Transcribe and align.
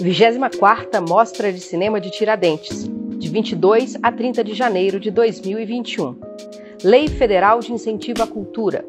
24ª 0.00 1.06
Mostra 1.06 1.52
de 1.52 1.60
Cinema 1.60 2.00
de 2.00 2.10
Tiradentes, 2.10 2.88
de 3.18 3.28
22 3.28 3.96
a 4.02 4.10
30 4.10 4.42
de 4.42 4.54
janeiro 4.54 4.98
de 4.98 5.10
2021. 5.10 6.16
Lei 6.82 7.08
Federal 7.08 7.60
de 7.60 7.72
Incentivo 7.72 8.22
à 8.22 8.26
Cultura. 8.26 8.84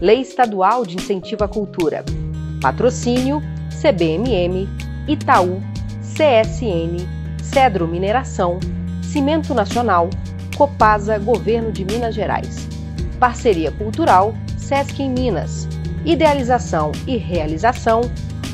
Lei 0.00 0.20
Estadual 0.20 0.86
de 0.86 0.96
Incentivo 0.96 1.44
à 1.44 1.48
Cultura. 1.48 2.04
Patrocínio 2.62 3.42
CBMM, 3.80 4.66
Itaú, 5.06 5.60
CSN, 6.00 6.96
Cedro 7.42 7.86
Mineração, 7.86 8.58
Cimento 9.02 9.52
Nacional, 9.52 10.08
Copasa 10.56 11.18
Governo 11.18 11.70
de 11.70 11.84
Minas 11.84 12.14
Gerais. 12.14 12.66
Parceria 13.20 13.70
Cultural 13.72 14.34
Sesc 14.56 15.02
em 15.02 15.10
Minas. 15.10 15.68
Idealização 16.06 16.92
e 17.06 17.16
realização 17.16 18.00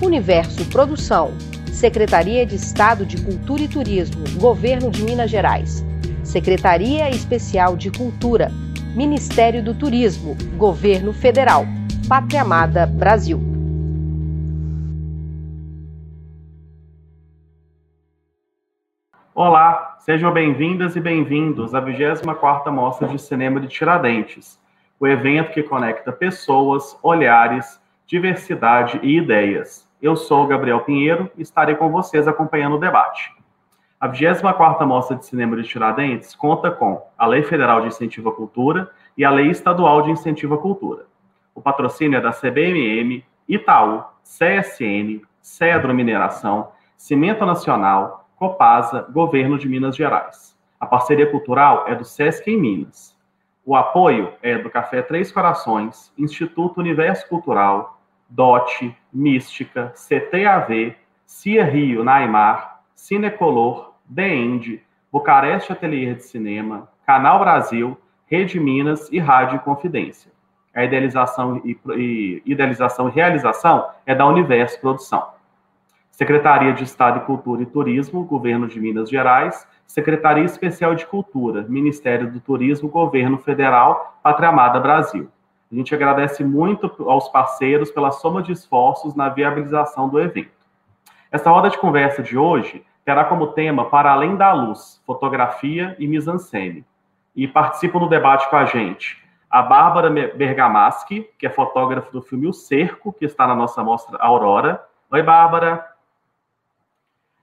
Universo 0.02 0.64
Produção 0.66 1.32
Secretaria 1.72 2.44
de 2.44 2.56
Estado 2.56 3.06
de 3.06 3.24
Cultura 3.24 3.62
e 3.62 3.68
Turismo, 3.68 4.22
Governo 4.38 4.90
de 4.90 5.02
Minas 5.02 5.30
Gerais. 5.30 5.82
Secretaria 6.22 7.08
Especial 7.08 7.74
de 7.76 7.90
Cultura, 7.90 8.50
Ministério 8.94 9.64
do 9.64 9.72
Turismo, 9.72 10.36
Governo 10.58 11.12
Federal. 11.12 11.64
Pátria 12.06 12.42
Amada, 12.42 12.86
Brasil. 12.86 13.40
Olá, 19.34 19.96
sejam 20.00 20.30
bem-vindas 20.32 20.96
e 20.96 21.00
bem-vindos 21.00 21.74
à 21.74 21.80
24ª 21.80 22.70
Mostra 22.70 23.08
de 23.08 23.18
Cinema 23.18 23.58
de 23.58 23.68
Tiradentes, 23.68 24.60
o 24.98 25.06
evento 25.06 25.52
que 25.52 25.62
conecta 25.62 26.12
pessoas, 26.12 26.98
olhares, 27.02 27.80
diversidade 28.06 29.00
e 29.02 29.16
ideias. 29.16 29.89
Eu 30.02 30.16
sou 30.16 30.46
Gabriel 30.46 30.80
Pinheiro 30.80 31.30
e 31.36 31.42
estarei 31.42 31.74
com 31.74 31.90
vocês 31.90 32.26
acompanhando 32.26 32.76
o 32.76 32.80
debate. 32.80 33.34
A 34.00 34.08
24ª 34.08 34.86
Mostra 34.86 35.14
de 35.14 35.26
Cinema 35.26 35.54
de 35.56 35.68
Tiradentes 35.68 36.34
conta 36.34 36.70
com 36.70 37.06
a 37.18 37.26
Lei 37.26 37.42
Federal 37.42 37.82
de 37.82 37.88
Incentivo 37.88 38.30
à 38.30 38.34
Cultura 38.34 38.90
e 39.14 39.26
a 39.26 39.30
Lei 39.30 39.50
Estadual 39.50 40.00
de 40.00 40.10
Incentivo 40.10 40.54
à 40.54 40.58
Cultura. 40.58 41.04
O 41.54 41.60
patrocínio 41.60 42.16
é 42.16 42.20
da 42.20 42.32
CBMM, 42.32 43.22
Itaú, 43.46 44.02
CSN, 44.24 45.20
Cedro 45.42 45.92
Mineração, 45.92 46.68
Cimento 46.96 47.44
Nacional, 47.44 48.26
Copasa, 48.36 49.02
Governo 49.12 49.58
de 49.58 49.68
Minas 49.68 49.94
Gerais. 49.94 50.58
A 50.80 50.86
parceria 50.86 51.30
cultural 51.30 51.84
é 51.86 51.94
do 51.94 52.06
SESC 52.06 52.50
em 52.50 52.58
Minas. 52.58 53.14
O 53.66 53.76
apoio 53.76 54.32
é 54.42 54.56
do 54.56 54.70
Café 54.70 55.02
Três 55.02 55.30
Corações, 55.30 56.10
Instituto 56.16 56.80
Universo 56.80 57.28
Cultural, 57.28 57.99
DOT, 58.30 58.96
Mística, 59.12 59.92
CTAV, 59.94 60.96
Cia 61.26 61.64
Rio, 61.64 62.04
Naimar, 62.04 62.80
Cinecolor, 62.94 63.92
The 64.14 64.28
End, 64.28 64.82
Bucareste 65.12 65.72
Ateliê 65.72 66.14
de 66.14 66.24
Cinema, 66.24 66.88
Canal 67.06 67.38
Brasil, 67.38 67.98
Rede 68.26 68.60
Minas 68.60 69.10
e 69.10 69.18
Rádio 69.18 69.58
Confidência. 69.60 70.30
A 70.74 70.84
idealização 70.84 71.60
e, 71.64 71.76
e, 71.96 72.42
idealização 72.46 73.08
e 73.08 73.12
realização 73.12 73.88
é 74.06 74.14
da 74.14 74.26
Universo 74.26 74.80
Produção. 74.80 75.28
Secretaria 76.12 76.72
de 76.72 76.84
Estado 76.84 77.20
de 77.20 77.26
Cultura 77.26 77.62
e 77.62 77.66
Turismo, 77.66 78.24
Governo 78.24 78.68
de 78.68 78.78
Minas 78.78 79.08
Gerais, 79.08 79.66
Secretaria 79.86 80.44
Especial 80.44 80.94
de 80.94 81.06
Cultura, 81.06 81.62
Ministério 81.68 82.30
do 82.30 82.38
Turismo, 82.38 82.88
Governo 82.88 83.38
Federal, 83.38 84.18
Pátria 84.22 84.50
Amada 84.50 84.78
Brasil. 84.78 85.28
A 85.70 85.74
gente 85.74 85.94
agradece 85.94 86.42
muito 86.42 86.90
aos 87.08 87.28
parceiros 87.28 87.90
pela 87.90 88.10
soma 88.10 88.42
de 88.42 88.52
esforços 88.52 89.14
na 89.14 89.28
viabilização 89.28 90.08
do 90.08 90.20
evento. 90.20 90.50
Essa 91.30 91.50
roda 91.50 91.70
de 91.70 91.78
conversa 91.78 92.22
de 92.22 92.36
hoje 92.36 92.84
terá 93.04 93.24
como 93.24 93.48
tema 93.48 93.84
Para 93.84 94.10
Além 94.12 94.36
da 94.36 94.52
Luz, 94.52 95.00
Fotografia 95.06 95.94
e 95.98 96.08
Mise-en-Scène. 96.08 96.84
E 97.36 97.46
participam 97.46 98.00
no 98.00 98.08
debate 98.08 98.50
com 98.50 98.56
a 98.56 98.64
gente 98.64 99.20
a 99.50 99.62
Bárbara 99.62 100.08
Bergamaschi, 100.10 101.28
que 101.36 101.44
é 101.44 101.50
fotógrafa 101.50 102.12
do 102.12 102.22
filme 102.22 102.46
O 102.46 102.52
Cerco, 102.52 103.12
que 103.12 103.24
está 103.24 103.48
na 103.48 103.54
nossa 103.54 103.82
mostra 103.82 104.16
Aurora. 104.18 104.86
Oi, 105.10 105.22
Bárbara. 105.24 105.84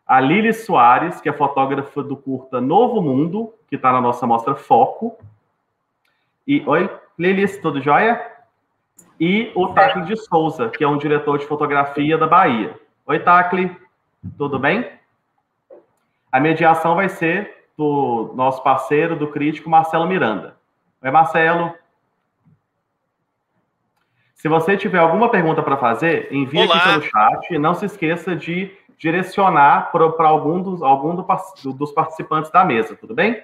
A 0.07 0.21
Lili 0.21 0.53
Soares, 0.53 1.19
que 1.19 1.27
é 1.27 1.33
fotógrafa 1.33 2.01
do 2.01 2.15
curta 2.15 2.61
Novo 2.61 3.01
Mundo, 3.01 3.53
que 3.67 3.75
está 3.75 3.91
na 3.91 3.99
nossa 3.99 4.25
mostra 4.25 4.55
Foco. 4.55 5.17
E, 6.47 6.63
oi, 6.65 6.89
Lilis, 7.17 7.57
tudo 7.57 7.81
jóia? 7.81 8.23
E 9.19 9.51
o 9.55 9.69
Tacli 9.69 10.03
de 10.03 10.15
Souza, 10.15 10.69
que 10.69 10.83
é 10.83 10.87
um 10.87 10.97
diretor 10.97 11.39
de 11.39 11.47
fotografia 11.47 12.15
da 12.15 12.27
Bahia. 12.27 12.79
Oi, 13.07 13.19
Tacli, 13.19 13.75
tudo 14.37 14.59
bem? 14.59 14.87
A 16.31 16.39
mediação 16.39 16.93
vai 16.93 17.09
ser 17.09 17.65
do 17.75 18.33
nosso 18.35 18.61
parceiro, 18.61 19.15
do 19.15 19.27
crítico 19.29 19.67
Marcelo 19.67 20.05
Miranda. 20.05 20.57
Oi, 21.01 21.09
Marcelo. 21.09 21.73
Se 24.35 24.47
você 24.47 24.77
tiver 24.77 24.99
alguma 24.99 25.29
pergunta 25.29 25.63
para 25.63 25.77
fazer, 25.77 26.31
envie 26.31 26.59
Olá. 26.59 26.75
aqui 26.75 26.89
pelo 26.89 27.01
chat 27.01 27.51
e 27.51 27.57
não 27.57 27.73
se 27.73 27.87
esqueça 27.87 28.35
de 28.35 28.71
direcionar 28.95 29.91
para 29.91 30.27
algum, 30.27 30.61
dos, 30.61 30.83
algum 30.83 31.15
do, 31.15 31.25
dos 31.73 31.91
participantes 31.91 32.51
da 32.51 32.63
mesa, 32.63 32.95
tudo 32.95 33.15
bem? 33.15 33.43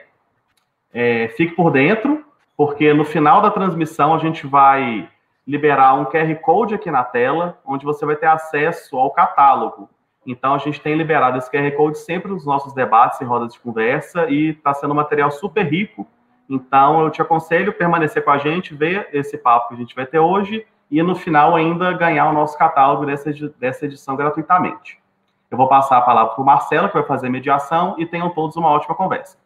É, 0.94 1.30
fique 1.30 1.56
por 1.56 1.72
dentro 1.72 2.24
porque 2.56 2.94
no 2.94 3.04
final 3.04 3.42
da 3.42 3.50
transmissão 3.50 4.14
a 4.14 4.20
gente 4.20 4.46
vai 4.46 5.10
liberar 5.46 5.94
um 5.96 6.06
QR 6.06 6.34
Code 6.42 6.76
aqui 6.76 6.90
na 6.90 7.04
tela, 7.04 7.60
onde 7.66 7.86
você 7.86 8.06
vai 8.06 8.16
ter 8.16 8.28
acesso 8.28 8.98
ao 8.98 9.12
catálogo. 9.12 9.90
Então 10.26 10.54
a 10.54 10.58
gente 10.58 10.80
tem 10.80 10.96
liberado 10.96 11.38
esse 11.38 11.52
QR 11.52 11.70
Code 11.76 11.98
sempre 11.98 12.32
nos 12.32 12.46
nossos 12.46 12.74
debates 12.74 13.20
e 13.20 13.26
rodas 13.26 13.54
de 13.54 13.60
conversa 13.60 14.30
e 14.30 14.52
está 14.52 14.74
sendo 14.74 14.92
um 14.92 14.96
material 14.96 15.30
super 15.32 15.66
rico. 15.66 16.08
Então 16.50 17.02
eu 17.02 17.10
te 17.10 17.22
aconselho 17.22 17.74
permanecer 17.74 18.24
com 18.24 18.32
a 18.32 18.38
gente, 18.38 18.74
ver 18.74 19.10
esse 19.12 19.38
papo 19.38 19.70
que 19.70 19.74
a 19.74 19.78
gente 19.78 19.96
vai 19.96 20.06
ter 20.06 20.20
hoje 20.20 20.66
e 20.90 21.02
no 21.02 21.16
final 21.16 21.56
ainda 21.56 21.92
ganhar 21.92 22.30
o 22.30 22.34
nosso 22.34 22.58
catálogo 22.58 23.06
dessa, 23.06 23.32
dessa 23.60 23.86
edição 23.86 24.16
gratuitamente. 24.16 25.02
Eu 25.50 25.58
vou 25.58 25.68
passar 25.68 25.98
a 25.98 26.02
palavra 26.02 26.34
para 26.34 26.42
o 26.42 26.46
Marcelo, 26.46 26.88
que 26.88 26.96
vai 26.96 27.04
fazer 27.04 27.30
mediação, 27.30 27.96
e 28.00 28.06
tenham 28.06 28.30
todos 28.30 28.56
uma 28.56 28.70
ótima 28.70 28.96
conversa. 28.96 29.38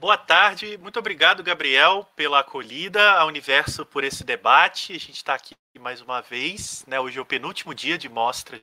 Boa 0.00 0.16
tarde, 0.16 0.78
muito 0.78 0.98
obrigado, 0.98 1.42
Gabriel, 1.42 2.06
pela 2.16 2.40
acolhida, 2.40 3.12
a 3.18 3.26
Universo 3.26 3.84
por 3.84 4.02
esse 4.02 4.24
debate. 4.24 4.94
A 4.94 4.98
gente 4.98 5.16
está 5.16 5.34
aqui 5.34 5.54
mais 5.78 6.00
uma 6.00 6.22
vez, 6.22 6.86
né? 6.86 6.98
Hoje 6.98 7.18
é 7.18 7.20
o 7.20 7.26
penúltimo 7.26 7.74
dia 7.74 7.98
de 7.98 8.08
mostra 8.08 8.58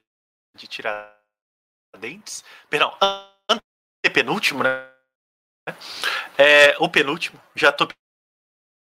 de 0.55 0.67
Tiradentes. 0.67 2.43
Perdão, 2.71 2.97
antepenúltimo, 4.03 4.63
né? 4.63 4.91
É, 6.39 6.75
o 6.79 6.89
penúltimo, 6.89 7.39
já 7.55 7.69
estou 7.69 7.87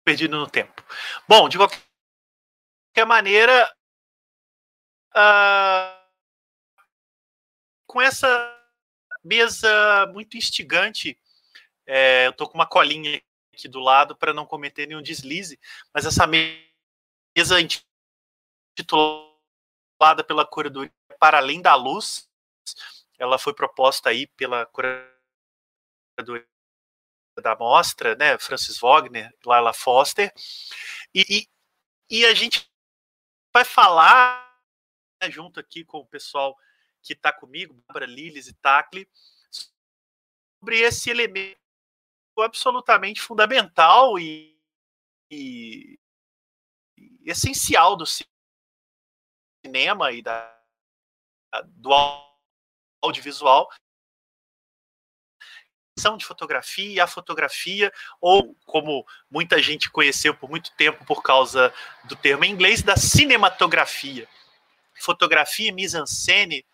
perdido 0.04 0.36
no 0.36 0.50
tempo. 0.50 0.84
Bom, 1.28 1.48
de 1.48 1.56
qualquer 1.56 3.06
maneira, 3.06 3.72
uh, 5.14 6.04
com 7.86 8.02
essa 8.02 8.60
mesa 9.22 10.06
muito 10.12 10.36
instigante 10.36 11.16
é, 11.86 12.26
eu 12.26 12.32
tô 12.32 12.48
com 12.48 12.54
uma 12.54 12.66
colinha 12.66 13.22
aqui 13.52 13.68
do 13.68 13.80
lado 13.80 14.16
para 14.16 14.32
não 14.32 14.46
cometer 14.46 14.86
nenhum 14.86 15.02
deslize, 15.02 15.58
mas 15.92 16.06
essa 16.06 16.26
mesa 16.26 17.60
intitulada 18.78 20.24
pela 20.26 20.46
curadoria 20.46 20.92
Para 21.18 21.38
Além 21.38 21.60
da 21.60 21.74
Luz, 21.74 22.28
ela 23.18 23.38
foi 23.38 23.52
proposta 23.52 24.08
aí 24.08 24.26
pela 24.28 24.64
curadoria 24.66 25.10
da 27.42 27.56
mostra, 27.56 28.14
né, 28.16 28.38
Francis 28.38 28.78
Wagner, 28.78 29.34
Laila 29.44 29.72
Foster, 29.72 30.32
e, 31.14 31.48
e, 32.10 32.26
a 32.26 32.34
gente 32.34 32.70
vai 33.52 33.64
falar 33.64 34.60
né, 35.22 35.30
junto 35.30 35.58
aqui 35.58 35.84
com 35.84 35.98
o 35.98 36.06
pessoal 36.06 36.56
que 37.02 37.14
está 37.14 37.32
comigo, 37.32 37.74
Bárbara 37.86 38.06
Liles 38.06 38.46
e 38.46 38.52
Tacli, 38.54 39.08
sobre 39.50 40.80
esse 40.80 41.08
elemento 41.08 41.59
absolutamente 42.38 43.20
fundamental 43.20 44.18
e, 44.18 44.58
e, 45.30 45.98
e 46.96 47.30
essencial 47.30 47.96
do 47.96 48.04
cinema 49.64 50.12
e 50.12 50.22
da, 50.22 50.58
do 51.66 51.90
audiovisual 53.02 53.68
de 56.16 56.24
fotografia, 56.24 57.04
a 57.04 57.06
fotografia, 57.06 57.92
ou 58.20 58.56
como 58.64 59.06
muita 59.30 59.60
gente 59.60 59.90
conheceu 59.90 60.34
por 60.34 60.48
muito 60.48 60.72
tempo 60.72 61.04
por 61.04 61.22
causa 61.22 61.72
do 62.04 62.16
termo 62.16 62.42
em 62.44 62.50
inglês, 62.50 62.82
da 62.82 62.96
cinematografia. 62.96 64.26
Fotografia 64.98 65.68
e 65.68 65.72
mise-en-scène 65.72 66.64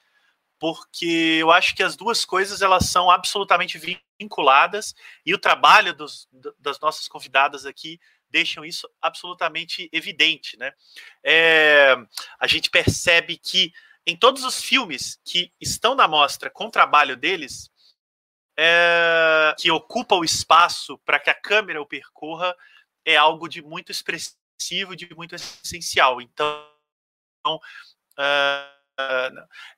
porque 0.59 1.38
eu 1.41 1.50
acho 1.50 1.75
que 1.75 1.82
as 1.82 1.97
duas 1.97 2.25
coisas 2.25 2.62
elas 2.62 2.87
são 2.87 3.11
absolutamente 3.11 3.79
vinculadas 4.19 4.95
e 5.25 5.35
o 5.35 5.39
trabalho 5.39 5.95
dos, 5.95 6.29
das 6.59 6.81
nossas 6.81 7.09
convidadas 7.09 7.67
aqui 7.67 8.01
deixam 8.31 8.65
isso 8.65 8.89
absolutamente 9.01 9.89
evidente. 9.93 10.57
Né? 10.59 10.73
É, 11.23 11.95
a 12.39 12.47
gente 12.47 12.71
percebe 12.71 13.37
que 13.37 13.73
em 14.07 14.17
todos 14.17 14.45
os 14.45 14.63
filmes 14.63 15.21
que 15.25 15.53
estão 15.61 15.95
na 15.95 16.07
mostra 16.07 16.49
com 16.49 16.67
o 16.67 16.71
trabalho 16.71 17.17
deles, 17.17 17.71
é, 18.57 19.55
que 19.59 19.71
ocupa 19.71 20.15
o 20.15 20.25
espaço 20.25 20.97
para 20.99 21.19
que 21.19 21.29
a 21.29 21.35
câmera 21.35 21.83
o 21.83 21.87
percorra, 21.87 22.57
é 23.05 23.17
algo 23.17 23.49
de 23.49 23.62
muito 23.62 23.91
expressivo, 23.93 24.97
de 24.97 25.12
muito 25.15 25.35
essencial. 25.35 26.21
Então, 26.21 26.67
uh, 27.47 28.75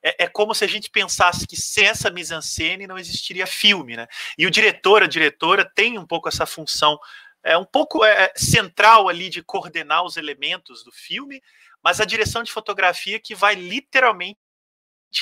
é, 0.03 0.25
é, 0.25 0.29
como 0.29 0.55
se 0.55 0.65
a 0.65 0.69
gente 0.69 0.91
pensasse 0.91 1.47
que 1.47 1.57
sem 1.57 1.87
essa 1.87 2.11
mise-en-scène 2.11 2.87
não 2.87 2.99
existiria 2.99 3.47
filme, 3.47 3.97
né? 3.97 4.07
E 4.37 4.47
o 4.47 4.51
diretor, 4.51 5.03
a 5.03 5.09
diretora 5.09 5.65
tem 5.65 5.99
um 5.99 6.07
pouco 6.07 6.29
essa 6.29 6.47
função, 6.47 6.99
é 7.43 7.57
um 7.57 7.65
pouco 7.65 8.05
é, 8.05 8.33
central 8.37 9.09
ali 9.09 9.29
de 9.29 9.43
coordenar 9.43 10.05
os 10.05 10.17
elementos 10.17 10.85
do 10.85 10.93
filme, 10.93 11.43
mas 11.83 12.01
a 12.01 12.05
direção 12.05 12.43
de 12.43 12.53
fotografia 12.53 13.21
que 13.21 13.35
vai 13.35 13.55
literalmente 13.55 14.39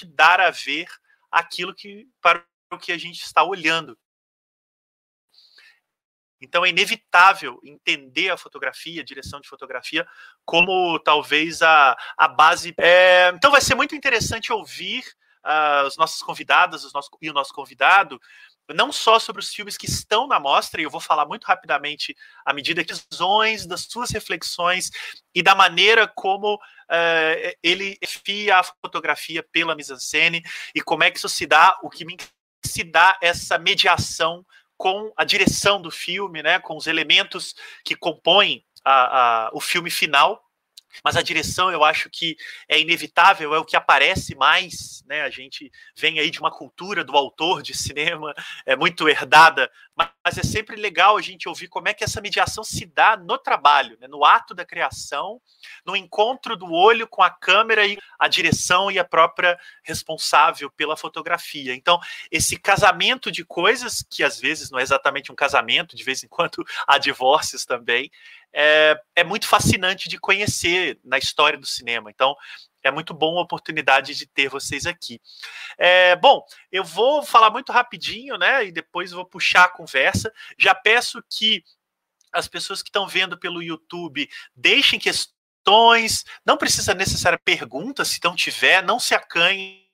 dar 0.07 0.41
a 0.41 0.51
ver 0.51 0.89
aquilo 1.31 1.75
que 1.75 2.07
para 2.21 2.45
o 2.73 2.79
que 2.79 2.93
a 2.93 2.99
gente 2.99 3.23
está 3.23 3.45
olhando. 3.45 3.97
Então 6.47 6.65
é 6.65 6.69
inevitável 6.69 7.61
entender 7.65 8.31
a 8.31 8.37
fotografia, 8.37 9.03
a 9.03 9.05
direção 9.05 9.41
de 9.41 9.49
fotografia, 9.49 10.07
como 10.45 10.99
talvez 11.01 11.61
a, 11.61 11.97
a 12.17 12.29
base. 12.29 12.73
É, 12.79 13.33
então 13.35 13.51
vai 13.51 13.61
ser 13.61 13.75
muito 13.75 13.95
interessante 13.95 14.53
ouvir 14.53 15.05
uh, 15.45 15.87
os 15.87 15.97
nossos 15.97 16.23
convidados 16.23 16.85
os 16.85 16.93
nossos, 16.93 17.11
e 17.21 17.31
o 17.31 17.33
nosso 17.33 17.53
convidado, 17.53 18.21
não 18.75 18.91
só 18.91 19.19
sobre 19.19 19.41
os 19.41 19.49
filmes 19.49 19.77
que 19.77 19.87
estão 19.87 20.27
na 20.27 20.41
mostra, 20.41 20.81
e 20.81 20.85
eu 20.85 20.91
vou 20.91 21.01
falar 21.01 21.27
muito 21.27 21.45
rapidamente 21.45 22.17
à 22.45 22.53
medida 22.53 22.85
que 22.85 22.93
visões, 23.11 23.67
das 23.67 23.83
suas 23.83 24.11
reflexões 24.11 24.91
e 25.35 25.43
da 25.43 25.55
maneira 25.55 26.09
como 26.09 26.55
uh, 26.57 27.57
ele 27.63 27.97
fia 28.05 28.59
a 28.59 28.63
fotografia 28.63 29.45
pela 29.53 29.77
mise-en-scène 29.77 30.43
e 30.75 30.81
como 30.81 31.05
é 31.05 31.11
que 31.11 31.19
isso 31.19 31.29
se 31.29 31.47
dá, 31.47 31.79
o 31.83 31.91
que 31.91 32.05
me 32.05 32.17
se 32.65 32.83
dá 32.83 33.17
essa 33.23 33.59
mediação 33.59 34.45
com 34.76 35.12
a 35.17 35.25
direção 35.25 35.81
do 35.81 35.90
filme, 35.90 36.43
né, 36.43 36.58
com 36.58 36.76
os 36.76 36.87
elementos 36.87 37.55
que 37.84 37.96
compõem 37.96 38.64
a, 38.84 39.46
a, 39.46 39.50
o 39.52 39.61
filme 39.61 39.90
final. 39.90 40.46
Mas 41.05 41.17
a 41.17 41.23
direção, 41.23 41.71
eu 41.71 41.85
acho 41.85 42.09
que 42.11 42.37
é 42.69 42.81
inevitável, 42.81 43.55
é 43.55 43.59
o 43.59 43.65
que 43.65 43.77
aparece 43.77 44.35
mais, 44.35 45.03
né? 45.07 45.23
A 45.23 45.31
gente 45.31 45.71
vem 45.97 46.19
aí 46.19 46.31
de 46.31 46.41
uma 46.41 46.51
cultura 46.51 47.05
do 47.05 47.17
autor 47.17 47.63
de 47.63 47.77
cinema, 47.77 48.35
é 48.65 48.77
muito 48.77 49.09
herdada, 49.09 49.71
mas 49.97 50.37
é 50.37 50.43
sempre 50.43 50.77
legal 50.77 51.17
a 51.17 51.23
gente 51.23 51.49
ouvir 51.49 51.69
como 51.69 51.89
é 51.89 51.95
que 51.95 52.05
essa 52.05 52.21
mediação 52.21 52.63
se 52.63 52.85
dá 52.85 53.17
no 53.17 53.39
trabalho, 53.39 53.97
né? 54.01 54.07
no 54.07 54.25
ato 54.25 54.55
da 54.55 54.65
criação, 54.65 55.41
no 55.85 55.97
encontro 55.97 56.57
do 56.57 56.71
olho 56.71 57.07
com 57.07 57.23
a 57.23 57.31
câmera 57.31 57.87
e 57.87 57.97
a 58.19 58.29
direção 58.29 58.91
e 58.91 58.99
a 58.99 59.05
própria 59.05 59.59
responsável 59.83 60.71
pela 60.71 60.97
fotografia. 60.97 61.75
Então, 61.75 61.99
esse 62.31 62.59
casamento 62.59 63.33
de 63.33 63.45
coisas, 63.45 64.05
que 64.11 64.23
às 64.23 64.39
vezes 64.39 64.71
não 64.71 64.79
é 64.79 64.83
exatamente 64.83 65.33
um 65.33 65.35
casamento, 65.35 65.97
de 65.97 66.05
vez 66.05 66.23
em 66.23 66.29
quando 66.29 66.65
há 66.87 66.99
divórcios 66.99 67.65
também, 67.65 68.11
é, 68.58 68.99
é 69.14 69.23
muito 69.23 69.47
fascinante 69.47 70.08
de 70.08 70.19
conhecer 70.19 70.99
na 71.05 71.19
história 71.19 71.58
do 71.58 71.67
cinema. 71.67 72.11
Então, 72.11 72.35
é 72.82 72.91
muito 72.91 73.12
bom 73.12 73.38
a 73.38 73.43
oportunidade 73.43 74.14
de 74.14 74.26
ter 74.26 74.49
vocês 74.49 74.87
aqui. 74.87 75.20
É, 75.76 76.17
bom, 76.17 76.43
eu 76.73 76.82
vou 76.82 77.23
falar 77.23 77.50
muito 77.50 77.70
rapidinho, 77.70 78.38
né? 78.38 78.64
E 78.64 78.73
depois 78.73 79.12
vou 79.12 79.26
puxar 79.26 79.64
a 79.64 79.69
conversa. 79.69 80.32
Já 80.58 80.75
peço 80.75 81.23
que 81.29 81.62
as 82.32 82.49
pessoas 82.49 82.82
que 82.82 82.88
estão 82.88 83.06
vendo 83.06 83.38
pelo 83.38 83.62
YouTube 83.62 84.26
deixem 84.55 84.99
questões, 84.99 86.25
não 86.44 86.56
precisa 86.56 86.94
necessariamente 86.94 87.44
perguntas, 87.44 88.09
se 88.09 88.20
não 88.25 88.35
tiver, 88.35 88.82
não 88.82 88.99
se 88.99 89.14
acanhem, 89.14 89.85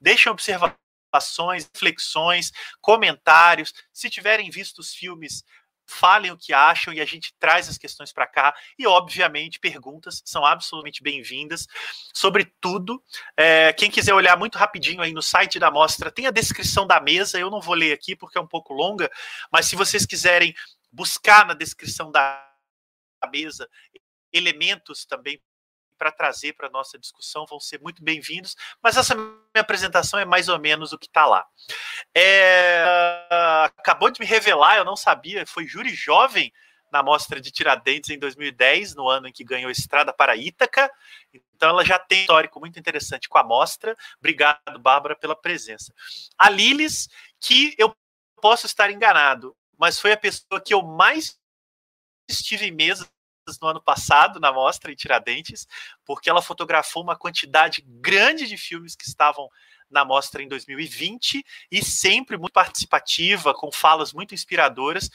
deixem 0.00 0.30
observações, 0.30 1.68
reflexões, 1.74 2.52
comentários. 2.80 3.74
Se 3.92 4.08
tiverem 4.08 4.50
visto 4.50 4.78
os 4.78 4.94
filmes 4.94 5.42
falem 5.88 6.30
o 6.30 6.36
que 6.36 6.52
acham 6.52 6.92
e 6.92 7.00
a 7.00 7.04
gente 7.04 7.34
traz 7.38 7.68
as 7.68 7.78
questões 7.78 8.12
para 8.12 8.26
cá. 8.26 8.54
E, 8.78 8.86
obviamente, 8.86 9.58
perguntas 9.58 10.22
são 10.24 10.44
absolutamente 10.44 11.02
bem-vindas 11.02 11.66
sobre 12.12 12.44
tudo. 12.60 13.02
É, 13.36 13.72
quem 13.72 13.90
quiser 13.90 14.12
olhar 14.12 14.36
muito 14.36 14.58
rapidinho 14.58 15.00
aí 15.00 15.12
no 15.12 15.22
site 15.22 15.58
da 15.58 15.70
mostra, 15.70 16.10
tem 16.10 16.26
a 16.26 16.30
descrição 16.30 16.86
da 16.86 17.00
mesa. 17.00 17.38
Eu 17.38 17.50
não 17.50 17.60
vou 17.60 17.74
ler 17.74 17.92
aqui 17.92 18.14
porque 18.14 18.36
é 18.36 18.40
um 18.40 18.46
pouco 18.46 18.74
longa, 18.74 19.10
mas 19.50 19.66
se 19.66 19.74
vocês 19.74 20.04
quiserem 20.04 20.54
buscar 20.92 21.46
na 21.46 21.54
descrição 21.54 22.12
da 22.12 22.44
mesa 23.32 23.68
elementos 24.32 25.04
também 25.04 25.40
para 25.98 26.12
trazer 26.12 26.54
para 26.54 26.68
a 26.68 26.70
nossa 26.70 26.98
discussão 26.98 27.44
vão 27.44 27.58
ser 27.58 27.80
muito 27.80 28.02
bem-vindos, 28.02 28.56
mas 28.80 28.96
essa 28.96 29.14
minha 29.14 29.34
apresentação 29.56 30.18
é 30.18 30.24
mais 30.24 30.48
ou 30.48 30.58
menos 30.58 30.92
o 30.92 30.98
que 30.98 31.06
está 31.06 31.26
lá. 31.26 31.44
É, 32.14 32.84
acabou 33.64 34.10
de 34.10 34.20
me 34.20 34.26
revelar, 34.26 34.76
eu 34.76 34.84
não 34.84 34.96
sabia, 34.96 35.44
foi 35.46 35.66
júri 35.66 35.90
jovem 35.90 36.52
na 36.90 37.02
mostra 37.02 37.40
de 37.40 37.50
Tiradentes 37.50 38.10
em 38.10 38.18
2010, 38.18 38.94
no 38.94 39.08
ano 39.08 39.28
em 39.28 39.32
que 39.32 39.44
ganhou 39.44 39.70
Estrada 39.70 40.12
para 40.12 40.36
Ítaca. 40.36 40.90
Então 41.54 41.68
ela 41.68 41.84
já 41.84 41.98
tem 41.98 42.20
um 42.20 42.22
histórico 42.22 42.60
muito 42.60 42.78
interessante 42.78 43.28
com 43.28 43.36
a 43.36 43.44
mostra. 43.44 43.94
Obrigado, 44.18 44.78
Bárbara, 44.78 45.14
pela 45.14 45.36
presença. 45.36 45.92
A 46.38 46.48
Lilis, 46.48 47.08
que 47.40 47.74
eu 47.76 47.94
posso 48.40 48.64
estar 48.64 48.90
enganado, 48.90 49.54
mas 49.78 50.00
foi 50.00 50.12
a 50.12 50.16
pessoa 50.16 50.60
que 50.64 50.72
eu 50.72 50.82
mais 50.82 51.38
estive 52.28 52.66
em 52.66 52.72
mesa 52.72 53.08
no 53.60 53.68
ano 53.68 53.80
passado 53.80 54.40
na 54.40 54.52
mostra 54.52 54.90
em 54.92 54.96
Tiradentes, 54.96 55.66
porque 56.04 56.28
ela 56.28 56.42
fotografou 56.42 57.02
uma 57.02 57.16
quantidade 57.16 57.84
grande 57.86 58.46
de 58.46 58.58
filmes 58.58 58.96
que 58.96 59.06
estavam 59.06 59.48
na 59.90 60.04
mostra 60.04 60.42
em 60.42 60.48
2020 60.48 61.44
e 61.70 61.84
sempre 61.84 62.36
muito 62.36 62.52
participativa, 62.52 63.54
com 63.54 63.72
falas 63.72 64.12
muito 64.12 64.34
inspiradoras. 64.34 65.10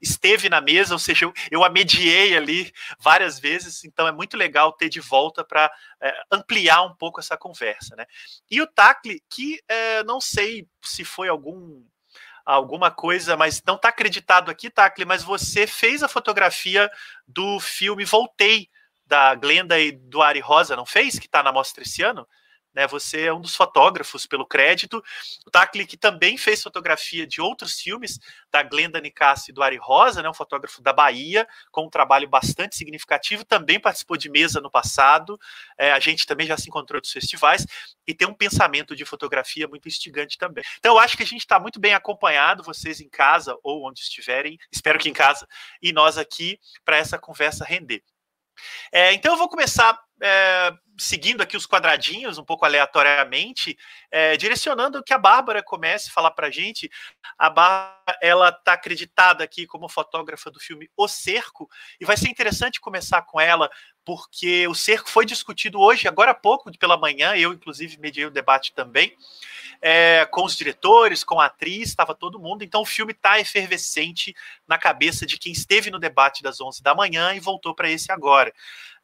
Esteve 0.00 0.48
na 0.48 0.60
mesa, 0.60 0.94
ou 0.94 0.98
seja, 0.98 1.24
eu, 1.24 1.32
eu 1.50 1.64
a 1.64 1.70
mediei 1.70 2.36
ali 2.36 2.72
várias 2.98 3.38
vezes, 3.38 3.84
então 3.84 4.06
é 4.06 4.12
muito 4.12 4.36
legal 4.36 4.72
ter 4.72 4.88
de 4.88 5.00
volta 5.00 5.44
para 5.44 5.72
é, 6.00 6.12
ampliar 6.30 6.82
um 6.82 6.94
pouco 6.94 7.20
essa 7.20 7.36
conversa. 7.36 7.96
Né? 7.96 8.04
E 8.50 8.60
o 8.60 8.66
Tacli, 8.66 9.22
que 9.30 9.60
é, 9.68 10.02
não 10.04 10.20
sei 10.20 10.68
se 10.82 11.04
foi 11.04 11.28
algum 11.28 11.82
alguma 12.46 12.92
coisa, 12.92 13.36
mas 13.36 13.60
não 13.66 13.74
está 13.74 13.88
acreditado 13.88 14.50
aqui, 14.50 14.70
Tacli, 14.70 15.04
mas 15.04 15.24
você 15.24 15.66
fez 15.66 16.02
a 16.04 16.08
fotografia 16.08 16.88
do 17.26 17.58
filme 17.58 18.04
Voltei, 18.04 18.70
da 19.04 19.34
Glenda 19.34 19.78
e 19.78 19.90
do 19.90 20.22
Ari 20.22 20.40
Rosa, 20.40 20.76
não 20.76 20.86
fez? 20.86 21.18
Que 21.18 21.26
está 21.26 21.42
na 21.42 21.52
mostra 21.52 21.82
esse 21.82 22.02
ano? 22.02 22.26
Né, 22.76 22.86
você 22.86 23.22
é 23.22 23.32
um 23.32 23.40
dos 23.40 23.56
fotógrafos 23.56 24.26
pelo 24.26 24.44
crédito. 24.44 25.02
O 25.46 25.50
Tacli, 25.50 25.86
que 25.86 25.96
também 25.96 26.36
fez 26.36 26.62
fotografia 26.62 27.26
de 27.26 27.40
outros 27.40 27.80
filmes, 27.80 28.20
da 28.52 28.62
Glenda 28.62 29.00
Nicassi 29.00 29.50
e 29.50 29.54
do 29.54 29.62
Ari 29.62 29.78
Rosa, 29.78 30.22
né, 30.22 30.28
um 30.28 30.34
fotógrafo 30.34 30.82
da 30.82 30.92
Bahia, 30.92 31.48
com 31.72 31.86
um 31.86 31.88
trabalho 31.88 32.28
bastante 32.28 32.76
significativo, 32.76 33.46
também 33.46 33.80
participou 33.80 34.14
de 34.18 34.28
mesa 34.28 34.60
no 34.60 34.70
passado. 34.70 35.40
É, 35.78 35.90
a 35.90 35.98
gente 35.98 36.26
também 36.26 36.46
já 36.46 36.58
se 36.58 36.68
encontrou 36.68 37.00
nos 37.00 37.10
festivais 37.10 37.66
e 38.06 38.12
tem 38.12 38.28
um 38.28 38.34
pensamento 38.34 38.94
de 38.94 39.06
fotografia 39.06 39.66
muito 39.66 39.88
instigante 39.88 40.36
também. 40.36 40.62
Então, 40.78 40.96
eu 40.96 40.98
acho 40.98 41.16
que 41.16 41.22
a 41.22 41.26
gente 41.26 41.40
está 41.40 41.58
muito 41.58 41.80
bem 41.80 41.94
acompanhado, 41.94 42.62
vocês 42.62 43.00
em 43.00 43.08
casa 43.08 43.56
ou 43.62 43.88
onde 43.88 44.00
estiverem, 44.00 44.58
espero 44.70 44.98
que 44.98 45.08
em 45.08 45.14
casa, 45.14 45.48
e 45.80 45.94
nós 45.94 46.18
aqui, 46.18 46.60
para 46.84 46.98
essa 46.98 47.18
conversa 47.18 47.64
render. 47.64 48.02
É, 48.92 49.12
então 49.12 49.32
eu 49.32 49.38
vou 49.38 49.48
começar 49.48 49.98
é, 50.22 50.72
seguindo 50.98 51.42
aqui 51.42 51.56
os 51.56 51.66
quadradinhos, 51.66 52.38
um 52.38 52.44
pouco 52.44 52.64
aleatoriamente, 52.64 53.76
é, 54.10 54.36
direcionando 54.36 55.02
que 55.02 55.12
a 55.12 55.18
Bárbara 55.18 55.62
comece 55.62 56.08
a 56.08 56.12
falar 56.12 56.30
para 56.30 56.46
a 56.46 56.50
gente. 56.50 56.90
A 57.38 57.50
Bárbara, 57.50 58.18
ela 58.22 58.48
está 58.48 58.72
acreditada 58.72 59.44
aqui 59.44 59.66
como 59.66 59.88
fotógrafa 59.88 60.50
do 60.50 60.60
filme 60.60 60.88
O 60.96 61.06
Cerco, 61.06 61.68
e 62.00 62.04
vai 62.04 62.16
ser 62.16 62.28
interessante 62.28 62.80
começar 62.80 63.22
com 63.22 63.40
ela, 63.40 63.70
porque 64.04 64.66
o 64.68 64.74
cerco 64.74 65.10
foi 65.10 65.26
discutido 65.26 65.80
hoje, 65.80 66.06
agora 66.06 66.30
há 66.30 66.34
pouco, 66.34 66.70
pela 66.78 66.96
manhã, 66.96 67.34
eu 67.34 67.52
inclusive 67.52 67.98
mediei 67.98 68.26
o 68.26 68.30
debate 68.30 68.72
também, 68.72 69.16
é, 69.80 70.26
com 70.26 70.44
os 70.44 70.56
diretores, 70.56 71.24
com 71.24 71.40
a 71.40 71.46
atriz, 71.46 71.88
estava 71.88 72.14
todo 72.14 72.38
mundo, 72.38 72.62
então 72.62 72.82
o 72.82 72.86
filme 72.86 73.12
está 73.12 73.38
efervescente 73.38 74.34
na 74.66 74.78
cabeça 74.78 75.26
de 75.26 75.38
quem 75.38 75.52
esteve 75.52 75.90
no 75.90 75.98
debate 75.98 76.42
das 76.42 76.60
11 76.60 76.82
da 76.82 76.94
manhã 76.94 77.34
e 77.34 77.40
voltou 77.40 77.74
para 77.74 77.90
esse 77.90 78.10
agora. 78.10 78.52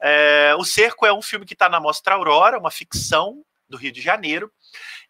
É, 0.00 0.54
o 0.58 0.64
Cerco 0.64 1.06
é 1.06 1.12
um 1.12 1.22
filme 1.22 1.46
que 1.46 1.54
está 1.54 1.68
na 1.68 1.80
Mostra 1.80 2.14
Aurora, 2.14 2.58
uma 2.58 2.70
ficção 2.70 3.44
do 3.72 3.78
Rio 3.78 3.90
de 3.90 4.00
Janeiro, 4.00 4.52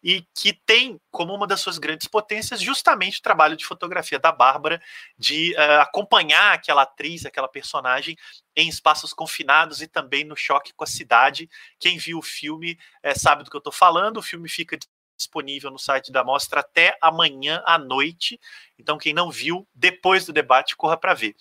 e 0.01 0.25
que 0.35 0.53
tem 0.65 0.99
como 1.11 1.33
uma 1.33 1.45
das 1.45 1.61
suas 1.61 1.77
grandes 1.77 2.07
potências 2.07 2.61
justamente 2.61 3.19
o 3.19 3.21
trabalho 3.21 3.55
de 3.55 3.65
fotografia 3.65 4.17
da 4.17 4.31
Bárbara, 4.31 4.81
de 5.17 5.53
uh, 5.53 5.81
acompanhar 5.81 6.53
aquela 6.53 6.81
atriz, 6.81 7.25
aquela 7.25 7.47
personagem 7.47 8.17
em 8.55 8.67
espaços 8.67 9.13
confinados 9.13 9.81
e 9.81 9.87
também 9.87 10.23
no 10.23 10.35
choque 10.35 10.73
com 10.73 10.83
a 10.83 10.87
cidade. 10.87 11.49
Quem 11.79 11.97
viu 11.97 12.17
o 12.17 12.23
filme 12.23 12.77
é, 13.01 13.13
sabe 13.13 13.43
do 13.43 13.49
que 13.49 13.55
eu 13.55 13.59
estou 13.59 13.73
falando. 13.73 14.17
O 14.17 14.23
filme 14.23 14.49
fica 14.49 14.77
disponível 15.15 15.71
no 15.71 15.79
site 15.79 16.11
da 16.11 16.23
mostra 16.23 16.59
até 16.59 16.97
amanhã 17.01 17.61
à 17.65 17.77
noite. 17.77 18.39
Então, 18.77 18.97
quem 18.97 19.13
não 19.13 19.31
viu, 19.31 19.67
depois 19.73 20.25
do 20.25 20.33
debate, 20.33 20.75
corra 20.75 20.97
para 20.97 21.13
ver. 21.13 21.35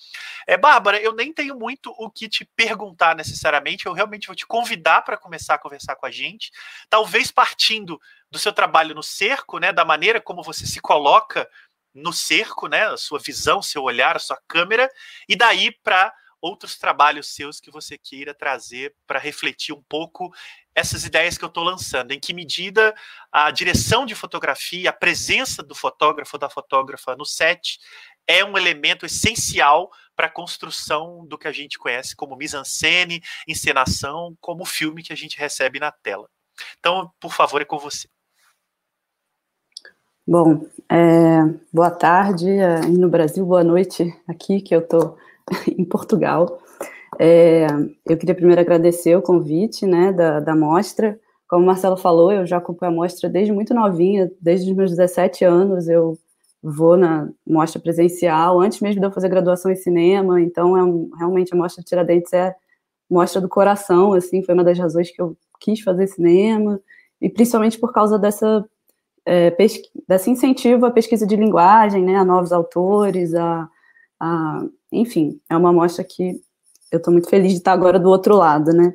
É, 0.47 0.57
Bárbara, 0.57 1.01
eu 1.01 1.15
nem 1.15 1.33
tenho 1.33 1.59
muito 1.59 1.91
o 1.99 2.11
que 2.11 2.29
te 2.29 2.45
perguntar 2.45 3.17
necessariamente, 3.17 3.87
eu 3.87 3.93
realmente 3.93 4.27
vou 4.27 4.37
te 4.37 4.47
convidar 4.47 5.03
para 5.03 5.17
começar 5.17 5.55
a 5.55 5.59
conversar 5.59 5.97
com 5.97 6.07
a 6.07 6.11
gente, 6.11 6.51
talvez 6.89 7.31
partindo 7.31 8.01
do 8.31 8.39
seu 8.39 8.53
trabalho 8.53 8.95
no 8.95 9.03
cerco, 9.03 9.59
né, 9.59 9.73
da 9.73 9.85
maneira 9.85 10.21
como 10.21 10.43
você 10.43 10.67
se 10.67 10.81
coloca 10.81 11.49
no 11.95 12.13
cerco, 12.13 12.69
né, 12.69 12.87
a 12.87 12.97
sua 12.97 13.19
visão, 13.19 13.61
seu 13.61 13.83
olhar, 13.83 14.17
a 14.17 14.21
sua 14.21 14.41
câmera, 14.49 14.91
e 15.29 15.37
daí 15.37 15.71
para 15.71 16.13
outros 16.41 16.77
trabalhos 16.77 17.29
seus 17.29 17.61
que 17.61 17.71
você 17.71 17.97
queira 17.97 18.35
trazer 18.35 18.95
para 19.07 19.21
refletir 19.21 19.73
um 19.73 19.83
pouco 19.83 20.35
essas 20.75 21.05
ideias 21.05 21.37
que 21.37 21.45
eu 21.45 21.49
estou 21.49 21.65
lançando. 21.65 22.13
Em 22.13 22.21
que 22.21 22.33
medida 22.33 22.95
a 23.31 23.51
direção 23.51 24.07
de 24.07 24.15
fotografia, 24.15 24.91
a 24.91 24.93
presença 24.93 25.63
do 25.63 25.75
fotógrafo 25.75 26.37
ou 26.37 26.41
da 26.41 26.49
fotógrafa 26.49 27.15
no 27.17 27.25
set 27.25 27.79
é 28.27 28.45
um 28.45 28.57
elemento 28.57 29.05
essencial 29.05 29.91
para 30.15 30.27
a 30.27 30.31
construção 30.31 31.27
do 31.27 31.37
que 31.37 31.49
a 31.49 31.53
gente 31.53 31.79
conhece 31.79 32.15
como 32.15 32.37
mise-en-scène, 32.37 33.23
encenação, 33.49 34.37
como 34.41 34.65
filme 34.65 35.03
que 35.03 35.13
a 35.13 35.17
gente 35.17 35.39
recebe 35.39 35.81
na 35.81 35.91
tela. 35.91 36.29
Então, 36.79 37.11
por 37.21 37.33
favor, 37.33 37.61
é 37.61 37.65
com 37.65 37.79
você. 37.79 38.09
Bom, 40.27 40.67
é, 40.89 41.41
boa 41.73 41.91
tarde 41.91 42.49
aí 42.49 42.93
no 42.93 43.09
Brasil, 43.09 43.45
boa 43.45 43.65
noite 43.65 44.17
aqui, 44.29 44.61
que 44.61 44.75
eu 44.75 44.81
estou 44.81 45.19
em 45.67 45.85
Portugal. 45.85 46.63
É, 47.19 47.67
eu 48.07 48.17
queria 48.17 48.35
primeiro 48.35 48.61
agradecer 48.61 49.17
o 49.17 49.23
convite 49.23 49.87
né, 49.87 50.13
da, 50.13 50.41
da 50.41 50.57
mostra. 50.57 51.19
Como 51.49 51.63
o 51.63 51.67
Marcelo 51.67 51.97
falou, 51.97 52.33
eu 52.33 52.47
já 52.47 52.57
acompanho 52.57 52.93
a 52.93 52.95
mostra 52.95 53.29
desde 53.29 53.53
muito 53.53 53.75
novinha, 53.75 54.31
desde 54.41 54.71
os 54.71 54.77
meus 54.77 54.91
17 54.91 55.45
anos. 55.45 55.89
Eu 55.89 56.19
vou 56.63 56.97
na 56.97 57.29
mostra 57.47 57.81
presencial, 57.81 58.61
antes 58.61 58.81
mesmo 58.81 59.01
de 59.01 59.07
eu 59.07 59.11
fazer 59.11 59.29
graduação 59.29 59.71
em 59.71 59.77
cinema, 59.77 60.41
então 60.41 60.77
é 60.77 60.85
um, 60.85 61.11
realmente 61.19 61.53
a 61.53 61.57
mostra 61.57 61.83
Tiradentes 61.83 62.33
é 62.33 62.55
mostra 63.11 63.41
do 63.41 63.49
coração, 63.49 64.15
assim, 64.15 64.43
foi 64.43 64.55
uma 64.55 64.65
das 64.65 64.79
razões 64.79 65.11
que 65.11 65.21
eu 65.21 65.37
quis 65.61 65.81
fazer 65.81 66.07
cinema, 66.07 66.81
e 67.21 67.29
principalmente 67.29 67.79
por 67.79 67.93
causa 67.93 68.19
dessa, 68.19 68.65
é, 69.27 69.55
desse 70.09 70.31
incentivo 70.31 70.87
à 70.87 70.91
pesquisa 70.91 71.27
de 71.27 71.37
linguagem, 71.37 72.03
né, 72.03 72.17
a 72.17 72.25
novos 72.25 72.53
autores, 72.53 73.35
a, 73.35 73.69
a 74.21 74.65
enfim, 74.91 75.41
é 75.51 75.57
uma 75.57 75.73
mostra 75.73 76.05
que 76.05 76.41
eu 76.93 76.99
estou 76.99 77.13
muito 77.13 77.29
feliz 77.29 77.53
de 77.53 77.59
estar 77.59 77.73
agora 77.73 77.99
do 77.99 78.11
outro 78.11 78.37
lado, 78.37 78.73
né? 78.73 78.93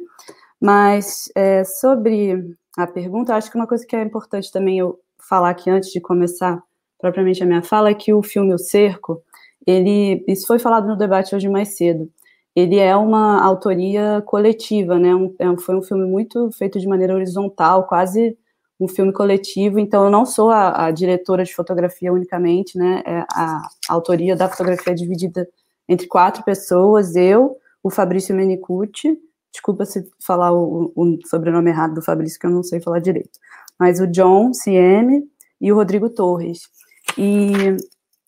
Mas 0.61 1.29
é, 1.35 1.63
sobre 1.63 2.55
a 2.77 2.85
pergunta, 2.85 3.35
acho 3.35 3.51
que 3.51 3.57
uma 3.57 3.67
coisa 3.67 3.85
que 3.85 3.95
é 3.95 4.03
importante 4.03 4.51
também 4.51 4.77
eu 4.77 4.99
falar 5.27 5.49
aqui 5.49 5.69
antes 5.69 5.91
de 5.91 5.99
começar 5.99 6.61
propriamente 6.99 7.43
a 7.43 7.45
minha 7.45 7.61
fala 7.61 7.89
é 7.89 7.93
que 7.93 8.13
o 8.13 8.23
filme 8.23 8.53
O 8.53 8.57
Cerco, 8.57 9.21
ele, 9.65 10.23
isso 10.27 10.47
foi 10.47 10.59
falado 10.59 10.87
no 10.87 10.95
debate 10.95 11.35
hoje 11.35 11.49
mais 11.49 11.75
cedo, 11.75 12.09
ele 12.55 12.77
é 12.77 12.95
uma 12.95 13.43
autoria 13.43 14.21
coletiva, 14.25 14.97
né? 14.97 15.13
Um, 15.13 15.33
é, 15.39 15.57
foi 15.57 15.75
um 15.75 15.81
filme 15.81 16.05
muito 16.05 16.49
feito 16.51 16.79
de 16.79 16.87
maneira 16.87 17.13
horizontal, 17.13 17.85
quase 17.85 18.37
um 18.79 18.87
filme 18.87 19.11
coletivo. 19.11 19.77
Então, 19.79 20.05
eu 20.05 20.11
não 20.11 20.25
sou 20.25 20.49
a, 20.49 20.85
a 20.87 20.91
diretora 20.91 21.43
de 21.43 21.53
fotografia 21.53 22.11
unicamente, 22.11 22.77
né? 22.77 23.03
É 23.05 23.19
a, 23.31 23.61
a 23.89 23.93
autoria 23.93 24.35
da 24.35 24.49
fotografia 24.49 24.93
é 24.93 24.95
dividida 24.95 25.47
entre 25.87 26.07
quatro 26.07 26.43
pessoas, 26.43 27.15
eu, 27.15 27.57
o 27.87 27.89
Fabrício 27.89 28.35
Menicucci, 28.35 29.17
desculpa 29.51 29.85
se 29.85 30.05
falar 30.19 30.51
o, 30.51 30.91
o, 30.93 31.17
sobrenome 31.25 31.69
errado 31.69 31.95
do 31.95 32.01
Fabrício, 32.01 32.37
que 32.37 32.45
eu 32.45 32.51
não 32.51 32.61
sei 32.61 32.81
falar 32.81 32.99
direito, 32.99 33.39
mas 33.79 34.01
o 34.01 34.07
John 34.07 34.51
CM 34.51 35.25
e 35.59 35.71
o 35.71 35.75
Rodrigo 35.75 36.09
Torres. 36.09 36.63
E 37.17 37.77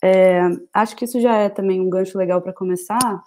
é, 0.01 0.41
acho 0.73 0.95
que 0.95 1.03
isso 1.03 1.19
já 1.19 1.35
é 1.35 1.49
também 1.49 1.81
um 1.81 1.89
gancho 1.89 2.17
legal 2.17 2.41
para 2.41 2.53
começar, 2.53 3.21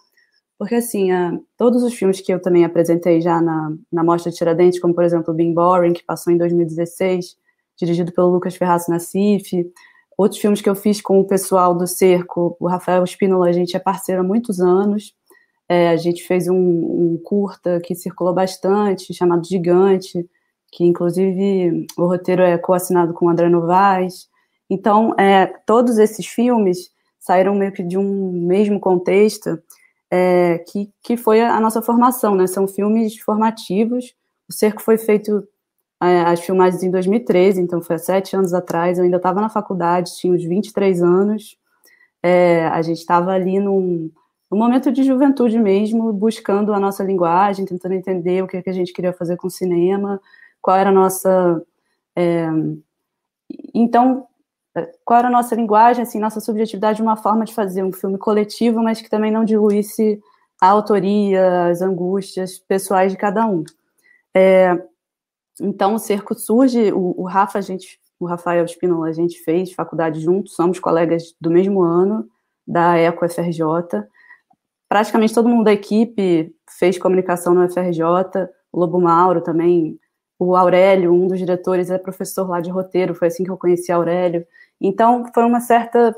porque 0.59 0.77
assim, 0.77 1.13
a, 1.13 1.39
todos 1.57 1.83
os 1.83 1.93
filmes 1.93 2.21
que 2.21 2.33
eu 2.33 2.41
também 2.41 2.65
apresentei 2.65 3.21
já 3.21 3.41
na, 3.43 3.77
na 3.93 4.03
Mostra 4.03 4.33
Tiradentes, 4.33 4.81
como 4.81 4.95
por 4.95 5.05
exemplo 5.05 5.35
Being 5.35 5.53
Boring, 5.53 5.93
que 5.93 6.03
passou 6.03 6.33
em 6.33 6.39
2016, 6.39 7.37
dirigido 7.77 8.11
pelo 8.11 8.31
Lucas 8.31 8.57
Ferraz 8.57 8.89
Nassif, 8.89 9.71
outros 10.17 10.41
filmes 10.41 10.63
que 10.63 10.71
eu 10.71 10.75
fiz 10.75 11.03
com 11.03 11.21
o 11.21 11.27
pessoal 11.27 11.75
do 11.75 11.87
Cerco, 11.87 12.57
o 12.59 12.69
Rafael 12.69 13.05
Espínola, 13.05 13.49
a 13.49 13.53
gente 13.53 13.77
é 13.77 13.79
parceiro 13.79 14.23
há 14.23 14.25
muitos 14.25 14.61
anos, 14.61 15.15
é, 15.69 15.89
a 15.89 15.97
gente 15.97 16.23
fez 16.25 16.49
um, 16.49 16.55
um, 16.55 17.21
curta 17.23 17.81
que 17.81 17.95
circulou 17.95 18.35
bastante, 18.35 19.15
chamado 19.15 19.47
Gigante, 19.47 20.29
que 20.71 20.85
inclusive 20.85 21.87
o 21.97 22.07
roteiro 22.07 22.43
é 22.43 22.59
coassinado 22.59 23.13
com 23.13 23.29
André 23.29 23.49
Novaes. 23.49 24.29
Então, 24.69 25.15
é, 25.19 25.47
todos 25.67 25.99
esses 25.99 26.27
filmes 26.27 26.91
saíram 27.19 27.55
meio 27.55 27.73
que 27.73 27.83
de 27.83 27.97
um 27.97 28.33
mesmo 28.33 28.81
contexto, 28.81 29.63
é, 30.11 30.59
que, 30.59 30.91
que 31.03 31.17
foi 31.17 31.41
a 31.41 31.61
nossa 31.61 31.81
formação, 31.81 32.35
né? 32.35 32.47
São 32.47 32.67
filmes 32.67 33.19
formativos. 33.19 34.15
O 34.49 34.53
Cerco 34.53 34.83
foi 34.83 34.99
feito, 34.99 35.47
é, 36.03 36.23
as 36.23 36.41
filmagens 36.41 36.83
em 36.83 36.91
2013, 36.91 37.61
então 37.61 37.81
foi 37.81 37.97
há 37.97 37.99
sete 37.99 38.37
anos 38.37 38.53
atrás. 38.53 38.99
Eu 38.99 39.05
ainda 39.05 39.17
estava 39.19 39.41
na 39.41 39.49
faculdade, 39.49 40.17
tinha 40.17 40.33
uns 40.33 40.45
23 40.45 41.03
anos. 41.03 41.57
É, 42.23 42.67
a 42.67 42.83
gente 42.83 42.99
estava 42.99 43.33
ali 43.33 43.59
num, 43.59 44.11
um 44.53 44.59
momento 44.59 44.93
de 44.93 45.03
juventude 45.03 45.59
mesmo, 45.59 46.13
buscando 46.13 46.75
a 46.75 46.79
nossa 46.79 47.03
linguagem, 47.03 47.65
tentando 47.65 47.95
entender 47.95 48.45
o 48.45 48.47
que, 48.47 48.61
que 48.61 48.69
a 48.69 48.73
gente 48.73 48.93
queria 48.93 49.13
fazer 49.13 49.37
com 49.37 49.47
o 49.47 49.51
cinema, 49.51 50.21
qual 50.61 50.77
era 50.77 50.91
a 50.91 50.93
nossa. 50.93 51.63
É, 52.15 52.47
então, 53.73 54.27
qual 55.05 55.19
era 55.19 55.29
a 55.29 55.31
nossa 55.31 55.55
linguagem, 55.55 56.03
assim, 56.03 56.19
nossa 56.19 56.41
subjetividade, 56.41 57.01
uma 57.01 57.17
forma 57.17 57.45
de 57.45 57.55
fazer 57.55 57.83
um 57.83 57.93
filme 57.93 58.19
coletivo, 58.19 58.83
mas 58.83 59.01
que 59.01 59.09
também 59.09 59.31
não 59.31 59.45
diluísse 59.45 60.21
a 60.61 60.69
autoria, 60.69 61.69
as 61.71 61.81
angústias 61.81 62.59
pessoais 62.59 63.11
de 63.11 63.19
cada 63.19 63.47
um. 63.47 63.65
É, 64.35 64.79
então, 65.61 65.95
o 65.95 65.99
Cerco 65.99 66.35
surge, 66.35 66.93
o, 66.93 67.15
o 67.19 67.25
Rafa, 67.25 67.59
a 67.59 67.63
gente, 67.63 67.99
o 68.21 68.27
Rafael 68.27 68.65
Espínola, 68.65 69.09
a 69.09 69.13
gente 69.13 69.39
fez 69.41 69.73
faculdade 69.73 70.21
juntos, 70.21 70.55
somos 70.55 70.79
colegas 70.79 71.35
do 71.41 71.51
mesmo 71.51 71.83
ano, 71.83 72.29
da 72.67 72.99
ECO 72.99 73.29
FRJ, 73.29 73.65
praticamente 74.93 75.33
todo 75.33 75.49
mundo 75.49 75.65
da 75.65 75.73
equipe 75.73 76.55
fez 76.79 76.99
comunicação 76.99 77.55
no 77.55 77.67
FRJ, 77.67 78.03
o 78.71 78.79
Lobo 78.79 79.01
Mauro 79.01 79.41
também, 79.41 79.99
o 80.39 80.55
Aurélio, 80.55 81.15
um 81.15 81.29
dos 81.29 81.39
diretores, 81.39 81.91
é 81.91 81.97
professor 81.97 82.47
lá 82.47 82.61
de 82.61 82.69
roteiro, 82.69 83.15
foi 83.15 83.29
assim 83.29 83.43
que 83.43 83.51
eu 83.51 83.57
conheci 83.57 83.91
Aurélio. 83.91 84.47
Então, 84.79 85.25
foi 85.33 85.45
uma 85.47 85.61
certa 85.61 86.15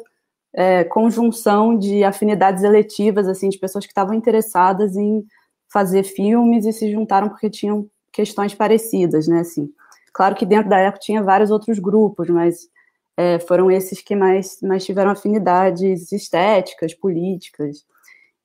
é, 0.52 0.82
conjunção 0.82 1.78
de 1.78 2.02
afinidades 2.02 2.64
eletivas, 2.64 3.28
assim, 3.28 3.48
de 3.48 3.58
pessoas 3.58 3.86
que 3.86 3.92
estavam 3.92 4.12
interessadas 4.12 4.96
em 4.96 5.24
fazer 5.72 6.02
filmes 6.02 6.66
e 6.66 6.72
se 6.72 6.90
juntaram 6.90 7.28
porque 7.28 7.48
tinham 7.48 7.88
questões 8.12 8.56
parecidas, 8.56 9.28
né, 9.28 9.38
assim. 9.38 9.70
Claro 10.12 10.34
que 10.34 10.44
dentro 10.44 10.68
da 10.68 10.78
época 10.78 10.98
tinha 10.98 11.22
vários 11.22 11.52
outros 11.52 11.78
grupos, 11.78 12.28
mas 12.28 12.68
é, 13.16 13.38
foram 13.38 13.70
esses 13.70 14.02
que 14.02 14.16
mais, 14.16 14.58
mais 14.60 14.84
tiveram 14.84 15.12
afinidades 15.12 16.10
estéticas, 16.10 16.92
políticas, 16.92 17.84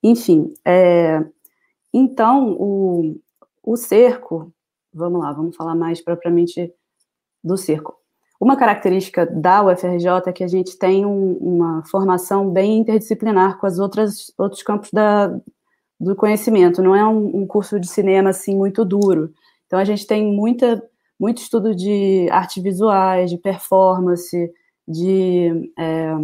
enfim, 0.02 0.54
é, 0.64 1.24
então 1.92 2.52
o, 2.52 3.20
o 3.62 3.76
cerco, 3.76 4.52
vamos 4.92 5.20
lá, 5.20 5.32
vamos 5.32 5.56
falar 5.56 5.74
mais 5.74 6.00
propriamente 6.00 6.72
do 7.42 7.56
cerco. 7.56 8.00
Uma 8.40 8.56
característica 8.56 9.26
da 9.26 9.62
UFRJ 9.62 10.08
é 10.26 10.32
que 10.32 10.42
a 10.42 10.48
gente 10.48 10.78
tem 10.78 11.04
um, 11.04 11.32
uma 11.34 11.84
formação 11.84 12.50
bem 12.50 12.78
interdisciplinar 12.78 13.58
com 13.58 13.66
as 13.66 13.78
outras 13.78 14.32
outros 14.38 14.62
campos 14.62 14.90
da, 14.90 15.28
do 16.00 16.16
conhecimento. 16.16 16.82
Não 16.82 16.96
é 16.96 17.04
um, 17.04 17.42
um, 17.42 17.46
curso 17.46 17.78
de 17.78 17.86
cinema 17.86 18.30
assim 18.30 18.56
muito 18.56 18.82
duro. 18.82 19.30
Então 19.66 19.78
a 19.78 19.84
gente 19.84 20.06
tem 20.06 20.24
muita 20.24 20.82
muito 21.18 21.42
estudo 21.42 21.74
de 21.74 22.28
artes 22.30 22.62
visuais, 22.62 23.28
de 23.28 23.36
performance, 23.36 24.50
de 24.88 25.70
é, 25.78 26.14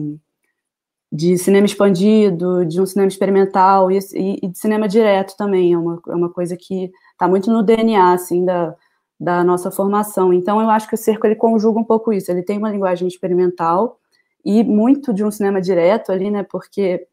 de 1.12 1.38
cinema 1.38 1.66
expandido, 1.66 2.64
de 2.66 2.80
um 2.80 2.86
cinema 2.86 3.08
experimental 3.08 3.90
e, 3.90 3.98
e, 4.42 4.48
de 4.48 4.58
cinema 4.58 4.88
direto 4.88 5.36
também. 5.36 5.72
É 5.72 5.78
uma, 5.78 6.00
é 6.08 6.14
uma 6.14 6.30
coisa 6.30 6.56
que 6.56 6.90
está 7.12 7.28
muito 7.28 7.50
no 7.50 7.62
DNA, 7.62 8.12
assim, 8.12 8.44
da, 8.44 8.74
da 9.18 9.44
nossa 9.44 9.70
formação. 9.70 10.32
Então, 10.32 10.60
eu 10.60 10.68
acho 10.68 10.88
que 10.88 10.94
o 10.94 10.98
Cerco, 10.98 11.26
ele 11.26 11.36
conjuga 11.36 11.78
um 11.78 11.84
pouco 11.84 12.12
isso. 12.12 12.30
Ele 12.30 12.42
tem 12.42 12.58
uma 12.58 12.70
linguagem 12.70 13.06
experimental 13.08 13.98
e 14.44 14.62
muito 14.62 15.12
de 15.12 15.24
um 15.24 15.30
cinema 15.30 15.60
direto 15.60 16.12
ali, 16.12 16.30
né, 16.30 16.44
porque 16.44 17.06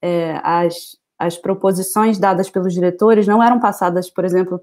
é, 0.00 0.40
as, 0.44 0.96
as 1.18 1.36
proposições 1.36 2.18
dadas 2.18 2.48
pelos 2.48 2.72
diretores 2.72 3.26
não 3.26 3.42
eram 3.42 3.58
passadas, 3.58 4.08
por 4.08 4.24
exemplo, 4.24 4.60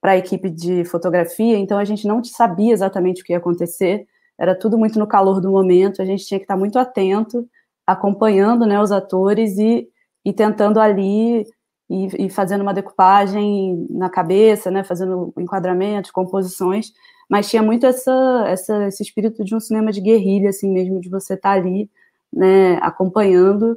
para 0.00 0.12
a 0.12 0.16
equipe 0.16 0.50
de 0.50 0.84
fotografia, 0.84 1.56
então 1.56 1.78
a 1.78 1.84
gente 1.84 2.06
não 2.06 2.22
sabia 2.24 2.72
exatamente 2.72 3.22
o 3.22 3.24
que 3.24 3.32
ia 3.32 3.38
acontecer, 3.38 4.06
era 4.36 4.54
tudo 4.54 4.76
muito 4.78 4.98
no 4.98 5.06
calor 5.06 5.40
do 5.40 5.50
momento, 5.50 6.00
a 6.00 6.04
gente 6.04 6.24
tinha 6.24 6.38
que 6.38 6.44
estar 6.44 6.56
muito 6.56 6.78
atento 6.78 7.48
acompanhando 7.88 8.66
né, 8.66 8.78
os 8.78 8.92
atores 8.92 9.56
e, 9.56 9.88
e 10.22 10.30
tentando 10.30 10.78
ali 10.78 11.46
e, 11.88 12.26
e, 12.26 12.28
fazendo 12.28 12.60
uma 12.60 12.74
decupagem 12.74 13.86
na 13.88 14.10
cabeça, 14.10 14.70
né, 14.70 14.84
fazendo 14.84 15.32
enquadramentos, 15.38 16.10
composições, 16.10 16.92
mas 17.30 17.48
tinha 17.48 17.62
muito 17.62 17.86
essa, 17.86 18.44
essa, 18.46 18.86
esse 18.88 19.02
espírito 19.02 19.42
de 19.42 19.54
um 19.54 19.60
cinema 19.60 19.90
de 19.90 20.02
guerrilha, 20.02 20.50
assim 20.50 20.70
mesmo, 20.70 21.00
de 21.00 21.08
você 21.08 21.32
estar 21.32 21.54
tá 21.54 21.56
ali, 21.56 21.90
né, 22.30 22.74
acompanhando 22.82 23.74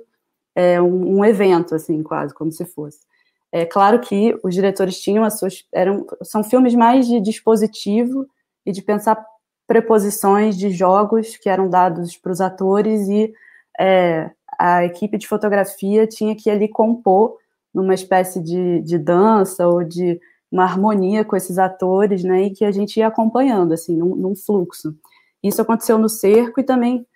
é, 0.54 0.82
um, 0.82 1.20
um, 1.20 1.26
evento, 1.26 1.74
assim, 1.74 2.04
quase, 2.04 2.34
como 2.34 2.52
se 2.52 2.66
fosse. 2.66 3.00
É 3.50 3.66
claro 3.66 4.02
que 4.02 4.38
os 4.44 4.54
diretores 4.54 5.00
tinham 5.00 5.24
as 5.24 5.40
suas, 5.40 5.66
eram, 5.72 6.06
são 6.22 6.44
filmes 6.44 6.76
mais 6.76 7.08
de 7.08 7.22
dispositivo 7.22 8.28
e 8.66 8.74
de 8.74 8.82
pensar 8.82 9.26
preposições 9.66 10.58
de 10.58 10.70
jogos 10.70 11.38
que 11.38 11.48
eram 11.48 11.70
dados 11.70 12.18
para 12.18 12.34
os 12.34 12.42
atores 12.42 13.08
e 13.08 13.34
é, 13.82 14.32
a 14.60 14.86
equipe 14.86 15.18
de 15.18 15.28
fotografia 15.28 16.06
tinha 16.06 16.36
que 16.36 16.52
ali 16.52 16.68
compor 16.68 17.36
numa 17.74 17.96
espécie 17.96 18.40
de, 18.40 18.82
de 18.82 19.00
dança 19.00 19.68
ou 19.68 19.84
de 19.84 20.20
uma 20.52 20.64
harmonia 20.64 21.26
com 21.26 21.36
esses 21.36 21.58
atores, 21.58 22.24
né, 22.24 22.44
e 22.44 22.52
que 22.52 22.64
a 22.64 22.72
gente 22.72 22.98
ia 22.98 23.08
acompanhando, 23.08 23.74
assim, 23.74 23.96
num, 23.96 24.16
num 24.16 24.36
fluxo. 24.36 24.96
Isso 25.42 25.62
aconteceu 25.62 25.98
no 25.98 26.10
Cerco 26.10 26.60
e 26.60 26.64
também 26.64 27.08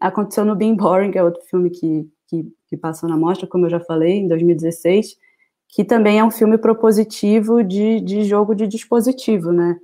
aconteceu 0.00 0.44
no 0.44 0.56
Being 0.56 0.76
Boring, 0.76 1.10
que 1.10 1.18
é 1.18 1.24
outro 1.24 1.42
filme 1.42 1.68
que, 1.68 2.08
que, 2.28 2.46
que 2.68 2.76
passou 2.76 3.08
na 3.08 3.16
mostra, 3.16 3.46
como 3.46 3.66
eu 3.66 3.70
já 3.70 3.80
falei, 3.80 4.18
em 4.18 4.28
2016, 4.28 5.16
que 5.68 5.84
também 5.84 6.18
é 6.18 6.24
um 6.24 6.30
filme 6.30 6.56
propositivo 6.56 7.62
de, 7.62 8.00
de 8.00 8.24
jogo 8.24 8.54
de 8.54 8.66
dispositivo, 8.66 9.52
né, 9.52 9.76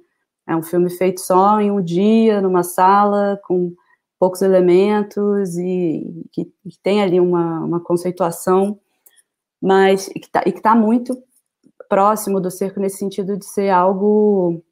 é 0.47 0.57
um 0.57 0.63
filme 0.63 0.89
feito 0.89 1.21
só 1.21 1.61
em 1.61 1.71
um 1.71 1.83
dia, 1.83 2.41
numa 2.41 2.63
sala, 2.63 3.39
com 3.45 3.75
poucos 4.23 4.41
elementos 4.41 5.59
e 5.59 6.29
que, 6.31 6.45
que 6.45 6.79
tem 6.81 7.03
ali 7.03 7.19
uma, 7.19 7.59
uma 7.65 7.81
conceituação, 7.81 8.79
mas 9.61 10.07
e 10.15 10.21
que 10.21 10.29
está 10.29 10.45
tá 10.63 10.77
muito 10.77 11.21
próximo 11.89 12.41
do 12.41 12.49
cerco 12.49 12.79
nesse 12.79 12.99
sentido 12.99 13.37
de 13.37 13.45
ser 13.45 13.71
algo 13.71 14.63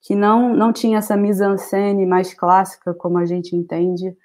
que 0.00 0.14
não, 0.14 0.54
não 0.54 0.72
tinha 0.72 0.98
essa 0.98 1.16
mise-en-scène 1.16 2.06
mais 2.06 2.34
clássica, 2.34 2.94
como 2.94 3.18
a 3.18 3.24
gente 3.24 3.56
entende, 3.56 4.16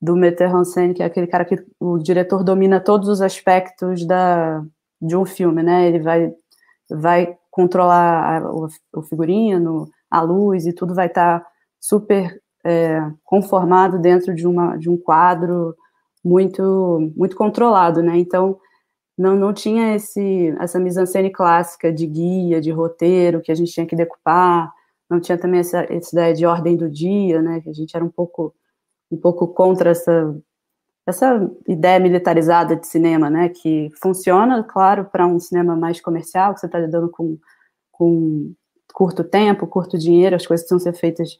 do 0.00 0.14
metteur 0.14 0.54
en 0.54 0.64
scène, 0.64 0.94
que 0.94 1.02
é 1.02 1.06
aquele 1.06 1.26
cara 1.26 1.44
que 1.44 1.56
o 1.80 1.98
diretor 1.98 2.44
domina 2.44 2.78
todos 2.78 3.08
os 3.08 3.20
aspectos 3.20 4.06
da, 4.06 4.64
de 5.00 5.16
um 5.16 5.24
filme, 5.24 5.64
né? 5.64 5.88
Ele 5.88 5.98
vai, 5.98 6.32
vai 6.88 7.36
controlar 7.50 8.44
o, 8.54 8.68
o 8.94 9.02
figurino, 9.02 9.90
a 10.08 10.20
luz 10.20 10.64
e 10.64 10.72
tudo 10.72 10.94
vai 10.94 11.08
estar 11.08 11.40
tá 11.40 11.46
super 11.80 12.41
é, 12.64 13.00
conformado 13.24 13.98
dentro 13.98 14.34
de, 14.34 14.46
uma, 14.46 14.76
de 14.76 14.88
um 14.88 14.96
quadro 14.96 15.74
muito 16.24 17.12
muito 17.16 17.36
controlado, 17.36 18.02
né? 18.02 18.16
Então 18.18 18.58
não, 19.18 19.36
não 19.36 19.52
tinha 19.52 19.94
esse 19.96 20.54
essa 20.60 20.78
mise-en-scène 20.78 21.30
clássica 21.30 21.92
de 21.92 22.06
guia, 22.06 22.60
de 22.60 22.70
roteiro 22.70 23.40
que 23.40 23.52
a 23.52 23.54
gente 23.54 23.72
tinha 23.72 23.86
que 23.86 23.96
decupar, 23.96 24.72
não 25.10 25.20
tinha 25.20 25.36
também 25.38 25.60
essa, 25.60 25.80
essa 25.92 26.14
ideia 26.14 26.34
de 26.34 26.46
ordem 26.46 26.76
do 26.76 26.88
dia, 26.88 27.42
né? 27.42 27.60
Que 27.60 27.70
a 27.70 27.72
gente 27.72 27.94
era 27.96 28.04
um 28.04 28.10
pouco 28.10 28.54
um 29.10 29.16
pouco 29.16 29.48
contra 29.48 29.90
essa 29.90 30.34
essa 31.06 31.50
ideia 31.66 31.98
militarizada 31.98 32.76
de 32.76 32.86
cinema, 32.86 33.28
né? 33.28 33.48
Que 33.48 33.90
funciona, 34.00 34.62
claro, 34.62 35.04
para 35.06 35.26
um 35.26 35.38
cinema 35.38 35.74
mais 35.76 36.00
comercial, 36.00 36.54
que 36.54 36.60
você 36.60 36.66
está 36.66 36.78
lidando 36.78 37.10
com, 37.10 37.38
com 37.90 38.54
curto 38.92 39.24
tempo, 39.24 39.66
curto 39.66 39.98
dinheiro, 39.98 40.36
as 40.36 40.46
coisas 40.46 40.66
precisam 40.66 40.78
ser 40.78 40.98
feitas 40.98 41.36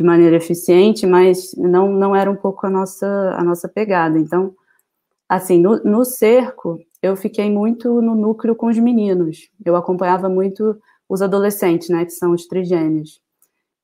de 0.00 0.04
maneira 0.04 0.36
eficiente, 0.36 1.06
mas 1.06 1.54
não, 1.58 1.92
não 1.92 2.16
era 2.16 2.30
um 2.30 2.34
pouco 2.34 2.66
a 2.66 2.70
nossa, 2.70 3.06
a 3.36 3.44
nossa 3.44 3.68
pegada. 3.68 4.18
Então, 4.18 4.54
assim, 5.28 5.60
no, 5.60 5.76
no 5.84 6.06
cerco, 6.06 6.80
eu 7.02 7.14
fiquei 7.14 7.50
muito 7.50 8.00
no 8.00 8.14
núcleo 8.14 8.56
com 8.56 8.68
os 8.68 8.78
meninos. 8.78 9.50
Eu 9.62 9.76
acompanhava 9.76 10.26
muito 10.26 10.80
os 11.06 11.20
adolescentes, 11.20 11.90
né, 11.90 12.06
que 12.06 12.12
são 12.12 12.32
os 12.32 12.46
trigêmeos. 12.46 13.20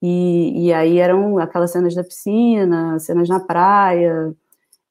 E, 0.00 0.68
e 0.68 0.72
aí 0.72 0.98
eram 0.98 1.38
aquelas 1.38 1.72
cenas 1.72 1.94
da 1.94 2.02
piscina, 2.02 2.98
cenas 2.98 3.28
na 3.28 3.38
praia, 3.38 4.34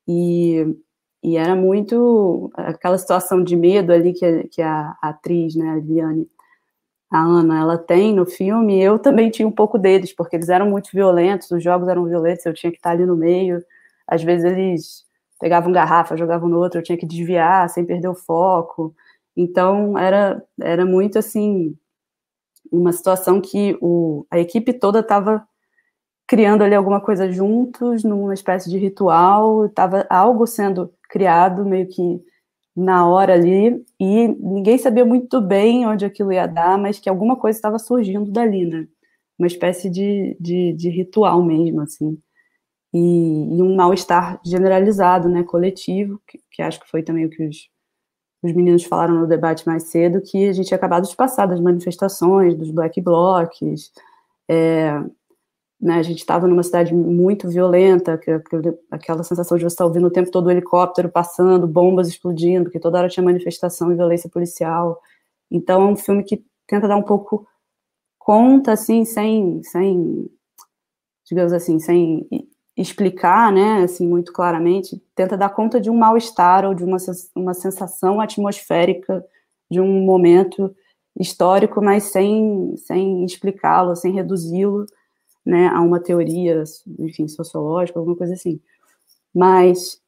e, 0.07 0.77
e 1.23 1.37
era 1.37 1.55
muito 1.55 2.51
aquela 2.53 2.99
situação 2.99 3.43
de 3.43 3.55
medo 3.55 3.91
ali 3.91 4.13
que, 4.13 4.43
que 4.49 4.61
a, 4.61 4.95
a 5.01 5.09
atriz, 5.09 5.55
né, 5.55 5.71
a 5.71 5.75
Liane, 5.77 6.29
a 7.11 7.19
Ana 7.19 7.59
ela 7.59 7.77
tem 7.77 8.13
no 8.13 8.25
filme, 8.25 8.81
eu 8.81 8.99
também 8.99 9.29
tinha 9.29 9.47
um 9.47 9.51
pouco 9.51 9.77
deles, 9.77 10.13
porque 10.13 10.35
eles 10.35 10.49
eram 10.49 10.69
muito 10.69 10.89
violentos, 10.91 11.51
os 11.51 11.63
jogos 11.63 11.87
eram 11.87 12.05
violentos, 12.05 12.45
eu 12.45 12.53
tinha 12.53 12.71
que 12.71 12.77
estar 12.77 12.91
ali 12.91 13.05
no 13.05 13.15
meio. 13.15 13.63
Às 14.07 14.23
vezes 14.23 14.45
eles 14.45 15.05
pegavam 15.39 15.71
garrafa, 15.71 16.17
jogavam 16.17 16.49
no 16.49 16.59
outro, 16.59 16.79
eu 16.79 16.83
tinha 16.83 16.97
que 16.97 17.05
desviar 17.05 17.69
sem 17.69 17.85
perder 17.85 18.07
o 18.09 18.15
foco. 18.15 18.95
Então 19.37 19.97
era 19.97 20.43
era 20.61 20.85
muito 20.85 21.19
assim 21.19 21.75
uma 22.71 22.91
situação 22.93 23.41
que 23.41 23.77
o, 23.81 24.25
a 24.31 24.39
equipe 24.39 24.73
toda 24.73 24.99
estava 24.99 25.47
criando 26.27 26.63
ali 26.63 26.75
alguma 26.75 26.99
coisa 27.01 27.31
juntos, 27.31 28.03
numa 28.03 28.33
espécie 28.33 28.69
de 28.69 28.77
ritual, 28.77 29.67
estava 29.67 30.05
algo 30.09 30.47
sendo 30.47 30.91
criado 31.09 31.65
meio 31.65 31.87
que 31.87 32.21
na 32.75 33.07
hora 33.07 33.33
ali 33.33 33.85
e 33.99 34.27
ninguém 34.27 34.77
sabia 34.77 35.05
muito 35.05 35.39
bem 35.39 35.87
onde 35.87 36.03
aquilo 36.05 36.33
ia 36.33 36.45
dar, 36.45 36.77
mas 36.77 36.99
que 36.99 37.09
alguma 37.09 37.37
coisa 37.37 37.57
estava 37.57 37.79
surgindo 37.79 38.31
dali, 38.31 38.65
né? 38.65 38.87
Uma 39.39 39.47
espécie 39.47 39.89
de, 39.89 40.35
de, 40.39 40.73
de 40.73 40.89
ritual 40.89 41.43
mesmo, 41.43 41.81
assim. 41.81 42.17
E, 42.93 43.57
e 43.57 43.61
um 43.61 43.75
mal-estar 43.75 44.39
generalizado, 44.45 45.27
né, 45.29 45.43
coletivo, 45.43 46.21
que, 46.27 46.39
que, 46.51 46.61
acho 46.61 46.79
que 46.79 46.89
foi 46.89 47.03
também 47.03 47.25
o 47.25 47.29
que 47.29 47.45
os, 47.45 47.69
os 48.43 48.53
meninos 48.53 48.83
falaram 48.85 49.15
no 49.15 49.27
debate 49.27 49.65
mais 49.65 49.83
cedo, 49.83 50.21
que 50.21 50.47
a 50.47 50.53
gente 50.53 50.67
tinha 50.67 50.77
acabado 50.77 51.07
de 51.07 51.15
passar 51.15 51.45
das 51.45 51.59
manifestações, 51.59 52.55
dos 52.55 52.71
black 52.71 53.01
blocs, 53.01 53.91
é, 54.49 54.91
né, 55.79 55.95
a 55.95 56.03
gente 56.03 56.19
estava 56.19 56.47
numa 56.47 56.63
cidade 56.63 56.93
muito 56.93 57.49
violenta, 57.49 58.17
que, 58.17 58.31
aquela 58.89 59.23
sensação 59.23 59.57
de 59.57 59.63
você 59.63 59.73
estar 59.73 59.83
tá 59.83 59.87
ouvindo 59.87 60.07
o 60.07 60.11
tempo 60.11 60.31
todo 60.31 60.47
o 60.47 60.51
helicóptero 60.51 61.09
passando, 61.09 61.67
bombas 61.67 62.07
explodindo, 62.07 62.65
porque 62.65 62.79
toda 62.79 62.97
hora 62.97 63.09
tinha 63.09 63.23
manifestação 63.23 63.91
e 63.91 63.95
violência 63.95 64.29
policial. 64.29 65.01
Então 65.51 65.81
é 65.81 65.91
um 65.91 65.95
filme 65.95 66.23
que 66.23 66.43
tenta 66.67 66.87
dar 66.87 66.95
um 66.95 67.03
pouco 67.03 67.47
conta, 68.17 68.71
assim, 68.71 69.05
sem, 69.05 69.61
sem 69.63 70.29
digamos 71.29 71.53
assim, 71.53 71.79
sem 71.79 72.27
explicar, 72.77 73.51
né, 73.51 73.83
assim, 73.83 74.07
muito 74.07 74.33
claramente, 74.33 75.01
tenta 75.15 75.37
dar 75.37 75.49
conta 75.49 75.79
de 75.79 75.89
um 75.89 75.97
mal-estar 75.97 76.65
ou 76.65 76.73
de 76.73 76.83
uma, 76.83 76.97
uma 77.35 77.53
sensação 77.53 78.19
atmosférica 78.19 79.25
de 79.69 79.79
um 79.79 80.03
momento 80.03 80.75
histórico, 81.17 81.81
mas 81.81 82.05
sem, 82.05 82.75
sem 82.77 83.23
explicá-lo, 83.23 83.95
sem 83.95 84.13
reduzi-lo 84.13 84.85
né, 85.45 85.67
a 85.67 85.81
uma 85.81 85.99
teoria, 85.99 86.63
enfim, 86.99 87.27
sociológica, 87.27 87.99
alguma 87.99 88.17
coisa 88.17 88.33
assim. 88.33 88.59
Mas, 89.33 90.01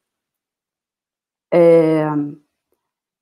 é, 1.52 2.04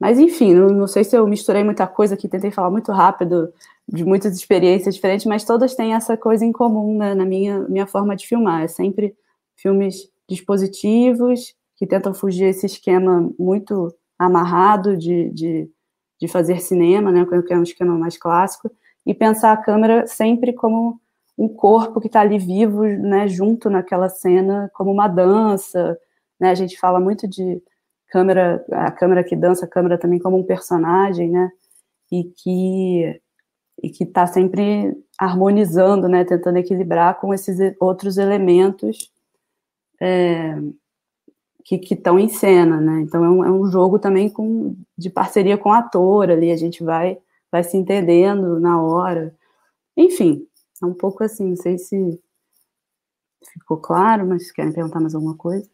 mas 0.01 0.19
enfim, 0.19 0.55
não, 0.55 0.69
não, 0.69 0.87
sei 0.87 1.05
se 1.05 1.17
eu 1.17 1.27
misturei 1.27 1.65
muita 1.65 1.87
coisa 1.87 2.15
aqui, 2.15 2.29
tentei 2.29 2.51
falar 2.51 2.71
muito 2.71 2.93
rápido 2.93 3.53
de 3.89 4.05
muitas 4.05 4.37
experiências 4.37 4.95
diferentes, 4.95 5.27
mas 5.27 5.45
todas 5.45 5.75
têm 5.75 5.95
essa 5.95 6.17
coisa 6.17 6.45
em 6.45 6.53
comum 6.53 6.99
né, 6.99 7.15
na 7.15 7.25
minha, 7.25 7.61
minha 7.69 7.87
forma 7.87 8.17
de 8.17 8.27
filmar. 8.27 8.63
É 8.63 8.69
sempre 8.69 9.17
filmes 9.57 10.11
dispositivos 10.29 11.55
que 11.77 11.87
tentam 11.87 12.15
fugir 12.15 12.47
esse 12.47 12.67
esquema 12.67 13.31
muito 13.39 13.95
amarrado 14.19 14.97
de, 14.97 15.31
de, 15.31 15.71
de 16.21 16.29
fazer 16.29 16.61
cinema, 16.61 17.13
né, 17.13 17.27
que 17.47 17.53
é 17.53 17.59
um 17.59 17.63
esquema 17.63 17.97
mais 17.97 18.17
clássico, 18.17 18.71
e 19.05 19.15
pensar 19.15 19.53
a 19.53 19.57
câmera 19.57 20.07
sempre 20.07 20.53
como 20.53 21.01
um 21.39 21.49
corpo 21.49 22.01
que 22.01 22.07
está 22.07 22.21
ali 22.21 22.39
vivo, 22.39 22.85
né, 22.85 23.29
junto 23.29 23.69
naquela 23.69 24.09
cena, 24.09 24.71
como 24.75 24.91
uma 24.91 25.07
dança, 25.09 25.99
né, 26.41 26.51
a 26.51 26.55
gente 26.55 26.79
fala 26.79 26.99
muito 26.99 27.29
de 27.29 27.63
câmera, 28.09 28.65
a 28.73 28.91
câmera 28.91 29.23
que 29.23 29.37
dança, 29.37 29.67
a 29.67 29.69
câmera 29.69 29.99
também 29.99 30.19
como 30.19 30.39
um 30.39 30.45
personagem, 30.45 31.31
né, 31.31 31.51
e 32.11 32.25
que 32.25 33.21
e 33.83 33.91
que 33.91 34.05
está 34.05 34.27
sempre 34.27 34.97
harmonizando, 35.19 36.09
né, 36.09 36.25
tentando 36.25 36.57
equilibrar 36.57 37.21
com 37.21 37.35
esses 37.35 37.59
outros 37.79 38.17
elementos 38.17 39.13
é, 40.01 40.57
que 41.63 41.77
estão 41.93 42.19
em 42.19 42.29
cena, 42.29 42.81
né, 42.81 43.01
então 43.03 43.23
é 43.25 43.29
um, 43.29 43.45
é 43.45 43.51
um 43.51 43.67
jogo 43.71 43.99
também 43.99 44.31
com, 44.31 44.75
de 44.97 45.11
parceria 45.11 45.59
com 45.59 45.69
o 45.69 45.73
ator 45.73 46.31
ali, 46.31 46.51
a 46.51 46.57
gente 46.57 46.83
vai, 46.83 47.19
vai 47.53 47.63
se 47.63 47.77
entendendo 47.77 48.59
na 48.59 48.81
hora, 48.81 49.35
enfim, 49.95 50.47
é 50.83 50.87
um 50.87 50.95
pouco 50.95 51.25
assim, 51.25 51.51
não 51.51 51.57
sei 51.57 51.79
se 51.79 52.21
ficou 53.53 53.81
claro, 53.81 54.27
mas 54.27 54.51
querem 54.51 54.73
perguntar 54.73 55.01
mais 55.01 55.15
alguma 55.15 55.37
coisa? 55.37 55.71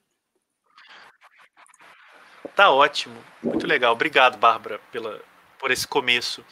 Tá 2.54 2.70
ótimo, 2.70 3.18
muito 3.42 3.66
legal. 3.66 3.92
Obrigado, 3.92 4.36
Bárbara, 4.36 4.78
pela, 4.90 5.22
por 5.58 5.70
esse 5.70 5.88
começo. 5.88 6.44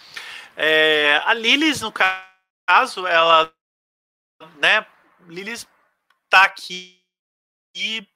É, 0.56 1.20
a 1.24 1.34
Lilis, 1.34 1.82
no 1.82 1.92
caso, 1.92 3.06
ela, 3.06 3.52
né, 4.58 4.86
Lilis 5.26 5.66
tá 6.28 6.44
aqui 6.44 7.02
e 7.74 8.06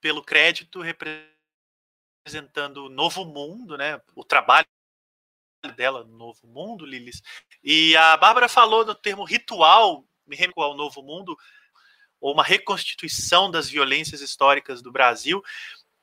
pelo 0.00 0.22
crédito 0.22 0.80
representando 0.80 2.86
o 2.86 2.88
Novo 2.88 3.24
Mundo, 3.24 3.76
né, 3.76 4.00
o 4.16 4.24
trabalho 4.24 4.66
dela 5.70 6.04
no 6.04 6.16
Novo 6.16 6.46
Mundo, 6.46 6.84
Lilis. 6.84 7.22
E 7.62 7.96
a 7.96 8.16
Bárbara 8.16 8.48
falou 8.48 8.84
do 8.84 8.94
termo 8.94 9.24
ritual 9.24 10.04
me 10.26 10.36
recuo 10.36 10.62
ao 10.62 10.76
Novo 10.76 11.02
Mundo, 11.02 11.36
ou 12.20 12.32
uma 12.32 12.42
reconstituição 12.44 13.50
das 13.50 13.68
violências 13.68 14.20
históricas 14.20 14.80
do 14.80 14.92
Brasil. 14.92 15.42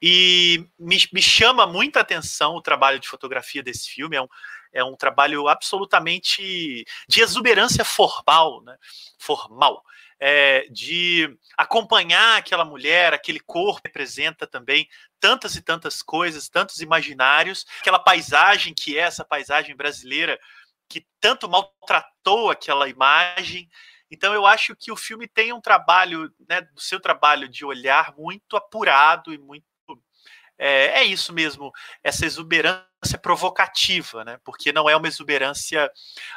E 0.01 0.65
me, 0.77 0.97
me 1.11 1.21
chama 1.21 1.65
muita 1.65 1.99
atenção 1.99 2.55
o 2.55 2.61
trabalho 2.61 2.99
de 2.99 3.07
fotografia 3.07 3.63
desse 3.63 3.89
filme. 3.89 4.15
É 4.15 4.21
um, 4.21 4.27
é 4.71 4.83
um 4.83 4.95
trabalho 4.95 5.47
absolutamente 5.47 6.85
de 7.07 7.21
exuberância 7.21 7.83
formal, 7.83 8.61
né? 8.63 8.77
formal. 9.17 9.83
É, 10.21 10.67
de 10.69 11.33
acompanhar 11.57 12.37
aquela 12.37 12.65
mulher, 12.65 13.13
aquele 13.13 13.39
corpo 13.39 13.79
representa 13.85 14.45
também 14.45 14.85
tantas 15.17 15.55
e 15.55 15.61
tantas 15.61 16.01
coisas, 16.01 16.49
tantos 16.49 16.81
imaginários, 16.81 17.65
aquela 17.79 17.99
paisagem 17.99 18.73
que 18.73 18.97
é 18.97 19.01
essa 19.01 19.23
paisagem 19.23 19.73
brasileira 19.75 20.37
que 20.89 21.05
tanto 21.21 21.47
maltratou 21.47 22.49
aquela 22.49 22.89
imagem. 22.89 23.69
Então 24.11 24.33
eu 24.33 24.45
acho 24.45 24.75
que 24.75 24.91
o 24.91 24.97
filme 24.97 25.27
tem 25.27 25.53
um 25.53 25.61
trabalho, 25.61 26.33
né, 26.49 26.61
do 26.61 26.81
seu 26.81 26.99
trabalho 26.99 27.47
de 27.47 27.63
olhar 27.63 28.13
muito 28.17 28.57
apurado 28.57 29.31
e 29.31 29.37
muito 29.37 29.68
é, 30.59 30.99
é, 30.99 31.03
isso 31.05 31.31
mesmo, 31.31 31.71
essa 32.03 32.25
exuberância 32.25 33.17
provocativa, 33.21 34.25
né? 34.25 34.37
Porque 34.43 34.73
não 34.73 34.89
é 34.89 34.95
uma 34.95 35.07
exuberância 35.07 35.89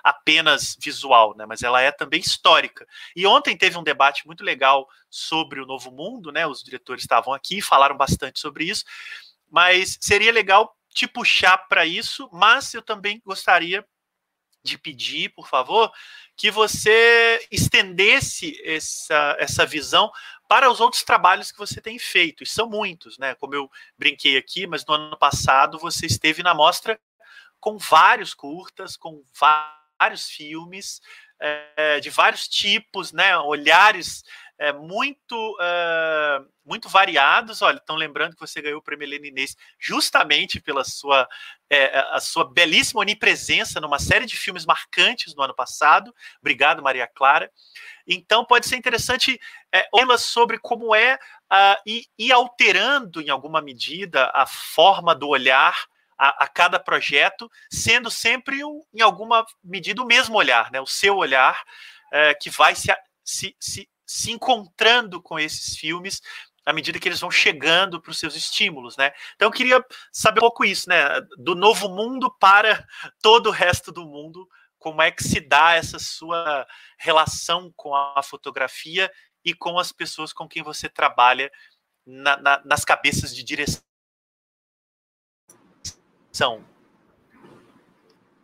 apenas 0.02 0.76
visual, 0.80 1.36
né? 1.36 1.44
Mas 1.44 1.62
ela 1.62 1.82
é 1.82 1.90
também 1.90 2.20
histórica. 2.20 2.86
E 3.16 3.26
ontem 3.26 3.56
teve 3.56 3.76
um 3.76 3.82
debate 3.82 4.24
muito 4.24 4.44
legal 4.44 4.88
sobre 5.10 5.60
o 5.60 5.66
Novo 5.66 5.90
Mundo, 5.90 6.30
né? 6.30 6.46
Os 6.46 6.62
diretores 6.62 7.02
estavam 7.02 7.34
aqui, 7.34 7.60
falaram 7.60 7.96
bastante 7.96 8.38
sobre 8.38 8.64
isso. 8.64 8.84
Mas 9.50 9.98
seria 10.00 10.30
legal 10.30 10.72
te 10.94 11.08
puxar 11.08 11.58
para 11.68 11.84
isso, 11.84 12.28
mas 12.32 12.72
eu 12.74 12.82
também 12.82 13.20
gostaria 13.26 13.84
de 14.64 14.78
pedir, 14.78 15.30
por 15.30 15.48
favor, 15.48 15.92
que 16.36 16.50
você 16.50 17.46
estendesse 17.50 18.60
essa, 18.64 19.36
essa 19.38 19.66
visão 19.66 20.10
para 20.48 20.70
os 20.70 20.80
outros 20.80 21.02
trabalhos 21.02 21.50
que 21.50 21.58
você 21.58 21.80
tem 21.80 21.98
feito. 21.98 22.42
E 22.42 22.46
são 22.46 22.68
muitos, 22.68 23.18
né? 23.18 23.34
Como 23.34 23.54
eu 23.54 23.70
brinquei 23.98 24.36
aqui, 24.36 24.66
mas 24.66 24.84
no 24.86 24.94
ano 24.94 25.16
passado 25.16 25.78
você 25.78 26.06
esteve 26.06 26.42
na 26.42 26.54
mostra 26.54 27.00
com 27.58 27.78
vários 27.78 28.34
curtas, 28.34 28.96
com 28.96 29.22
vários 29.38 30.28
filmes, 30.28 31.00
é, 31.40 32.00
de 32.00 32.10
vários 32.10 32.48
tipos, 32.48 33.12
né? 33.12 33.36
Olhares 33.38 34.24
é, 34.62 34.72
muito 34.72 35.58
é, 35.60 36.40
muito 36.64 36.88
variados. 36.88 37.62
Olha, 37.62 37.78
estão 37.78 37.96
lembrando 37.96 38.34
que 38.34 38.40
você 38.40 38.62
ganhou 38.62 38.78
o 38.78 38.82
prêmio 38.82 39.04
Helena 39.04 39.26
Inês 39.26 39.56
justamente 39.76 40.60
pela 40.60 40.84
sua 40.84 41.28
é, 41.68 41.98
a 42.12 42.20
sua 42.20 42.44
belíssima 42.44 43.00
onipresença 43.00 43.80
numa 43.80 43.98
série 43.98 44.24
de 44.24 44.36
filmes 44.36 44.64
marcantes 44.64 45.34
no 45.34 45.42
ano 45.42 45.54
passado. 45.54 46.14
Obrigado, 46.40 46.80
Maria 46.80 47.08
Clara. 47.08 47.50
Então, 48.06 48.44
pode 48.44 48.68
ser 48.68 48.76
interessante 48.76 49.40
é, 49.72 49.88
sobre 50.16 50.58
como 50.58 50.94
é 50.94 51.14
uh, 51.14 51.82
e, 51.84 52.06
e 52.16 52.30
alterando 52.30 53.20
em 53.20 53.30
alguma 53.30 53.60
medida 53.60 54.30
a 54.32 54.46
forma 54.46 55.12
do 55.12 55.28
olhar 55.28 55.74
a, 56.16 56.44
a, 56.44 56.46
cada 56.46 56.78
projeto, 56.78 57.50
sendo 57.68 58.10
sempre, 58.10 58.60
em 58.94 59.00
alguma 59.00 59.44
medida, 59.64 60.02
o 60.02 60.06
mesmo 60.06 60.36
olhar, 60.36 60.70
né? 60.70 60.80
o 60.80 60.86
seu 60.86 61.16
olhar, 61.16 61.64
é, 62.12 62.34
que 62.34 62.50
vai 62.50 62.76
se, 62.76 62.94
se, 63.24 63.56
se, 63.58 63.88
se 64.12 64.30
encontrando 64.30 65.22
com 65.22 65.38
esses 65.38 65.74
filmes 65.74 66.20
à 66.66 66.72
medida 66.72 66.98
que 66.98 67.08
eles 67.08 67.20
vão 67.20 67.30
chegando 67.30 68.00
para 68.00 68.10
os 68.10 68.18
seus 68.18 68.36
estímulos, 68.36 68.96
né? 68.96 69.10
Então 69.34 69.48
eu 69.48 69.52
queria 69.52 69.84
saber 70.12 70.38
um 70.40 70.42
pouco 70.42 70.64
isso, 70.64 70.88
né? 70.88 71.20
Do 71.38 71.54
novo 71.54 71.88
mundo 71.88 72.30
para 72.38 72.86
todo 73.22 73.48
o 73.48 73.52
resto 73.52 73.90
do 73.90 74.04
mundo, 74.04 74.46
como 74.78 75.00
é 75.00 75.10
que 75.10 75.24
se 75.24 75.40
dá 75.40 75.74
essa 75.74 75.98
sua 75.98 76.66
relação 76.98 77.72
com 77.74 77.94
a 77.94 78.22
fotografia 78.22 79.10
e 79.42 79.54
com 79.54 79.78
as 79.78 79.90
pessoas 79.92 80.32
com 80.32 80.46
quem 80.46 80.62
você 80.62 80.90
trabalha 80.90 81.50
na, 82.06 82.36
na, 82.36 82.62
nas 82.64 82.84
cabeças 82.84 83.34
de 83.34 83.42
direção. 83.42 83.82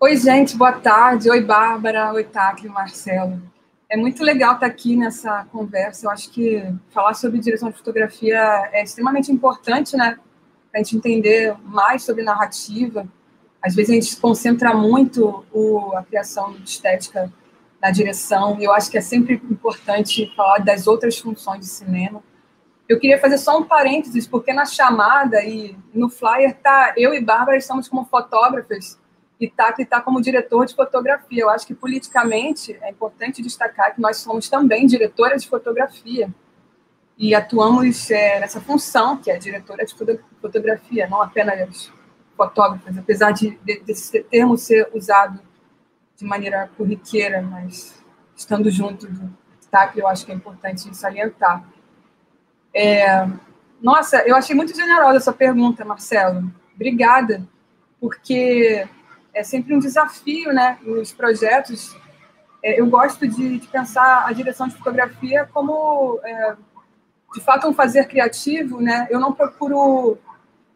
Oi, 0.01 0.17
gente, 0.17 0.57
boa 0.57 0.81
tarde. 0.81 1.31
Oi, 1.31 1.43
Bárbara. 1.43 2.13
Oi, 2.13 2.25
Tacli, 2.25 2.69
Marcelo. 2.69 3.58
É 3.91 3.97
muito 3.97 4.23
legal 4.23 4.55
estar 4.55 4.67
aqui 4.67 4.95
nessa 4.97 5.47
conversa. 5.47 6.07
Eu 6.07 6.11
acho 6.11 6.31
que 6.31 6.63
falar 6.91 7.15
sobre 7.15 7.39
direção 7.39 7.71
de 7.71 7.79
fotografia 7.79 8.39
é 8.71 8.83
extremamente 8.83 9.33
importante, 9.33 9.97
né? 9.97 10.19
Para 10.71 10.81
a 10.81 10.85
gente 10.85 10.95
entender 10.95 11.57
mais 11.65 12.03
sobre 12.03 12.23
narrativa. 12.23 13.09
Às 13.63 13.75
vezes 13.75 13.91
a 13.91 13.95
gente 13.95 14.17
concentra 14.21 14.75
muito 14.75 15.43
o, 15.51 15.97
a 15.97 16.03
criação 16.03 16.55
estética 16.63 17.33
na 17.81 17.91
direção, 17.91 18.61
e 18.61 18.65
eu 18.65 18.73
acho 18.73 18.91
que 18.91 18.99
é 18.99 19.01
sempre 19.01 19.41
importante 19.51 20.31
falar 20.37 20.59
das 20.59 20.87
outras 20.87 21.17
funções 21.19 21.61
de 21.61 21.67
cinema. 21.67 22.23
Eu 22.89 22.99
queria 22.99 23.19
fazer 23.19 23.39
só 23.39 23.59
um 23.59 23.65
parênteses, 23.65 24.27
porque 24.27 24.53
na 24.53 24.67
chamada 24.67 25.43
e 25.43 25.77
no 25.95 26.11
flyer 26.11 26.55
tá 26.57 26.93
eu 26.97 27.15
e 27.15 27.21
Bárbara 27.21 27.57
estamos 27.57 27.89
como 27.89 28.05
fotógrafas 28.05 28.99
e 29.41 29.49
tá 29.49 29.75
está 29.79 30.01
como 30.01 30.21
diretor 30.21 30.67
de 30.67 30.75
fotografia. 30.75 31.43
Eu 31.43 31.51
acho 31.51 31.67
que 31.67 31.75
politicamente 31.75 32.77
é 32.83 32.91
importante 32.91 33.43
destacar 33.43 33.95
que 33.95 34.01
nós 34.01 34.17
somos 34.19 34.49
também 34.49 34.87
diretoras 34.87 35.43
de 35.43 35.49
fotografia 35.49 36.33
e 37.17 37.35
atuamos 37.35 38.11
é, 38.11 38.41
nessa 38.41 38.61
função 38.61 39.17
que 39.17 39.31
é 39.31 39.37
diretora 39.39 39.85
de 39.85 39.95
fotografia, 40.41 41.09
não 41.09 41.21
apenas 41.21 41.93
fotógrafas, 42.37 42.97
apesar 42.97 43.33
de, 43.33 43.59
de 43.65 43.81
desse 43.81 44.23
termo 44.25 44.57
ser 44.57 44.89
usado 44.95 45.41
de 46.17 46.25
maneira 46.25 46.71
corriqueira, 46.77 47.43
mas 47.43 48.03
estando 48.37 48.71
junto 48.71 49.09
do 49.09 49.37
TAC, 49.71 49.99
eu 49.99 50.07
acho 50.07 50.25
que 50.25 50.33
é 50.33 50.35
importante 50.35 50.95
salientar. 50.97 51.65
É, 52.73 53.27
nossa, 53.83 54.19
eu 54.27 54.37
achei 54.37 54.55
muito 54.55 54.75
generosa 54.75 55.17
essa 55.17 55.33
pergunta, 55.33 55.85
Marcelo. 55.85 56.53
Obrigada, 56.75 57.43
porque 58.01 58.89
é 59.35 59.43
sempre 59.43 59.75
um 59.75 59.79
desafio, 59.79 60.53
né, 60.53 60.79
nos 60.83 61.13
projetos. 61.13 61.97
É, 62.63 62.81
eu 62.81 62.87
gosto 62.87 63.27
de, 63.27 63.59
de, 63.59 63.67
pensar 63.69 64.27
a 64.27 64.33
direção 64.33 64.67
de 64.67 64.77
fotografia 64.77 65.49
como, 65.53 66.19
é, 66.25 66.57
de 67.35 67.41
fato, 67.41 67.69
um 67.69 67.75
fazer 67.75 68.07
criativo, 68.07 68.81
né. 68.81 69.07
Eu 69.11 69.21
não 69.21 69.33
procuro 69.33 70.19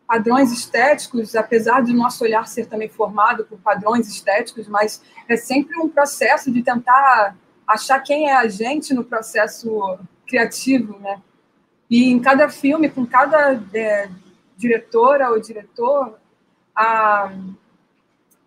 padrões 0.07 0.53
estéticos, 0.53 1.35
apesar 1.35 1.83
de 1.83 1.93
nosso 1.93 2.23
olhar 2.23 2.47
ser 2.47 2.67
também 2.67 2.89
formado 2.89 3.45
por 3.45 3.59
padrões 3.59 4.09
estéticos, 4.09 4.69
mas 4.69 5.03
é 5.29 5.37
sempre 5.37 5.79
um 5.79 5.89
processo 5.89 6.53
de 6.53 6.63
tentar 6.63 7.37
achar 7.67 7.99
quem 8.01 8.29
é 8.29 8.37
a 8.37 8.47
gente 8.47 8.93
no 8.93 9.05
processo 9.05 9.99
criativo, 10.27 10.99
né? 10.99 11.21
E 11.89 12.11
em 12.11 12.21
cada 12.21 12.49
filme, 12.49 12.89
com 12.89 13.07
cada 13.07 13.63
é, 13.75 14.09
diretora 14.57 15.31
ou 15.31 15.41
diretor, 15.41 16.19
a, 16.75 17.33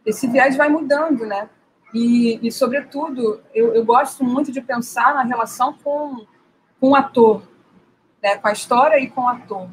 esse 0.06 0.28
viés 0.28 0.56
vai 0.56 0.70
mudando, 0.70 1.26
né? 1.26 1.50
E, 1.94 2.39
e 2.46 2.52
sobretudo, 2.52 3.41
eu, 3.54 3.74
eu, 3.74 3.86
gosto 3.86 4.24
muito 4.24 4.52
de 4.52 4.62
pensar 4.62 5.13
na 5.13 5.24
relação 5.24 5.74
com, 5.82 6.26
com 6.80 6.89
o 6.89 6.96
ator, 6.96 7.41
né? 8.22 8.36
com 8.36 8.48
a 8.48 8.52
história 8.52 9.00
e 9.00 9.10
com 9.10 9.22
o 9.22 9.30
ator. 9.30 9.70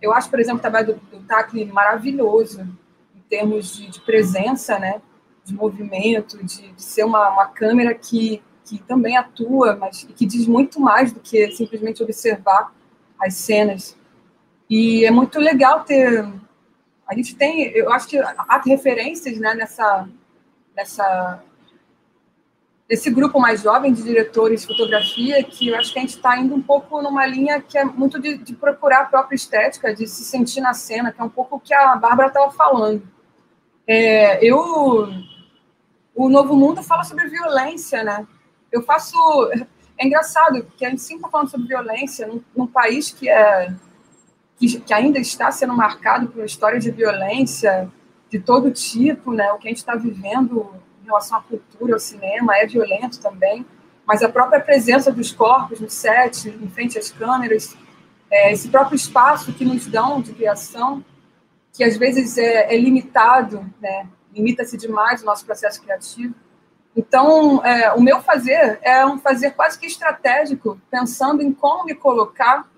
Eu 0.00 0.12
acho, 0.12 0.30
por 0.30 0.38
exemplo, 0.38 0.58
o 0.58 0.62
trabalho 0.62 0.94
do, 0.94 1.18
do 1.18 1.26
Tacli 1.26 1.64
maravilhoso, 1.64 2.60
em 3.14 3.20
termos 3.28 3.74
de, 3.74 3.90
de, 3.90 4.00
presença, 4.02 4.78
né? 4.78 5.02
de 5.44 5.52
movimento, 5.52 6.38
de, 6.44 6.70
de 6.70 6.82
ser 6.82 7.04
uma, 7.04 7.30
uma 7.30 7.46
câmera 7.46 7.92
que, 7.92 8.40
que 8.64 8.78
também 8.78 9.16
atua, 9.16 9.74
mas 9.74 10.04
que 10.04 10.24
diz 10.24 10.46
muito 10.46 10.80
mais 10.80 11.12
do 11.12 11.18
que 11.18 11.50
simplesmente 11.50 12.04
observar 12.04 12.72
as 13.18 13.34
cenas. 13.34 13.96
E 14.70 15.04
é 15.04 15.10
muito 15.10 15.40
legal 15.40 15.82
ter 15.82 16.24
a 17.06 17.14
gente 17.14 17.34
tem, 17.36 17.68
eu 17.70 17.92
acho 17.92 18.08
que 18.08 18.18
há 18.18 18.62
referências 18.64 19.38
né, 19.38 19.54
nessa, 19.54 20.08
nessa, 20.74 21.42
nesse 22.88 23.10
grupo 23.10 23.38
mais 23.38 23.62
jovem 23.62 23.92
de 23.92 24.02
diretores 24.02 24.62
de 24.62 24.66
fotografia, 24.66 25.42
que 25.44 25.68
eu 25.68 25.76
acho 25.76 25.92
que 25.92 25.98
a 25.98 26.02
gente 26.02 26.16
está 26.16 26.38
indo 26.38 26.54
um 26.54 26.62
pouco 26.62 27.02
numa 27.02 27.26
linha 27.26 27.60
que 27.60 27.76
é 27.76 27.84
muito 27.84 28.18
de, 28.20 28.38
de, 28.38 28.54
procurar 28.54 29.02
a 29.02 29.04
própria 29.06 29.36
estética, 29.36 29.94
de 29.94 30.06
se 30.06 30.24
sentir 30.24 30.60
na 30.60 30.72
cena, 30.72 31.12
que 31.12 31.20
é 31.20 31.24
um 31.24 31.28
pouco 31.28 31.56
o 31.56 31.60
que 31.60 31.74
a 31.74 31.94
Bárbara 31.96 32.28
estava 32.28 32.50
falando. 32.50 33.02
É, 33.86 34.42
eu, 34.44 35.08
o 36.14 36.28
Novo 36.30 36.56
Mundo 36.56 36.82
fala 36.82 37.04
sobre 37.04 37.28
violência, 37.28 38.02
né? 38.02 38.26
Eu 38.72 38.82
faço, 38.82 39.14
é 39.98 40.06
engraçado, 40.06 40.64
porque 40.64 40.86
a 40.86 40.90
gente 40.90 41.02
sempre 41.02 41.18
está 41.18 41.28
falando 41.28 41.50
sobre 41.50 41.68
violência 41.68 42.26
num, 42.26 42.42
num 42.56 42.66
país 42.66 43.12
que 43.12 43.28
é 43.28 43.74
que, 44.56 44.80
que 44.80 44.94
ainda 44.94 45.18
está 45.18 45.50
sendo 45.50 45.74
marcado 45.74 46.28
por 46.28 46.38
uma 46.38 46.46
história 46.46 46.78
de 46.78 46.90
violência 46.90 47.90
de 48.30 48.38
todo 48.38 48.70
tipo, 48.70 49.32
né? 49.32 49.52
O 49.52 49.58
que 49.58 49.68
a 49.68 49.70
gente 49.70 49.78
está 49.78 49.94
vivendo 49.94 50.70
em 51.02 51.06
relação 51.06 51.38
à 51.38 51.42
cultura, 51.42 51.94
ao 51.94 52.00
cinema, 52.00 52.56
é 52.56 52.66
violento 52.66 53.20
também, 53.20 53.64
mas 54.06 54.22
a 54.22 54.28
própria 54.28 54.60
presença 54.60 55.12
dos 55.12 55.32
corpos 55.32 55.80
no 55.80 55.90
set, 55.90 56.48
em 56.48 56.68
frente 56.68 56.98
às 56.98 57.10
câmeras, 57.10 57.76
é, 58.30 58.52
esse 58.52 58.68
próprio 58.68 58.96
espaço 58.96 59.52
que 59.52 59.64
nos 59.64 59.86
dão 59.86 60.20
de 60.20 60.32
criação, 60.32 61.04
que 61.72 61.84
às 61.84 61.96
vezes 61.96 62.38
é, 62.38 62.74
é 62.74 62.76
limitado, 62.76 63.64
né? 63.80 64.06
limita-se 64.34 64.76
demais 64.76 65.22
o 65.22 65.26
nosso 65.26 65.44
processo 65.46 65.80
criativo, 65.80 66.34
Então, 66.96 67.64
é, 67.64 67.92
o 67.92 68.00
meu 68.00 68.20
fazer 68.20 68.78
é 68.82 69.04
um 69.04 69.18
fazer 69.18 69.50
quase 69.52 69.78
que 69.78 69.86
estratégico, 69.86 70.80
pensando 70.88 71.42
em 71.42 71.52
como 71.52 71.84
me 71.84 71.94
colocar, 71.94 72.68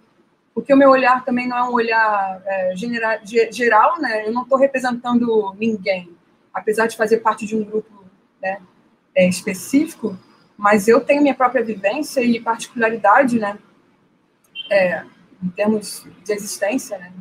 porque 0.57 0.73
o 0.73 0.77
meu 0.77 0.89
olhar 0.89 1.23
também 1.23 1.47
não 1.47 1.59
é 1.59 1.63
um 1.65 1.73
olhar 1.75 2.41
é, 2.47 2.75
genera, 2.75 3.21
geral, 3.51 4.01
né? 4.01 4.27
Eu 4.27 4.33
não 4.33 4.43
estou 4.43 4.57
representando 4.57 5.55
ninguém, 5.59 6.17
apesar 6.53 6.87
de 6.87 6.97
fazer 6.97 7.19
parte 7.19 7.45
de 7.45 7.55
um 7.55 7.63
grupo 7.63 8.07
né, 8.41 8.63
é, 9.15 9.29
específico, 9.29 10.19
mas 10.57 10.89
eu 10.89 11.03
tenho 11.03 11.21
minha 11.21 11.35
própria 11.35 11.63
vivência 11.63 12.23
e 12.23 12.41
particularidade, 12.41 13.39
né? 13.39 13.59
É, 14.73 15.05
em 15.43 15.51
termos 15.51 16.07
de 16.25 16.33
existência, 16.33 16.97
né? 16.97 17.13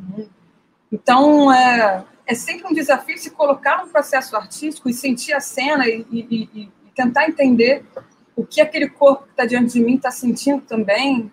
Então, 0.90 1.52
é, 1.52 2.06
é 2.26 2.34
sempre 2.34 2.66
um 2.66 2.72
desafio 2.72 3.18
se 3.18 3.32
colocar 3.32 3.84
no 3.84 3.92
processo 3.92 4.34
artístico 4.34 4.88
e 4.88 4.94
sentir 4.94 5.34
a 5.34 5.40
cena 5.40 5.86
e, 5.86 6.06
e, 6.10 6.48
e 6.54 6.72
tentar 6.94 7.28
entender 7.28 7.84
o 8.34 8.46
que 8.46 8.62
aquele 8.62 8.88
corpo 8.88 9.24
que 9.24 9.32
está 9.32 9.44
diante 9.44 9.74
de 9.74 9.80
mim 9.80 9.96
está 9.96 10.10
sentindo 10.10 10.62
também. 10.62 11.30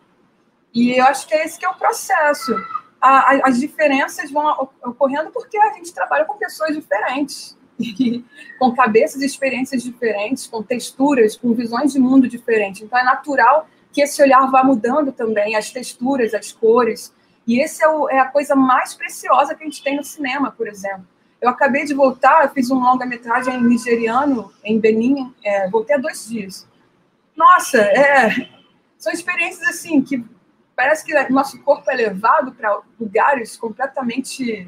E 0.73 0.97
eu 0.97 1.05
acho 1.05 1.27
que 1.27 1.35
é 1.35 1.45
esse 1.45 1.59
que 1.59 1.65
é 1.65 1.69
o 1.69 1.75
processo. 1.75 2.55
A, 2.99 3.09
a, 3.09 3.41
as 3.49 3.59
diferenças 3.59 4.31
vão 4.31 4.69
ocorrendo 4.83 5.29
porque 5.31 5.57
a 5.57 5.73
gente 5.73 5.93
trabalha 5.93 6.25
com 6.25 6.37
pessoas 6.37 6.75
diferentes, 6.75 7.57
com 8.57 8.73
cabeças 8.73 9.21
e 9.21 9.25
experiências 9.25 9.83
diferentes, 9.83 10.47
com 10.47 10.63
texturas, 10.63 11.35
com 11.35 11.53
visões 11.53 11.93
de 11.93 11.99
mundo 11.99 12.27
diferentes. 12.27 12.81
Então 12.81 12.97
é 12.97 13.03
natural 13.03 13.67
que 13.91 14.01
esse 14.01 14.21
olhar 14.21 14.49
vá 14.49 14.63
mudando 14.63 15.11
também, 15.11 15.55
as 15.55 15.69
texturas, 15.69 16.33
as 16.33 16.51
cores. 16.51 17.13
E 17.45 17.61
esse 17.61 17.83
é, 17.83 17.87
é 18.11 18.19
a 18.19 18.25
coisa 18.25 18.55
mais 18.55 18.95
preciosa 18.95 19.53
que 19.53 19.63
a 19.63 19.65
gente 19.65 19.83
tem 19.83 19.95
no 19.95 20.03
cinema, 20.03 20.51
por 20.51 20.67
exemplo. 20.67 21.05
Eu 21.39 21.49
acabei 21.49 21.85
de 21.85 21.93
voltar, 21.93 22.45
eu 22.45 22.49
fiz 22.51 22.71
um 22.71 22.79
longa-metragem 22.79 23.61
nigeriano 23.61 24.51
em 24.63 24.79
Benin, 24.79 25.33
é, 25.43 25.69
voltei 25.69 25.95
há 25.95 25.99
dois 25.99 26.27
dias. 26.27 26.65
Nossa, 27.35 27.79
é, 27.79 28.49
são 28.97 29.11
experiências 29.11 29.67
assim 29.67 30.01
que 30.01 30.23
parece 30.75 31.05
que 31.05 31.13
nosso 31.29 31.61
corpo 31.63 31.89
é 31.89 31.95
levado 31.95 32.53
para 32.53 32.81
lugares 32.99 33.57
completamente, 33.57 34.67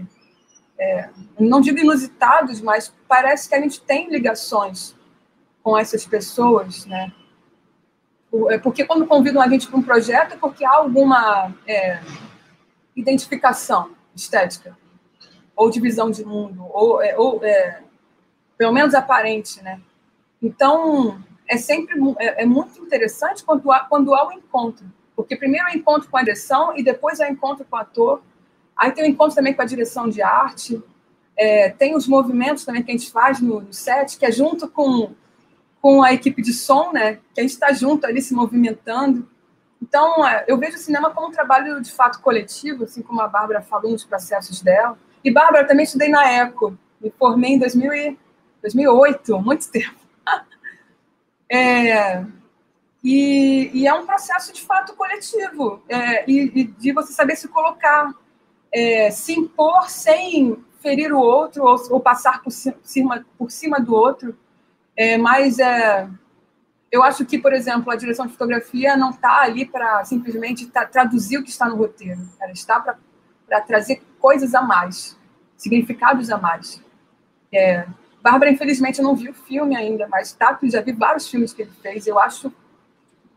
é, 0.78 1.10
não 1.40 1.62
digo 1.62 1.80
inusitados, 1.80 2.62
mas 2.62 2.94
parece 3.08 3.50
que 3.50 3.56
a 3.56 3.62
gente 3.62 3.82
tem 3.82 4.10
ligações 4.10 4.96
com 5.64 5.78
essas 5.78 6.06
pessoas, 6.06 6.86
né? 6.86 7.12
É 8.50 8.58
porque 8.58 8.86
quando 8.86 9.08
convidam 9.08 9.42
a 9.42 9.48
gente 9.48 9.68
para 9.68 9.80
um 9.80 9.82
projeto 9.82 10.34
é 10.34 10.38
porque 10.38 10.66
há 10.66 10.76
alguma 10.76 11.54
é, 11.66 12.02
identificação 12.96 13.96
estética 14.14 14.78
ou 15.56 15.70
de 15.70 15.80
visão 15.80 16.12
de 16.12 16.26
mundo, 16.26 16.66
ou, 16.70 17.02
é, 17.02 17.18
ou 17.18 17.44
é, 17.44 17.82
pelo 18.58 18.74
menos 18.74 18.94
aparente, 18.94 19.62
né? 19.64 19.80
Então, 20.42 21.22
é 21.48 21.58
sempre 21.58 21.96
é, 22.20 22.44
é, 22.44 22.46
muito 22.46 22.78
interessante 22.80 23.44
quando 23.44 23.72
há, 23.72 23.80
quando 23.82 24.14
há 24.14 24.26
o 24.26 24.30
um 24.30 24.34
encontro, 24.34 24.86
porque 25.16 25.36
primeiro 25.36 25.68
é 25.68 25.76
encontro 25.76 26.10
com 26.10 26.18
a 26.18 26.22
direção 26.22 26.76
e 26.78 26.84
depois 26.84 27.20
é 27.20 27.30
encontro 27.30 27.66
com 27.70 27.76
o 27.76 27.80
ator, 27.80 28.22
aí 28.76 28.92
tem 28.92 29.06
o 29.06 29.08
encontro 29.08 29.36
também 29.36 29.54
com 29.54 29.62
a 29.62 29.66
direção 29.66 30.10
de 30.10 30.22
arte, 30.22 30.84
é, 31.38 31.70
tem 31.70 31.96
os 31.96 32.08
movimentos 32.08 32.64
também 32.64 32.82
que 32.82 32.92
a 32.92 32.98
gente 32.98 33.12
faz 33.12 33.42
no, 33.42 33.62
no, 33.62 33.74
set, 33.74 34.18
que 34.18 34.26
é 34.26 34.32
junto 34.32 34.68
com, 34.70 35.14
com 35.82 36.02
a 36.02 36.14
equipe 36.14 36.42
de 36.42 36.54
som, 36.54 36.92
né? 36.92 37.20
Que 37.34 37.42
a 37.42 37.44
gente 37.44 37.52
está 37.52 37.74
junto 37.74 38.06
ali 38.06 38.22
se 38.22 38.34
movimentando. 38.34 39.28
Então, 39.82 40.26
é, 40.26 40.46
eu 40.48 40.58
vejo 40.58 40.78
o 40.78 40.80
cinema 40.80 41.12
como 41.12 41.28
um 41.28 41.32
trabalho 41.32 41.82
de 41.82 41.92
fato 41.92 42.22
coletivo, 42.22 42.86
assim 42.86 43.02
como 43.02 43.22
a 43.22 43.28
Bárbara 43.28 43.62
falou 43.62 43.92
nos 43.92 44.06
processos 44.06 44.62
dela. 44.62 44.98
E, 45.24 45.32
Bárbara, 45.32 45.68
também 45.68 45.84
estudei 45.84 46.08
na 46.08 46.32
ECO. 46.32 46.78
Me 47.02 47.12
formei 47.12 47.52
em 47.52 47.60
2000 47.60 47.94
e, 47.94 48.18
2008, 48.62 49.40
muito 49.40 49.70
tempo. 49.70 50.00
é, 51.52 52.24
e, 53.08 53.70
e, 53.72 53.88
é 53.88 53.94
um 53.94 54.04
processo, 54.04 54.52
de 54.52 54.64
fato, 54.64 54.96
coletivo. 54.96 55.84
É, 55.88 56.28
e, 56.28 56.52
e, 56.56 56.64
de 56.64 56.92
você 56.92 57.14
saber 57.14 57.36
se 57.36 57.48
colocar, 57.48 58.12
é, 58.74 59.12
se 59.12 59.34
impor 59.34 59.88
sem 59.92 60.58
ferir 60.82 61.14
o 61.14 61.20
outro 61.20 61.64
ou, 61.66 61.76
ou 61.92 62.00
passar 62.00 62.42
por 62.42 62.50
cima, 62.50 63.24
por 63.38 63.52
cima 63.52 63.80
do 63.80 63.94
outro. 63.94 64.36
É, 64.98 65.20
mas 65.20 65.60
é, 65.60 66.10
eu 66.92 67.04
acho 67.04 67.24
que, 67.26 67.38
por 67.38 67.54
exemplo, 67.54 67.92
a 67.92 67.96
direção 67.96 68.26
de 68.26 68.32
fotografia 68.32 68.98
não 68.98 69.12
está 69.12 69.42
ali 69.42 69.68
para 69.68 70.04
simplesmente 70.04 70.66
tá, 70.66 70.84
traduzir 70.84 71.38
o 71.38 71.44
que 71.44 71.52
está 71.52 71.70
no 71.70 71.76
roteiro. 71.76 72.28
Ela 72.42 72.54
está 72.54 72.80
para 72.80 73.62
trazer 73.62 74.02
coisas 74.20 74.56
a 74.56 74.64
mais, 74.64 75.16
significados 75.56 76.32
a 76.32 76.40
mais. 76.40 76.82
É, 77.54 77.86
Bárbara, 78.20 78.50
infelizmente, 78.50 78.98
eu 78.98 79.04
não 79.04 79.16
vi 79.16 79.30
o 79.30 79.34
filme 79.36 79.76
ainda, 79.76 80.08
mas 80.08 80.34
Tato 80.34 80.68
já 80.68 80.82
vi 80.82 80.92
vários 80.92 81.30
filmes 81.30 81.54
que 81.54 81.62
ele 81.62 81.72
fez. 81.84 82.08
Eu 82.08 82.18
acho 82.18 82.52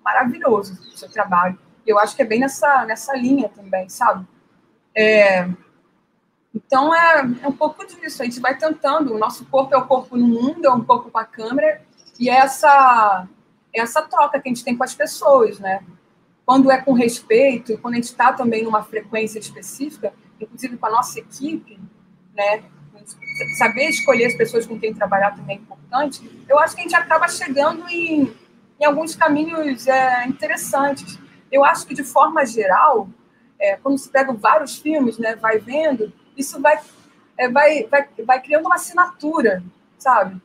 maravilhoso 0.08 0.72
o 0.72 0.96
seu 0.96 1.10
trabalho. 1.10 1.58
Eu 1.86 1.98
acho 1.98 2.16
que 2.16 2.22
é 2.22 2.24
bem 2.24 2.40
nessa, 2.40 2.84
nessa 2.86 3.14
linha 3.14 3.48
também, 3.48 3.88
sabe? 3.88 4.26
É, 4.94 5.48
então, 6.54 6.94
é, 6.94 7.20
é 7.42 7.48
um 7.48 7.52
pouco 7.52 7.86
disso. 7.86 8.22
A 8.22 8.24
gente 8.24 8.40
vai 8.40 8.56
tentando. 8.56 9.14
O 9.14 9.18
nosso 9.18 9.44
corpo 9.46 9.74
é 9.74 9.78
o 9.78 9.86
corpo 9.86 10.16
no 10.16 10.26
mundo, 10.26 10.66
é 10.66 10.70
um 10.70 10.84
corpo 10.84 11.10
com 11.10 11.18
a 11.18 11.24
câmera. 11.24 11.82
E 12.18 12.28
é 12.28 12.34
essa, 12.34 13.26
é 13.74 13.80
essa 13.80 14.02
troca 14.02 14.40
que 14.40 14.48
a 14.48 14.52
gente 14.52 14.64
tem 14.64 14.76
com 14.76 14.84
as 14.84 14.94
pessoas, 14.94 15.58
né? 15.58 15.82
Quando 16.44 16.70
é 16.70 16.78
com 16.78 16.92
respeito, 16.92 17.78
quando 17.78 17.94
a 17.94 17.96
gente 17.96 18.06
está 18.06 18.32
também 18.32 18.64
numa 18.64 18.82
frequência 18.82 19.38
específica, 19.38 20.12
inclusive 20.40 20.76
com 20.78 20.86
a 20.86 20.90
nossa 20.90 21.18
equipe, 21.18 21.78
né? 22.34 22.64
Saber 23.58 23.88
escolher 23.88 24.26
as 24.26 24.34
pessoas 24.34 24.66
com 24.66 24.78
quem 24.78 24.92
trabalhar 24.92 25.36
também 25.36 25.56
é 25.56 25.60
importante. 25.60 26.44
Eu 26.48 26.58
acho 26.58 26.74
que 26.74 26.80
a 26.80 26.84
gente 26.84 26.96
acaba 26.96 27.28
chegando 27.28 27.88
em, 27.88 28.34
em 28.80 28.84
alguns 28.84 29.14
caminhos 29.14 29.86
é, 29.86 30.26
interessantes. 30.26 31.18
Eu 31.50 31.64
acho 31.64 31.86
que, 31.86 31.94
de 31.94 32.04
forma 32.04 32.44
geral, 32.46 33.08
é, 33.58 33.76
quando 33.76 33.98
se 33.98 34.08
pega 34.08 34.32
vários 34.32 34.78
filmes, 34.78 35.18
né, 35.18 35.34
vai 35.34 35.58
vendo, 35.58 36.12
isso 36.36 36.60
vai, 36.60 36.78
é, 37.36 37.48
vai, 37.48 37.84
vai, 37.84 38.08
vai 38.24 38.40
criando 38.40 38.66
uma 38.66 38.76
assinatura, 38.76 39.62
sabe? 39.98 40.40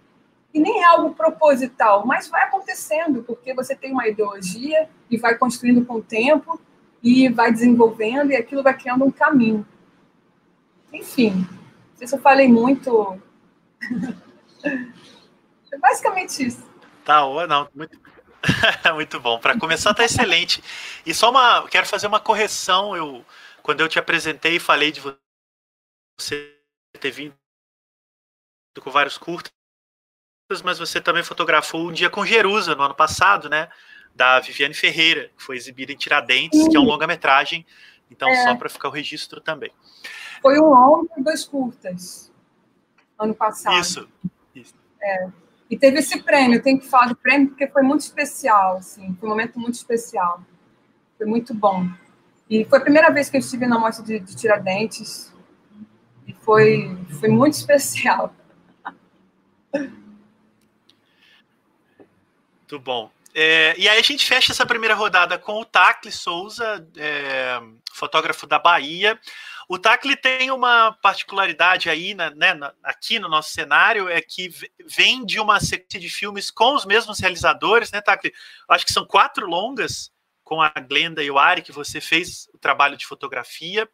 E 0.54 0.60
nem 0.60 0.82
é 0.82 0.86
algo 0.86 1.14
proposital, 1.16 2.06
mas 2.06 2.28
vai 2.28 2.44
acontecendo, 2.44 3.24
porque 3.24 3.54
você 3.54 3.76
tem 3.76 3.92
uma 3.92 4.08
ideologia 4.08 4.88
e 5.10 5.18
vai 5.18 5.36
construindo 5.36 5.86
com 5.86 5.96
o 5.96 6.04
tempo 6.04 6.60
e 7.02 7.28
vai 7.28 7.52
desenvolvendo 7.52 8.32
e 8.32 8.36
aquilo 8.36 8.64
vai 8.64 8.76
criando 8.76 9.04
um 9.04 9.12
caminho. 9.12 9.66
Enfim, 10.92 11.32
não 11.32 11.98
sei 11.98 12.08
se 12.08 12.16
eu 12.16 12.20
falei 12.20 12.48
muito. 12.48 13.20
é 14.64 15.78
basicamente 15.78 16.46
isso. 16.46 16.64
Tá, 17.04 17.22
não, 17.48 17.68
muito, 17.76 18.00
muito 18.94 19.20
bom. 19.20 19.40
Para 19.40 19.58
começar, 19.58 19.94
tá 19.94 20.04
excelente. 20.04 20.64
E 21.06 21.14
só 21.14 21.30
uma, 21.30 21.68
quero 21.68 21.88
fazer 21.88 22.08
uma 22.08 22.20
correção. 22.20 22.96
Eu, 22.96 23.26
quando 23.62 23.82
eu 23.82 23.88
te 23.88 23.98
apresentei, 23.98 24.60
falei 24.60 24.92
de 24.92 25.02
você 26.20 26.58
ter 27.00 27.12
vindo 27.12 27.34
com 28.82 28.92
vários 28.92 29.18
curtas, 29.18 29.52
mas 30.64 30.80
você 30.80 31.00
também 31.00 31.24
fotografou 31.24 31.88
um 31.88 31.92
dia 31.92 32.10
com 32.10 32.26
Jerusa 32.26 32.76
no 32.76 32.84
ano 32.84 32.96
passado, 32.96 33.50
né? 33.50 33.70
Da 34.14 34.40
Viviane 34.40 34.74
Ferreira, 34.74 35.32
que 35.36 35.44
foi 35.44 35.56
exibida 35.56 35.92
em 35.92 35.98
Tiradentes, 35.98 36.68
que 36.68 36.78
é 36.78 36.80
um 36.80 36.84
longa-metragem. 36.84 37.66
Então, 38.12 38.30
é. 38.30 38.44
só 38.44 38.56
para 38.56 38.70
ficar 38.70 38.90
o 38.90 38.92
registro 38.92 39.42
também. 39.42 39.72
Foi 40.42 40.60
um 40.60 40.66
longo 40.66 41.10
e 41.18 41.24
dois 41.24 41.46
curtas, 41.46 42.32
ano 43.18 43.34
passado. 43.34 43.80
Isso. 43.80 44.08
Isso. 44.54 44.76
É. 45.02 45.30
E 45.70 45.78
teve 45.78 46.00
esse 46.00 46.22
prêmio, 46.22 46.62
tenho 46.62 46.80
que 46.80 46.88
falar 46.88 47.08
do 47.08 47.16
prêmio 47.16 47.50
porque 47.50 47.68
foi 47.68 47.82
muito 47.82 48.02
especial, 48.02 48.78
assim, 48.78 49.16
foi 49.20 49.28
um 49.28 49.32
momento 49.32 49.60
muito 49.60 49.76
especial. 49.76 50.42
Foi 51.18 51.26
muito 51.26 51.54
bom. 51.54 51.88
E 52.50 52.66
foi 52.66 52.78
a 52.80 52.82
primeira 52.82 53.10
vez 53.12 53.30
que 53.30 53.38
eu 53.38 53.40
estive 53.40 53.66
na 53.66 53.80
mostra 53.80 54.06
de, 54.06 54.20
de 54.20 54.36
Tiradentes. 54.36 55.34
E 56.28 56.34
foi, 56.34 56.98
foi 57.20 57.30
muito 57.30 57.54
especial. 57.54 58.34
Muito 62.60 62.80
bom. 62.80 63.12
É, 63.36 63.74
e 63.78 63.90
aí 63.90 63.98
a 63.98 64.04
gente 64.04 64.26
fecha 64.26 64.52
essa 64.52 64.66
primeira 64.66 64.94
rodada 64.94 65.38
com 65.38 65.60
o 65.60 65.66
Tacle 65.66 66.12
Souza, 66.12 66.88
é, 66.96 67.60
fotógrafo 67.92 68.46
da 68.46 68.60
Bahia. 68.60 69.20
O 69.68 69.80
Tacle 69.80 70.16
tem 70.16 70.52
uma 70.52 70.92
particularidade 71.02 71.90
aí, 71.90 72.14
né, 72.14 72.32
aqui 72.84 73.20
no 73.20 73.30
nosso 73.30 73.52
cenário, 73.52 74.10
é 74.10 74.22
que 74.22 74.50
vem 74.86 75.26
de 75.26 75.40
uma 75.40 75.60
sequência 75.60 76.00
de 76.00 76.10
filmes 76.10 76.52
com 76.52 76.76
os 76.76 76.86
mesmos 76.86 77.20
realizadores, 77.20 77.92
né, 77.92 78.02
Tacle? 78.02 78.34
Acho 78.70 78.86
que 78.86 78.94
são 78.94 79.06
quatro 79.06 79.48
longas 79.48 80.12
com 80.44 80.62
a 80.62 80.70
Glenda 80.70 81.24
e 81.24 81.32
o 81.32 81.40
Ari, 81.40 81.62
que 81.62 81.72
você 81.72 82.02
fez 82.02 82.48
o 82.54 82.58
trabalho 82.58 82.98
de 82.98 83.06
fotografia. 83.06 83.90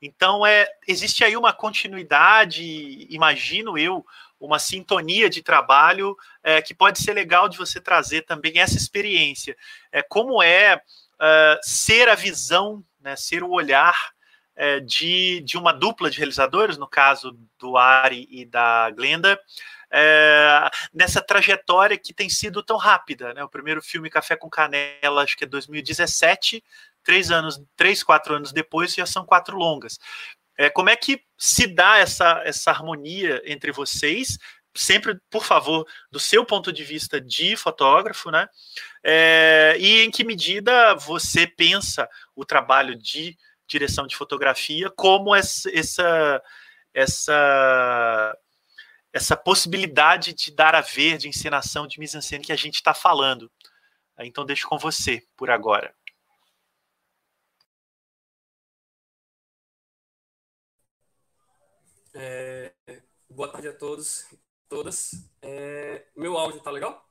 Então, 0.00 0.44
é, 0.44 0.66
existe 0.88 1.22
aí 1.22 1.36
uma 1.36 1.52
continuidade, 1.52 3.06
imagino 3.08 3.78
eu, 3.78 4.04
uma 4.40 4.58
sintonia 4.58 5.30
de 5.30 5.42
trabalho 5.42 6.16
é, 6.42 6.60
que 6.60 6.74
pode 6.74 6.98
ser 6.98 7.12
legal 7.12 7.48
de 7.48 7.56
você 7.56 7.80
trazer 7.80 8.22
também 8.22 8.58
essa 8.58 8.76
experiência. 8.76 9.56
É, 9.92 10.02
como 10.02 10.42
é 10.42 10.76
uh, 10.76 11.58
ser 11.62 12.08
a 12.08 12.16
visão, 12.16 12.84
né, 13.00 13.14
ser 13.14 13.44
o 13.44 13.50
olhar 13.50 14.12
é, 14.54 14.80
de, 14.80 15.40
de 15.40 15.56
uma 15.56 15.72
dupla 15.72 16.10
de 16.10 16.18
realizadores, 16.18 16.76
no 16.76 16.88
caso 16.88 17.38
do 17.58 17.76
Ari 17.76 18.26
e 18.30 18.44
da 18.44 18.90
Glenda, 18.90 19.40
é, 19.90 20.70
nessa 20.92 21.20
trajetória 21.20 21.98
que 21.98 22.14
tem 22.14 22.28
sido 22.28 22.62
tão 22.62 22.76
rápida. 22.76 23.34
Né? 23.34 23.44
O 23.44 23.48
primeiro 23.48 23.82
filme 23.82 24.10
Café 24.10 24.36
com 24.36 24.48
Canela, 24.48 25.22
acho 25.22 25.36
que 25.36 25.44
é 25.44 25.46
2017, 25.46 26.64
três 27.04 27.30
anos, 27.30 27.60
três, 27.76 28.02
quatro 28.02 28.34
anos 28.34 28.52
depois 28.52 28.94
já 28.94 29.06
são 29.06 29.24
quatro 29.24 29.56
longas. 29.56 29.98
É, 30.56 30.70
como 30.70 30.90
é 30.90 30.96
que 30.96 31.22
se 31.36 31.66
dá 31.66 31.98
essa, 31.98 32.42
essa 32.44 32.70
harmonia 32.70 33.42
entre 33.44 33.72
vocês? 33.72 34.38
Sempre, 34.74 35.18
por 35.30 35.44
favor, 35.44 35.86
do 36.10 36.18
seu 36.18 36.44
ponto 36.46 36.72
de 36.72 36.82
vista 36.84 37.20
de 37.20 37.56
fotógrafo, 37.56 38.30
né? 38.30 38.48
É, 39.04 39.76
e 39.78 40.02
em 40.02 40.10
que 40.10 40.24
medida 40.24 40.94
você 40.94 41.46
pensa 41.46 42.08
o 42.34 42.44
trabalho 42.44 42.96
de 42.96 43.36
direção 43.72 44.06
de 44.06 44.16
fotografia 44.16 44.90
como 44.90 45.34
essa, 45.34 45.70
essa, 45.70 46.42
essa, 46.94 48.38
essa 49.12 49.36
possibilidade 49.36 50.32
de 50.32 50.50
dar 50.50 50.74
a 50.74 50.80
ver, 50.80 51.18
de 51.18 51.28
encenação, 51.28 51.86
de 51.86 51.98
mise-en-scène 51.98 52.44
que 52.44 52.52
a 52.52 52.56
gente 52.56 52.76
está 52.76 52.94
falando. 52.94 53.50
Então, 54.20 54.44
deixo 54.44 54.68
com 54.68 54.78
você 54.78 55.26
por 55.36 55.50
agora. 55.50 55.94
É, 62.14 62.72
boa 63.28 63.48
tarde 63.48 63.68
a 63.68 63.72
todos 63.72 64.26
todas. 64.72 65.10
É, 65.42 66.06
meu 66.16 66.38
áudio 66.38 66.58
tá 66.60 66.70
legal? 66.70 67.06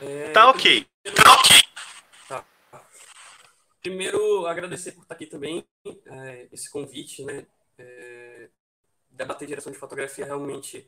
É, 0.00 0.32
tá 0.32 0.48
ok. 0.48 0.88
Tá 1.14 1.34
ok. 1.34 1.69
Primeiro, 3.80 4.46
agradecer 4.46 4.92
por 4.92 5.02
estar 5.02 5.14
aqui 5.14 5.26
também, 5.26 5.64
é, 6.06 6.48
esse 6.52 6.70
convite, 6.70 7.24
né? 7.24 7.46
É, 7.78 8.48
debater 9.10 9.48
direção 9.48 9.72
de 9.72 9.78
fotografia 9.78 10.24
realmente 10.24 10.86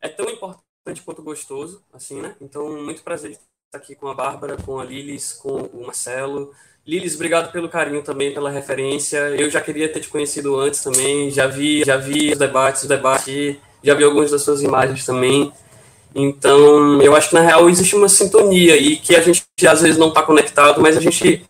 é 0.00 0.08
tão 0.08 0.28
importante 0.28 1.02
quanto 1.04 1.22
gostoso, 1.22 1.84
assim, 1.92 2.20
né? 2.20 2.36
Então, 2.40 2.82
muito 2.82 3.02
prazer 3.02 3.32
estar 3.32 3.78
aqui 3.78 3.94
com 3.94 4.08
a 4.08 4.14
Bárbara, 4.14 4.56
com 4.56 4.78
a 4.78 4.84
Lilis, 4.84 5.32
com 5.32 5.56
o 5.58 5.86
Marcelo, 5.86 6.52
Lilis, 6.84 7.14
obrigado 7.14 7.52
pelo 7.52 7.68
carinho 7.68 8.02
também, 8.02 8.34
pela 8.34 8.50
referência. 8.50 9.16
Eu 9.16 9.48
já 9.48 9.60
queria 9.60 9.88
ter 9.88 10.00
te 10.00 10.08
conhecido 10.08 10.58
antes 10.58 10.82
também. 10.82 11.30
Já 11.30 11.46
vi, 11.46 11.84
já 11.84 11.96
vi 11.96 12.32
os 12.32 12.38
debates, 12.38 12.82
os 12.82 12.88
debates, 12.88 13.56
já 13.82 13.94
vi 13.94 14.02
algumas 14.02 14.32
das 14.32 14.42
suas 14.42 14.62
imagens 14.62 15.06
também. 15.06 15.52
Então, 16.12 17.00
eu 17.00 17.14
acho 17.14 17.28
que 17.28 17.34
na 17.36 17.40
real 17.40 17.70
existe 17.70 17.94
uma 17.94 18.08
sintonia 18.08 18.76
e 18.76 18.96
que 18.96 19.14
a 19.14 19.20
gente 19.20 19.44
às 19.64 19.80
vezes 19.80 19.96
não 19.96 20.08
está 20.08 20.22
conectado, 20.22 20.80
mas 20.80 20.96
a 20.96 21.00
gente 21.00 21.48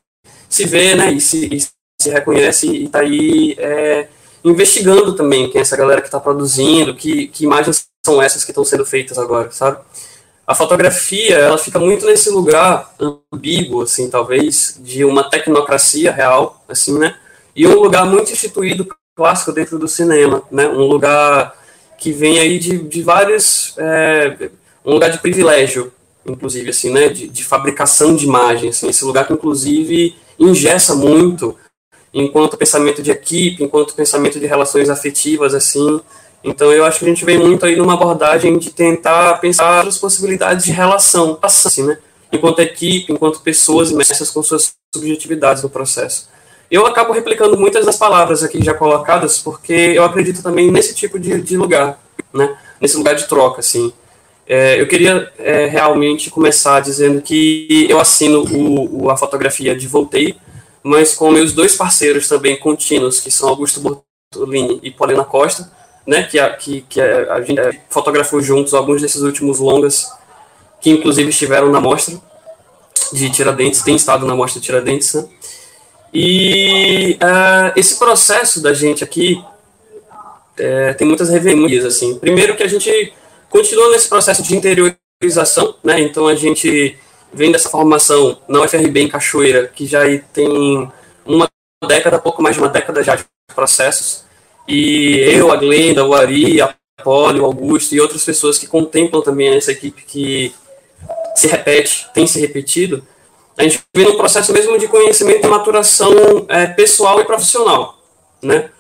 se 0.55 0.65
vê, 0.65 0.95
né, 0.95 1.13
e 1.13 1.21
se, 1.21 1.47
e 1.55 1.61
se 1.61 2.11
reconhece 2.11 2.67
e 2.67 2.85
está 2.85 3.01
aí 3.01 3.55
é, 3.59 4.09
investigando 4.45 5.15
também 5.15 5.49
quem 5.51 5.59
é 5.59 5.63
essa 5.63 5.77
galera 5.77 6.01
que 6.01 6.09
está 6.09 6.21
produzindo, 6.21 6.95
que, 6.95 7.29
que 7.29 7.45
imagens 7.45 7.87
são 8.05 8.21
essas 8.21 8.45
que 8.45 8.51
estão 8.51 8.65
sendo 8.65 8.85
feitas 8.85 9.19
agora, 9.19 9.51
sabe? 9.51 9.79
a 10.47 10.55
fotografia 10.55 11.37
ela 11.37 11.57
fica 11.57 11.79
muito 11.79 12.05
nesse 12.05 12.29
lugar 12.31 12.95
ambíguo, 13.01 13.83
assim, 13.83 14.11
talvez, 14.11 14.79
de 14.81 15.05
uma 15.05 15.29
tecnocracia 15.29 16.13
real, 16.13 16.65
assim, 16.69 16.99
né? 16.99 17.17
E 17.55 17.67
um 17.67 17.81
lugar 17.81 18.05
muito 18.05 18.33
instituído 18.33 18.87
clássico 19.15 19.53
dentro 19.53 19.79
do 19.79 19.87
cinema, 19.87 20.43
né? 20.51 20.69
Um 20.69 20.87
lugar 20.87 21.55
que 21.99 22.13
vem 22.13 22.39
aí 22.39 22.59
de, 22.59 22.79
de 22.79 23.03
vários, 23.03 23.75
é, 23.79 24.51
um 24.85 24.93
lugar 24.93 25.11
de 25.11 25.19
privilégio, 25.19 25.93
inclusive, 26.27 26.71
assim, 26.71 26.91
né? 26.91 27.09
De, 27.09 27.29
de 27.29 27.45
fabricação 27.45 28.15
de 28.15 28.25
imagem, 28.25 28.71
assim, 28.71 28.89
esse 28.89 29.05
lugar 29.05 29.27
que 29.27 29.33
inclusive 29.33 30.15
ingessa 30.39 30.95
muito, 30.95 31.57
enquanto 32.13 32.57
pensamento 32.57 33.03
de 33.03 33.11
equipe, 33.11 33.63
enquanto 33.63 33.95
pensamento 33.95 34.39
de 34.39 34.47
relações 34.47 34.91
afetivas, 34.91 35.55
assim, 35.55 36.01
então 36.45 36.73
eu 36.73 36.85
acho 36.85 36.99
que 36.99 37.05
a 37.05 37.09
gente 37.09 37.25
vem 37.25 37.39
muito 37.39 37.65
aí 37.65 37.77
numa 37.77 37.95
abordagem 37.95 38.59
de 38.59 38.71
tentar 38.71 39.35
pensar 39.39 39.87
as 39.87 39.99
possibilidades 39.99 40.65
de 40.65 40.73
relação, 40.73 41.39
assim, 41.43 41.85
né? 41.85 41.99
Enquanto 42.33 42.61
equipe, 42.61 43.13
enquanto 43.13 43.41
pessoas 43.41 43.91
imersas 43.91 44.31
com 44.31 44.43
suas 44.43 44.73
subjetividades 44.95 45.63
no 45.63 45.71
processo. 45.71 46.29
Eu 46.71 46.87
acabo 46.87 47.13
replicando 47.13 47.57
muitas 47.57 47.85
das 47.85 47.97
palavras 47.97 48.43
aqui 48.43 48.65
já 48.65 48.75
colocadas, 48.75 49.39
porque 49.39 49.73
eu 49.73 50.03
acredito 50.03 50.43
também 50.43 50.71
nesse 50.71 50.95
tipo 50.95 51.19
de, 51.19 51.41
de 51.41 51.57
lugar, 51.57 52.01
né? 52.33 52.57
Nesse 52.81 52.97
lugar 52.97 53.15
de 53.15 53.29
troca, 53.29 53.61
assim. 53.61 53.93
É, 54.55 54.79
eu 54.79 54.87
queria 54.87 55.33
é, 55.39 55.65
realmente 55.65 56.29
começar 56.29 56.81
dizendo 56.81 57.23
que 57.23 57.87
eu 57.89 57.99
assino 57.99 58.45
o, 58.45 59.05
o, 59.05 59.11
a 59.11 59.17
fotografia 59.17 59.75
de 59.75 59.89
Voltei, 59.89 60.37
mas 60.83 61.15
com 61.15 61.31
meus 61.31 61.55
dois 61.55 61.75
parceiros 61.75 62.29
também 62.29 62.59
contínuos, 62.59 63.19
que 63.19 63.31
são 63.31 63.49
Augusto 63.49 63.81
Bortolini 63.81 64.79
e 64.83 64.91
Paulina 64.91 65.25
Costa, 65.25 65.73
né, 66.07 66.25
que, 66.25 66.39
a, 66.39 66.51
que, 66.51 66.83
que 66.87 67.01
a, 67.01 67.33
a 67.33 67.41
gente 67.41 67.81
fotografou 67.89 68.43
juntos 68.43 68.75
alguns 68.75 69.01
desses 69.01 69.23
últimos 69.23 69.59
longas, 69.59 70.13
que 70.83 70.91
inclusive 70.91 71.31
estiveram 71.31 71.71
na 71.71 71.81
mostra 71.81 72.21
de 73.11 73.31
Tiradentes, 73.31 73.81
tem 73.81 73.97
estado 73.97 74.27
na 74.27 74.37
mostra 74.37 74.61
de 74.61 74.67
Tiradentes, 74.67 75.15
né? 75.15 75.27
E 76.13 77.17
uh, 77.23 77.73
esse 77.75 77.99
processo 77.99 78.61
da 78.61 78.75
gente 78.75 79.03
aqui 79.03 79.43
é, 80.59 80.93
tem 80.93 81.07
muitas 81.07 81.31
reverenças, 81.31 81.97
assim. 81.97 82.19
Primeiro 82.19 82.55
que 82.55 82.63
a 82.63 82.69
gente 82.69 83.15
continua 83.53 83.91
nesse 83.91 84.09
processo 84.09 84.43
de 84.43 84.57
interiorização, 84.57 85.77
né? 85.85 86.01
Então 86.01 86.27
a 86.27 86.35
gente 86.35 86.97
vem 87.33 87.53
dessa 87.53 87.69
formação 87.69 88.39
na 88.49 88.63
UFRB 88.63 89.03
em 89.03 89.09
Cachoeira, 89.09 89.69
que 89.69 89.87
já 89.87 90.01
tem 90.33 90.91
uma 91.25 91.47
década, 91.87 92.19
pouco 92.19 92.43
mais 92.43 92.57
de 92.57 92.63
uma 92.63 92.71
década 92.71 93.03
já 93.03 93.15
de 93.15 93.25
processos, 93.55 94.25
e 94.67 95.19
eu, 95.19 95.53
a 95.53 95.57
Glenda, 95.57 96.05
o 96.05 96.15
Ari, 96.15 96.63
a 96.63 96.75
Poli, 97.05 97.41
o 97.41 97.45
Augusto 97.45 97.95
e 97.95 98.01
outras 98.01 98.25
pessoas 98.25 98.59
que 98.59 98.67
contemplam 98.67 99.23
também 99.23 99.55
essa 99.55 99.73
equipe 99.73 100.03
que 100.03 100.55
se 101.37 101.47
repete, 101.47 102.09
tem 102.15 102.27
se 102.27 102.41
repetido, 102.41 103.07
a 103.57 103.63
gente 103.65 103.83
vem 103.95 104.07
num 104.07 104.17
processo 104.17 104.53
mesmo 104.53 104.79
de 104.79 104.89
conhecimento 104.89 105.47
e 105.47 105.51
maturação 105.51 106.47
é, 106.49 106.67
pessoal 106.67 107.21
e 107.21 107.25
profissional, 107.25 107.99
né? 108.41 108.71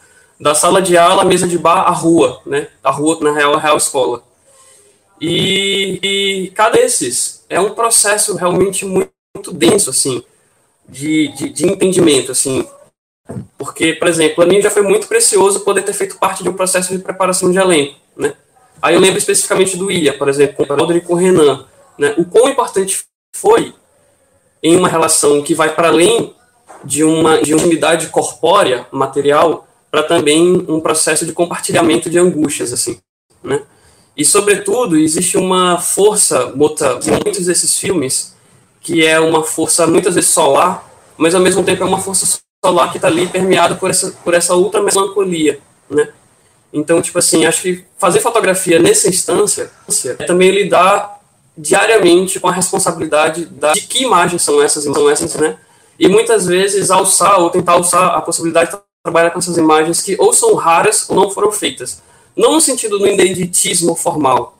Da 0.40 0.54
sala 0.54 0.80
de 0.80 0.96
aula, 0.96 1.24
mesa 1.24 1.46
de 1.46 1.58
bar, 1.58 1.82
a 1.86 1.90
rua, 1.90 2.40
né? 2.46 2.68
A 2.82 2.90
rua, 2.90 3.18
na 3.20 3.32
real, 3.32 3.54
a 3.54 3.60
real 3.60 3.76
escola. 3.76 4.22
E, 5.22 6.00
e 6.02 6.50
cada 6.50 6.76
desses 6.76 7.44
é 7.48 7.60
um 7.60 7.70
processo 7.70 8.34
realmente 8.34 8.84
muito, 8.84 9.12
muito 9.32 9.52
denso, 9.52 9.88
assim, 9.88 10.20
de, 10.88 11.28
de, 11.28 11.48
de 11.50 11.64
entendimento, 11.64 12.32
assim, 12.32 12.66
porque, 13.56 13.92
por 13.92 14.08
exemplo, 14.08 14.34
para 14.34 14.46
mim 14.46 14.60
já 14.60 14.68
foi 14.68 14.82
muito 14.82 15.06
precioso 15.06 15.60
poder 15.60 15.82
ter 15.82 15.92
feito 15.92 16.18
parte 16.18 16.42
de 16.42 16.48
um 16.48 16.54
processo 16.54 16.90
de 16.90 16.98
preparação 17.00 17.52
de 17.52 17.58
elenco, 17.58 17.94
né? 18.16 18.34
Aí 18.82 18.96
eu 18.96 19.00
lembro 19.00 19.16
especificamente 19.16 19.76
do 19.76 19.92
Ilha, 19.92 20.18
por 20.18 20.28
exemplo, 20.28 20.66
com 20.66 20.72
o 20.72 20.76
Rodrigo 20.76 21.04
e 21.04 21.06
com 21.06 21.14
o 21.14 21.16
Renan, 21.16 21.66
né? 21.96 22.14
O 22.18 22.24
quão 22.24 22.48
importante 22.48 23.04
foi 23.36 23.72
em 24.60 24.74
uma 24.74 24.88
relação 24.88 25.40
que 25.40 25.54
vai 25.54 25.72
para 25.72 25.86
além 25.86 26.34
de 26.84 27.04
uma 27.04 27.40
de 27.40 27.54
uma 27.54 27.62
unidade 27.62 28.08
corpórea, 28.08 28.88
material, 28.90 29.68
para 29.88 30.02
também 30.02 30.64
um 30.68 30.80
processo 30.80 31.24
de 31.24 31.32
compartilhamento 31.32 32.10
de 32.10 32.18
angústias, 32.18 32.72
assim, 32.72 32.98
né? 33.40 33.62
E, 34.16 34.24
sobretudo, 34.24 34.96
existe 34.96 35.38
uma 35.38 35.78
força, 35.78 36.46
bota, 36.46 36.98
em 37.04 37.10
muitos 37.24 37.46
desses 37.46 37.78
filmes, 37.78 38.34
que 38.80 39.04
é 39.04 39.18
uma 39.18 39.42
força 39.42 39.86
muitas 39.86 40.14
vezes 40.14 40.30
solar, 40.30 40.88
mas 41.16 41.34
ao 41.34 41.40
mesmo 41.40 41.62
tempo 41.62 41.82
é 41.82 41.86
uma 41.86 42.00
força 42.00 42.40
solar 42.64 42.90
que 42.90 42.98
está 42.98 43.08
ali 43.08 43.26
permeado 43.26 43.76
por 43.76 43.90
essa, 43.90 44.10
por 44.24 44.34
essa 44.34 44.54
ultra 44.54 44.82
melancolia, 44.82 45.60
né? 45.88 46.08
Então, 46.72 47.02
tipo 47.02 47.18
assim, 47.18 47.44
acho 47.44 47.62
que 47.62 47.84
fazer 47.98 48.20
fotografia 48.20 48.78
nessa 48.78 49.08
instância 49.08 49.70
é 50.18 50.24
também 50.24 50.50
lidar 50.50 51.20
diariamente 51.56 52.40
com 52.40 52.48
a 52.48 52.52
responsabilidade 52.52 53.44
da, 53.44 53.72
de 53.72 53.82
que 53.82 54.02
imagens 54.02 54.42
são 54.42 54.62
essas, 54.62 54.84
são 54.84 55.10
essas, 55.10 55.34
né? 55.34 55.58
E 55.98 56.08
muitas 56.08 56.46
vezes 56.46 56.90
alçar 56.90 57.40
ou 57.40 57.50
tentar 57.50 57.72
alçar 57.72 58.14
a 58.14 58.20
possibilidade 58.22 58.70
de 58.70 58.78
trabalhar 59.04 59.30
com 59.30 59.38
essas 59.38 59.58
imagens 59.58 60.00
que 60.00 60.16
ou 60.18 60.32
são 60.32 60.54
raras 60.54 61.08
ou 61.10 61.16
não 61.16 61.30
foram 61.30 61.52
feitas. 61.52 62.02
Não 62.36 62.52
no 62.52 62.60
sentido 62.60 62.98
do 62.98 63.06
ineditismo 63.06 63.94
formal, 63.94 64.56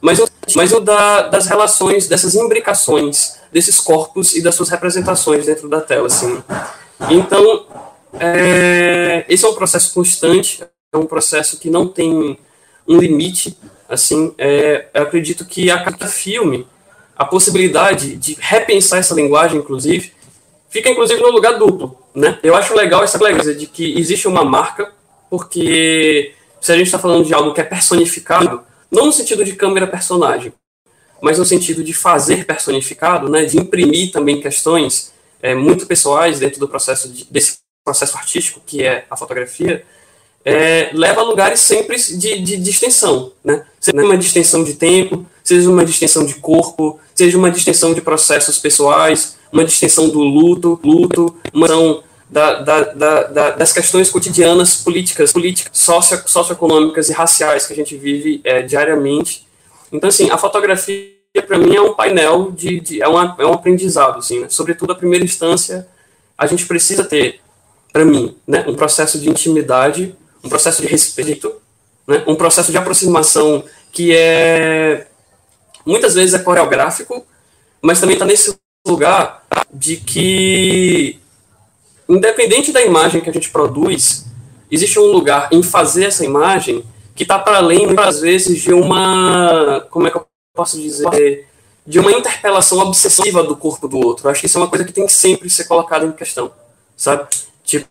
mas, 0.00 0.20
mas 0.54 0.72
o 0.72 0.80
da, 0.80 1.22
das 1.22 1.46
relações, 1.46 2.06
dessas 2.06 2.34
imbricações, 2.34 3.38
desses 3.50 3.80
corpos 3.80 4.34
e 4.36 4.42
das 4.42 4.54
suas 4.54 4.68
representações 4.68 5.46
dentro 5.46 5.68
da 5.68 5.80
tela, 5.80 6.06
assim. 6.06 6.42
Então, 7.10 7.66
é, 8.18 9.24
esse 9.28 9.44
é 9.44 9.48
um 9.48 9.54
processo 9.54 9.92
constante, 9.92 10.62
é 10.92 10.96
um 10.96 11.06
processo 11.06 11.58
que 11.58 11.70
não 11.70 11.88
tem 11.88 12.38
um 12.86 12.98
limite. 12.98 13.56
Assim, 13.88 14.34
é, 14.38 14.86
eu 14.94 15.02
acredito 15.02 15.44
que 15.44 15.70
a 15.70 15.82
cada 15.82 16.06
filme, 16.06 16.66
a 17.16 17.24
possibilidade 17.24 18.16
de 18.16 18.36
repensar 18.38 18.98
essa 18.98 19.14
linguagem, 19.14 19.58
inclusive, 19.58 20.12
fica 20.68 20.90
inclusive 20.90 21.20
no 21.20 21.30
lugar 21.30 21.58
duplo. 21.58 21.98
Né? 22.14 22.38
Eu 22.42 22.54
acho 22.54 22.74
legal 22.74 23.02
essa 23.02 23.18
coisa 23.18 23.54
de 23.54 23.66
que 23.66 23.98
existe 23.98 24.28
uma 24.28 24.44
marca, 24.44 24.92
porque 25.28 26.35
se 26.60 26.72
a 26.72 26.76
gente 26.76 26.86
está 26.86 26.98
falando 26.98 27.24
de 27.24 27.34
algo 27.34 27.52
que 27.52 27.60
é 27.60 27.64
personificado, 27.64 28.62
não 28.90 29.06
no 29.06 29.12
sentido 29.12 29.44
de 29.44 29.54
câmera-personagem, 29.54 30.52
mas 31.20 31.38
no 31.38 31.44
sentido 31.44 31.82
de 31.82 31.92
fazer 31.92 32.44
personificado, 32.44 33.28
né, 33.28 33.44
de 33.44 33.58
imprimir 33.58 34.12
também 34.12 34.40
questões 34.40 35.12
é, 35.42 35.54
muito 35.54 35.86
pessoais 35.86 36.38
dentro 36.38 36.60
do 36.60 36.68
processo 36.68 37.08
de, 37.08 37.24
desse 37.30 37.58
processo 37.84 38.16
artístico 38.16 38.60
que 38.66 38.82
é 38.82 39.04
a 39.08 39.16
fotografia, 39.16 39.84
é, 40.44 40.90
leva 40.92 41.20
a 41.20 41.24
lugares 41.24 41.60
sempre 41.60 41.96
de, 41.96 42.38
de, 42.40 42.70
extensão, 42.70 43.32
né? 43.42 43.64
Seja 43.80 44.00
uma 44.00 44.16
distensão 44.16 44.62
de 44.62 44.74
tempo, 44.74 45.26
seja 45.42 45.68
uma 45.68 45.84
distensão 45.84 46.24
de 46.24 46.34
corpo, 46.34 47.00
seja 47.14 47.36
uma 47.36 47.50
distensão 47.50 47.92
de 47.92 48.00
processos 48.00 48.58
pessoais, 48.58 49.36
uma 49.52 49.64
distensão 49.64 50.08
do 50.08 50.20
luto, 50.20 50.78
luto, 50.84 51.36
uma 51.52 51.66
distensão 51.66 52.05
da, 52.28 52.60
da, 52.60 52.82
da, 52.82 53.50
das 53.52 53.72
questões 53.72 54.10
cotidianas 54.10 54.76
políticas, 54.76 55.32
políticas 55.32 55.78
socio, 55.78 56.20
socioeconômicas 56.26 57.08
e 57.08 57.12
raciais 57.12 57.66
que 57.66 57.72
a 57.72 57.76
gente 57.76 57.96
vive 57.96 58.40
é, 58.44 58.62
diariamente. 58.62 59.46
Então, 59.92 60.08
assim, 60.08 60.30
a 60.30 60.36
fotografia, 60.36 61.12
para 61.46 61.58
mim, 61.58 61.74
é 61.76 61.80
um 61.80 61.94
painel, 61.94 62.50
de, 62.50 62.80
de 62.80 63.02
é, 63.02 63.08
uma, 63.08 63.36
é 63.38 63.46
um 63.46 63.52
aprendizado, 63.52 64.18
assim, 64.18 64.40
né? 64.40 64.48
Sobretudo, 64.48 64.92
a 64.92 64.96
primeira 64.96 65.24
instância, 65.24 65.86
a 66.36 66.46
gente 66.46 66.66
precisa 66.66 67.04
ter, 67.04 67.40
para 67.92 68.04
mim, 68.04 68.36
né, 68.46 68.64
um 68.66 68.74
processo 68.74 69.18
de 69.18 69.30
intimidade, 69.30 70.14
um 70.42 70.48
processo 70.48 70.82
de 70.82 70.88
respeito, 70.88 71.52
né, 72.06 72.24
um 72.26 72.34
processo 72.34 72.70
de 72.72 72.78
aproximação 72.78 73.64
que 73.92 74.14
é, 74.14 75.06
muitas 75.86 76.14
vezes, 76.14 76.34
é 76.34 76.38
coreográfico, 76.40 77.24
mas 77.80 78.00
também 78.00 78.14
está 78.14 78.26
nesse 78.26 78.54
lugar 78.86 79.46
de 79.72 79.96
que 79.96 81.20
independente 82.08 82.72
da 82.72 82.82
imagem 82.82 83.20
que 83.20 83.30
a 83.30 83.32
gente 83.32 83.50
produz, 83.50 84.26
existe 84.70 84.98
um 84.98 85.06
lugar 85.06 85.48
em 85.52 85.62
fazer 85.62 86.06
essa 86.06 86.24
imagem 86.24 86.84
que 87.14 87.22
está 87.22 87.38
para 87.38 87.58
além, 87.58 87.86
às 87.98 88.20
vezes, 88.20 88.60
de 88.62 88.72
uma. 88.72 89.86
Como 89.90 90.06
é 90.06 90.10
que 90.10 90.16
eu 90.16 90.26
posso 90.54 90.80
dizer? 90.80 91.46
De 91.86 91.98
uma 91.98 92.12
interpelação 92.12 92.78
obsessiva 92.78 93.42
do 93.42 93.56
corpo 93.56 93.88
do 93.88 93.98
outro. 93.98 94.28
Acho 94.28 94.40
que 94.40 94.46
isso 94.46 94.58
é 94.58 94.60
uma 94.60 94.68
coisa 94.68 94.84
que 94.84 94.92
tem 94.92 95.06
que 95.06 95.12
sempre 95.12 95.48
ser 95.48 95.64
colocada 95.64 96.04
em 96.04 96.12
questão, 96.12 96.50
sabe? 96.96 97.26
Tipo, 97.64 97.88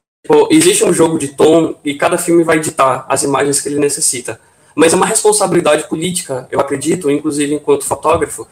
existe 0.51 0.83
um 0.83 0.93
jogo 0.93 1.17
de 1.17 1.29
tom 1.29 1.75
e 1.83 1.95
cada 1.95 2.17
filme 2.17 2.43
vai 2.43 2.57
editar 2.57 3.05
as 3.09 3.23
imagens 3.23 3.61
que 3.61 3.69
ele 3.69 3.79
necessita. 3.79 4.39
Mas 4.75 4.91
é 4.91 4.95
uma 4.95 5.05
responsabilidade 5.05 5.87
política, 5.87 6.47
eu 6.51 6.59
acredito, 6.59 7.09
inclusive 7.09 7.55
enquanto 7.55 7.85
fotógrafo, 7.85 8.45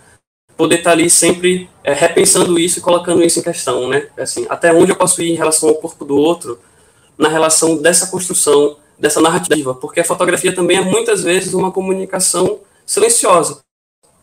poder 0.56 0.78
estar 0.78 0.91
tá 0.91 0.95
ali 0.95 1.10
sempre 1.10 1.70
é, 1.84 1.93
repensando 1.93 2.58
isso 2.60 2.80
e 2.80 2.82
colocando 2.82 3.24
isso 3.24 3.39
em 3.39 3.43
questão, 3.43 3.88
né? 3.88 4.08
Assim, 4.18 4.45
até 4.49 4.74
onde 4.74 4.91
eu 4.91 4.95
posso 4.95 5.22
ir 5.22 5.32
em 5.32 5.36
relação 5.36 5.70
ao 5.70 5.76
corpo 5.76 6.06
do 6.06 6.16
outro, 6.16 6.60
na 7.18 7.30
relação 7.30 7.78
dessa 7.78 8.08
construção, 8.08 8.78
dessa 8.97 9.22
narrativa, 9.22 9.74
porque 9.74 9.99
a 9.99 10.06
fotografia 10.06 10.54
também 10.54 10.78
é 10.78 10.82
muitas 10.82 11.24
vezes 11.24 11.54
uma 11.54 11.72
comunicação 11.72 12.60
silenciosa, 12.86 13.62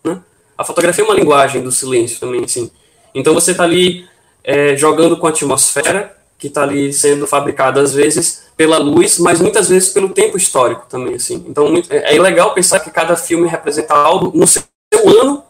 né? 0.04 0.22
A 0.56 0.64
fotografia 0.64 1.02
é 1.02 1.06
uma 1.06 1.14
linguagem 1.14 1.62
do 1.62 1.72
silêncio 1.72 2.20
também, 2.20 2.46
sim. 2.46 2.70
Então 3.14 3.34
você 3.34 3.52
está 3.52 3.64
ali 3.64 4.06
é, 4.44 4.76
jogando 4.76 5.16
com 5.16 5.26
a 5.26 5.30
atmosfera 5.30 6.16
que 6.38 6.46
está 6.46 6.62
ali 6.62 6.92
sendo 6.92 7.26
fabricada 7.26 7.80
às 7.80 7.92
vezes 7.92 8.44
pela 8.56 8.78
luz, 8.78 9.18
mas 9.18 9.40
muitas 9.40 9.68
vezes 9.68 9.90
pelo 9.90 10.08
tempo 10.10 10.36
histórico 10.36 10.86
também, 10.88 11.14
assim. 11.14 11.44
Então 11.48 11.68
muito, 11.70 11.92
é, 11.92 12.16
é 12.16 12.20
legal 12.20 12.54
pensar 12.54 12.80
que 12.80 12.90
cada 12.90 13.16
filme 13.16 13.48
representa 13.48 13.94
algo 13.94 14.36
no 14.36 14.46
seu 14.46 14.62
ano 14.94 15.42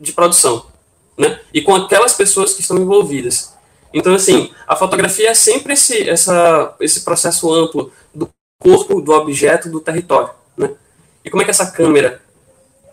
de 0.00 0.12
produção, 0.12 0.66
né? 1.16 1.40
E 1.52 1.62
com 1.62 1.74
aquelas 1.74 2.14
pessoas 2.14 2.54
que 2.54 2.60
estão 2.60 2.76
envolvidas. 2.76 3.54
Então, 3.92 4.14
assim, 4.14 4.50
a 4.66 4.74
fotografia 4.74 5.30
é 5.30 5.34
sempre 5.34 5.74
esse, 5.74 6.08
essa, 6.08 6.74
esse 6.80 7.02
processo 7.02 7.52
amplo 7.52 7.92
do 8.12 8.28
corpo, 8.58 9.00
do 9.00 9.12
objeto, 9.12 9.70
do 9.70 9.80
território, 9.80 10.30
né? 10.56 10.70
E 11.24 11.30
como 11.30 11.42
é 11.42 11.44
que 11.44 11.50
essa 11.50 11.70
câmera 11.70 12.20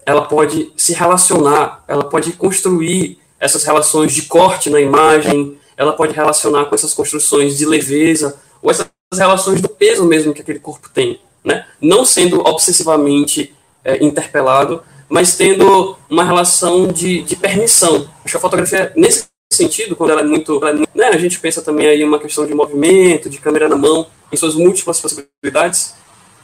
ela 0.05 0.23
pode 0.23 0.71
se 0.77 0.93
relacionar, 0.93 1.83
ela 1.87 2.03
pode 2.03 2.33
construir 2.33 3.19
essas 3.39 3.63
relações 3.63 4.13
de 4.13 4.23
corte 4.23 4.69
na 4.69 4.79
imagem, 4.79 5.57
ela 5.75 5.93
pode 5.93 6.13
relacionar 6.13 6.65
com 6.65 6.75
essas 6.75 6.93
construções 6.93 7.57
de 7.57 7.65
leveza, 7.65 8.39
ou 8.61 8.69
essas 8.69 8.87
relações 9.13 9.61
do 9.61 9.69
peso 9.69 10.05
mesmo 10.05 10.33
que 10.33 10.41
aquele 10.41 10.59
corpo 10.59 10.89
tem, 10.89 11.19
né? 11.43 11.65
Não 11.81 12.05
sendo 12.05 12.39
obsessivamente 12.41 13.55
é, 13.83 14.03
interpelado, 14.03 14.83
mas 15.12 15.36
tendo 15.36 15.97
uma 16.09 16.24
relação 16.24 16.88
de, 16.88 17.22
de 17.24 17.36
permissão. 17.36 18.09
Acho 18.24 18.32
que 18.32 18.38
a 18.38 18.39
fotografia, 18.39 18.93
nesse 18.95 19.28
sentido, 19.51 19.93
quando 19.93 20.12
ela 20.12 20.22
é 20.22 20.24
muito. 20.24 20.55
Ela 20.62 20.70
é 20.70 20.74
muito 20.74 20.89
né, 20.95 21.07
a 21.07 21.18
gente 21.18 21.38
pensa 21.38 21.62
também 21.62 21.86
aí 21.86 22.01
uma 22.01 22.18
questão 22.18 22.47
de 22.47 22.53
movimento, 22.55 23.30
de 23.30 23.38
câmera 23.38 23.68
na 23.68 23.76
mão, 23.76 24.07
em 24.32 24.38
suas 24.38 24.55
múltiplas 24.55 25.01
possibilidades, 25.01 25.95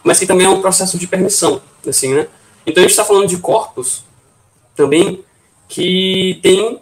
mas 0.03 0.19
que 0.19 0.25
também 0.25 0.45
é 0.45 0.49
um 0.49 0.59
processo 0.59 0.97
de 0.97 1.07
permissão. 1.07 1.61
Assim, 1.87 2.13
né? 2.13 2.27
Então 2.65 2.81
a 2.81 2.83
gente 2.83 2.91
está 2.91 3.05
falando 3.05 3.27
de 3.27 3.37
corpos 3.37 4.03
também 4.75 5.23
que 5.69 6.37
tem 6.43 6.81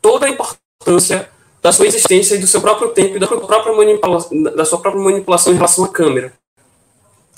toda 0.00 0.24
a 0.24 0.30
importância 0.30 1.28
da 1.60 1.72
sua 1.72 1.86
existência 1.86 2.36
e 2.36 2.38
do 2.38 2.46
seu 2.46 2.62
próprio 2.62 2.88
tempo 2.88 3.16
e 3.16 3.18
da, 3.18 3.26
própria 3.26 3.76
manipulação, 3.76 4.42
da 4.42 4.64
sua 4.64 4.80
própria 4.80 5.04
manipulação 5.04 5.52
em 5.52 5.56
relação 5.56 5.84
à 5.84 5.88
câmera. 5.88 6.32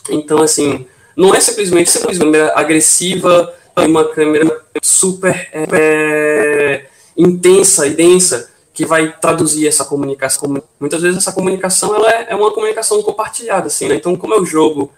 Então, 0.08 0.40
assim, 0.40 0.86
não 1.16 1.34
é 1.34 1.40
simplesmente 1.40 1.96
uma 1.98 2.12
câmera 2.12 2.52
agressiva, 2.56 3.54
uma 3.76 4.04
câmera 4.04 4.62
super 4.82 5.48
é, 5.52 6.86
intensa 7.16 7.86
e 7.86 7.90
densa 7.90 8.50
que 8.72 8.86
vai 8.86 9.14
traduzir 9.20 9.66
essa 9.66 9.84
comunicação. 9.84 10.62
Muitas 10.78 11.02
vezes 11.02 11.18
essa 11.18 11.32
comunicação 11.32 11.94
ela 11.94 12.10
é, 12.10 12.26
é 12.30 12.36
uma 12.36 12.52
comunicação 12.52 13.02
compartilhada, 13.02 13.66
assim, 13.66 13.88
né? 13.88 13.96
Então, 13.96 14.16
como 14.16 14.34
é 14.34 14.40
o 14.40 14.46
jogo 14.46 14.90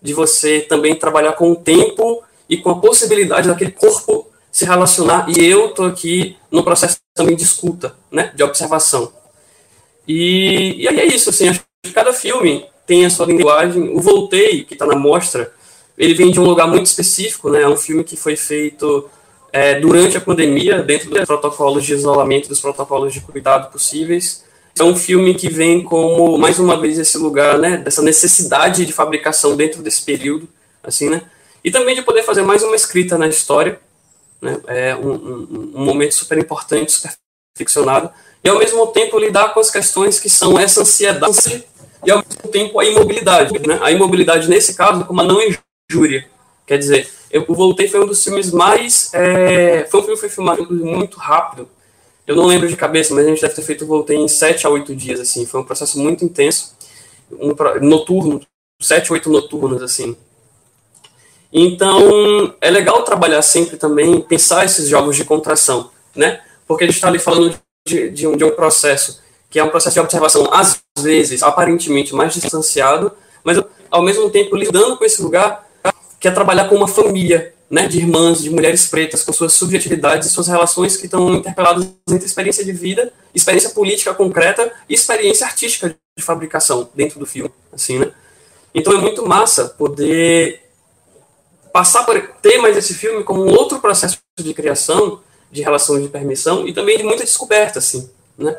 de 0.00 0.14
você 0.14 0.60
também 0.60 0.94
trabalhar 0.94 1.32
com 1.32 1.50
o 1.50 1.56
tempo 1.56 2.22
e 2.48 2.56
com 2.56 2.70
a 2.70 2.78
possibilidade 2.78 3.48
daquele 3.48 3.72
corpo 3.72 4.26
se 4.50 4.64
relacionar, 4.64 5.26
e 5.28 5.44
eu 5.44 5.66
estou 5.66 5.84
aqui 5.84 6.36
no 6.50 6.64
processo 6.64 6.96
também 7.14 7.36
de 7.36 7.42
escuta, 7.42 7.94
né, 8.10 8.32
de 8.34 8.42
observação. 8.42 9.12
E, 10.08 10.82
e 10.82 10.88
aí 10.88 11.00
é 11.00 11.04
isso, 11.04 11.28
assim, 11.28 11.48
acho 11.50 11.60
que 11.82 11.92
cada 11.92 12.10
filme 12.12 12.64
tem 12.86 13.04
a 13.04 13.10
sua 13.10 13.26
linguagem. 13.26 13.90
O 13.94 14.00
Voltei, 14.00 14.64
que 14.64 14.72
está 14.72 14.86
na 14.86 14.96
mostra, 14.96 15.52
ele 15.96 16.14
vem 16.14 16.30
de 16.30 16.38
um 16.38 16.44
lugar 16.44 16.66
muito 16.66 16.86
específico, 16.86 17.50
né? 17.50 17.62
É 17.62 17.68
um 17.68 17.76
filme 17.76 18.04
que 18.04 18.16
foi 18.16 18.36
feito 18.36 19.08
é, 19.52 19.80
durante 19.80 20.16
a 20.16 20.20
pandemia, 20.20 20.82
dentro 20.82 21.08
dos 21.10 21.24
protocolos 21.24 21.84
de 21.84 21.94
isolamento, 21.94 22.48
dos 22.48 22.60
protocolos 22.60 23.12
de 23.14 23.20
cuidado 23.20 23.70
possíveis. 23.70 24.44
É 24.78 24.84
um 24.84 24.94
filme 24.94 25.34
que 25.34 25.48
vem 25.48 25.82
como, 25.82 26.36
mais 26.36 26.58
uma 26.58 26.78
vez, 26.78 26.98
esse 26.98 27.16
lugar, 27.16 27.58
né? 27.58 27.78
Dessa 27.78 28.02
necessidade 28.02 28.84
de 28.84 28.92
fabricação 28.92 29.56
dentro 29.56 29.82
desse 29.82 30.02
período, 30.02 30.46
assim, 30.82 31.08
né? 31.08 31.22
E 31.64 31.70
também 31.70 31.94
de 31.94 32.02
poder 32.02 32.22
fazer 32.22 32.42
mais 32.42 32.62
uma 32.62 32.76
escrita 32.76 33.16
na 33.16 33.26
história, 33.26 33.80
né? 34.40 34.60
É 34.66 34.94
um, 34.94 35.12
um, 35.12 35.72
um 35.76 35.84
momento 35.84 36.14
super 36.14 36.36
importante, 36.36 36.92
super 36.92 37.12
ficcionado, 37.56 38.10
e 38.44 38.48
ao 38.48 38.58
mesmo 38.58 38.86
tempo 38.88 39.18
lidar 39.18 39.54
com 39.54 39.60
as 39.60 39.70
questões 39.70 40.20
que 40.20 40.28
são 40.28 40.58
essa 40.58 40.82
ansiedade 40.82 41.64
e 42.04 42.10
ao 42.10 42.18
mesmo 42.18 42.52
tempo 42.52 42.78
a 42.78 42.84
imobilidade, 42.84 43.58
né? 43.66 43.78
A 43.80 43.90
imobilidade 43.90 44.48
nesse 44.48 44.74
caso 44.74 45.06
como 45.06 45.22
a 45.22 45.24
não 45.24 45.40
Júria. 45.90 46.26
Quer 46.66 46.78
dizer, 46.78 47.08
eu 47.30 47.44
voltei 47.48 47.88
foi 47.88 48.00
um 48.00 48.06
dos 48.06 48.22
filmes 48.22 48.50
mais. 48.50 49.12
É, 49.14 49.86
foi 49.90 50.00
um 50.00 50.02
filme 50.02 50.16
que 50.16 50.20
foi 50.20 50.28
filmado 50.28 50.66
muito 50.72 51.18
rápido. 51.18 51.68
Eu 52.26 52.34
não 52.34 52.46
lembro 52.46 52.68
de 52.68 52.76
cabeça, 52.76 53.14
mas 53.14 53.24
a 53.24 53.28
gente 53.28 53.40
deve 53.40 53.54
ter 53.54 53.62
feito 53.62 53.86
Voltei 53.86 54.16
em 54.16 54.26
7 54.26 54.66
a 54.66 54.70
8 54.70 54.96
dias, 54.96 55.20
assim. 55.20 55.46
Foi 55.46 55.60
um 55.60 55.64
processo 55.64 55.98
muito 55.98 56.24
intenso. 56.24 56.74
Um, 57.30 57.54
noturno, 57.80 58.40
7, 58.80 59.12
8 59.12 59.30
noturnos, 59.30 59.80
assim. 59.80 60.16
Então, 61.52 62.52
é 62.60 62.68
legal 62.68 63.02
trabalhar 63.04 63.40
sempre 63.42 63.76
também, 63.76 64.20
pensar 64.20 64.64
esses 64.64 64.88
jogos 64.88 65.14
de 65.14 65.24
contração, 65.24 65.90
né? 66.14 66.40
Porque 66.66 66.82
a 66.82 66.86
gente 66.88 66.96
está 66.96 67.06
ali 67.06 67.20
falando 67.20 67.56
de, 67.86 68.10
de, 68.10 68.26
um, 68.26 68.36
de 68.36 68.44
um 68.44 68.50
processo 68.50 69.22
que 69.48 69.60
é 69.60 69.64
um 69.64 69.70
processo 69.70 69.94
de 69.94 70.00
observação, 70.00 70.48
às 70.52 70.82
vezes, 70.98 71.42
aparentemente 71.42 72.12
mais 72.12 72.34
distanciado, 72.34 73.12
mas 73.44 73.62
ao 73.88 74.02
mesmo 74.02 74.28
tempo 74.28 74.56
lidando 74.56 74.96
com 74.96 75.04
esse 75.04 75.22
lugar 75.22 75.65
que 76.18 76.28
é 76.28 76.30
trabalhar 76.30 76.68
com 76.68 76.74
uma 76.74 76.88
família, 76.88 77.54
né, 77.70 77.88
de 77.88 77.98
irmãs, 77.98 78.42
de 78.42 78.50
mulheres 78.50 78.86
pretas, 78.86 79.22
com 79.22 79.32
suas 79.32 79.52
subjetividades 79.52 80.28
e 80.28 80.30
suas 80.32 80.48
relações 80.48 80.96
que 80.96 81.06
estão 81.06 81.34
interpeladas 81.34 81.86
entre 82.08 82.26
experiência 82.26 82.64
de 82.64 82.72
vida, 82.72 83.12
experiência 83.34 83.70
política 83.70 84.14
concreta 84.14 84.72
e 84.88 84.94
experiência 84.94 85.46
artística 85.46 85.88
de 85.88 86.24
fabricação 86.24 86.88
dentro 86.94 87.18
do 87.18 87.26
filme, 87.26 87.50
assim, 87.72 87.98
né? 87.98 88.12
Então 88.74 88.92
é 88.92 88.98
muito 88.98 89.26
massa 89.26 89.66
poder 89.70 90.62
passar 91.72 92.04
por 92.04 92.20
ter 92.40 92.58
mais 92.58 92.76
esse 92.76 92.94
filme 92.94 93.24
como 93.24 93.44
um 93.44 93.50
outro 93.50 93.80
processo 93.80 94.18
de 94.38 94.54
criação, 94.54 95.20
de 95.50 95.62
relação 95.62 96.00
de 96.00 96.08
permissão 96.08 96.66
e 96.66 96.72
também 96.72 96.96
de 96.96 97.04
muita 97.04 97.24
descoberta, 97.24 97.78
assim, 97.78 98.08
né? 98.38 98.56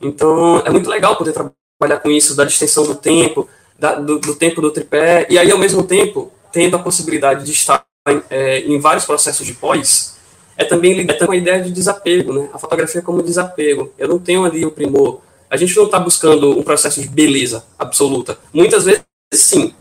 Então 0.00 0.62
é 0.64 0.70
muito 0.70 0.88
legal 0.88 1.16
poder 1.16 1.32
trabalhar 1.32 2.00
com 2.00 2.10
isso, 2.10 2.34
da 2.34 2.44
distensão 2.44 2.86
do 2.86 2.94
tempo, 2.94 3.48
da, 3.78 3.94
do, 3.96 4.18
do 4.18 4.34
tempo 4.34 4.60
do 4.60 4.70
tripé, 4.70 5.26
e 5.28 5.38
aí 5.38 5.50
ao 5.50 5.58
mesmo 5.58 5.82
tempo 5.82 6.32
tendo 6.52 6.76
a 6.76 6.78
possibilidade 6.78 7.44
de 7.44 7.52
estar 7.52 7.84
é, 8.30 8.60
em 8.60 8.78
vários 8.78 9.04
processos 9.04 9.46
de 9.46 9.54
pós, 9.54 10.16
é 10.56 10.64
também 10.64 10.94
lidar 10.94 11.18
com 11.18 11.32
a 11.32 11.36
ideia 11.36 11.62
de 11.62 11.70
desapego, 11.70 12.32
né? 12.32 12.48
A 12.52 12.58
fotografia 12.58 13.02
como 13.02 13.22
desapego. 13.22 13.92
Eu 13.98 14.08
não 14.08 14.18
tenho 14.18 14.44
ali 14.44 14.64
o 14.64 14.70
primor. 14.70 15.20
A 15.50 15.56
gente 15.56 15.76
não 15.76 15.84
está 15.84 15.98
buscando 15.98 16.58
um 16.58 16.62
processo 16.62 17.00
de 17.00 17.08
beleza 17.08 17.64
absoluta. 17.78 18.38
Muitas 18.52 18.84
vezes, 18.84 19.02
sim. 19.32 19.74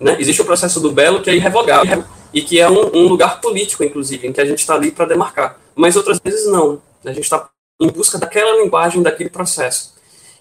Né? 0.00 0.16
Existe 0.18 0.42
o 0.42 0.44
processo 0.44 0.80
do 0.80 0.90
belo 0.90 1.22
que 1.22 1.30
é 1.30 1.34
irrevogável 1.34 2.04
e 2.32 2.42
que 2.42 2.58
é 2.58 2.68
um, 2.68 2.96
um 2.96 3.06
lugar 3.06 3.40
político, 3.40 3.84
inclusive, 3.84 4.26
em 4.26 4.32
que 4.32 4.40
a 4.40 4.44
gente 4.44 4.58
está 4.58 4.74
ali 4.74 4.90
para 4.90 5.04
demarcar. 5.04 5.58
Mas 5.74 5.94
outras 5.94 6.18
vezes 6.18 6.46
não. 6.46 6.82
A 7.04 7.12
gente 7.12 7.24
está 7.24 7.48
em 7.80 7.88
busca 7.88 8.18
daquela 8.18 8.62
linguagem, 8.62 9.02
daquele 9.02 9.30
processo. 9.30 9.94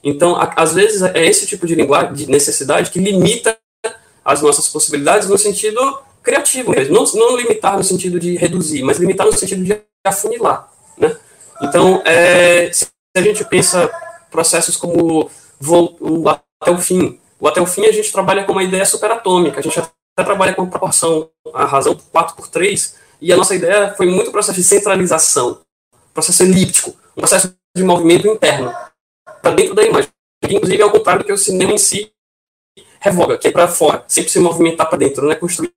Então, 0.03 0.35
a, 0.35 0.53
às 0.55 0.73
vezes, 0.73 1.01
é 1.01 1.25
esse 1.25 1.45
tipo 1.45 1.67
de 1.67 1.75
linguagem, 1.75 2.13
de 2.13 2.29
necessidade, 2.29 2.89
que 2.89 2.99
limita 2.99 3.57
as 4.23 4.41
nossas 4.41 4.69
possibilidades 4.69 5.27
no 5.27 5.37
sentido 5.37 5.99
criativo 6.21 6.71
mesmo. 6.71 6.93
Não, 6.93 7.03
não 7.13 7.37
limitar 7.37 7.77
no 7.77 7.83
sentido 7.83 8.19
de 8.19 8.35
reduzir, 8.35 8.81
mas 8.83 8.97
limitar 8.97 9.25
no 9.25 9.33
sentido 9.33 9.63
de 9.63 9.81
afunilar. 10.05 10.71
Né? 10.97 11.15
Então, 11.61 12.01
é, 12.05 12.71
se 12.71 12.87
a 13.15 13.21
gente 13.21 13.43
pensa 13.45 13.91
processos 14.31 14.77
como 14.77 15.29
o 15.69 16.29
até 16.29 16.71
o 16.71 16.77
fim, 16.77 17.19
o 17.39 17.47
até 17.47 17.61
o 17.61 17.65
fim 17.65 17.85
a 17.85 17.91
gente 17.91 18.11
trabalha 18.11 18.43
com 18.45 18.53
uma 18.53 18.63
ideia 18.63 18.85
superatômica, 18.85 19.59
a 19.59 19.63
gente 19.63 19.79
até 19.79 20.23
trabalha 20.23 20.53
com 20.53 20.69
proporção, 20.69 21.29
a 21.53 21.65
razão 21.65 21.97
4 22.11 22.35
por 22.35 22.47
3, 22.47 22.95
e 23.21 23.31
a 23.31 23.37
nossa 23.37 23.55
ideia 23.55 23.93
foi 23.95 24.07
muito 24.07 24.31
processo 24.31 24.57
de 24.57 24.63
centralização, 24.63 25.59
processo 26.13 26.43
elíptico, 26.43 26.95
um 27.15 27.21
processo 27.21 27.53
de 27.75 27.83
movimento 27.83 28.27
interno, 28.27 28.73
para 29.41 29.51
dentro 29.51 29.75
da 29.75 29.83
imagem. 29.83 30.09
Inclusive, 30.49 30.81
é 30.81 30.85
o 30.85 30.91
contrário 30.91 31.21
do 31.21 31.25
que 31.25 31.33
o 31.33 31.37
cinema 31.37 31.71
em 31.71 31.77
si 31.77 32.11
revoga, 33.03 33.37
que 33.37 33.49
é 33.49 33.51
para 33.51 33.67
fora, 33.67 34.03
sempre 34.07 34.31
se 34.31 34.39
movimentar 34.39 34.87
para 34.87 34.97
dentro, 34.97 35.27
né? 35.27 35.35
construir 35.35 35.73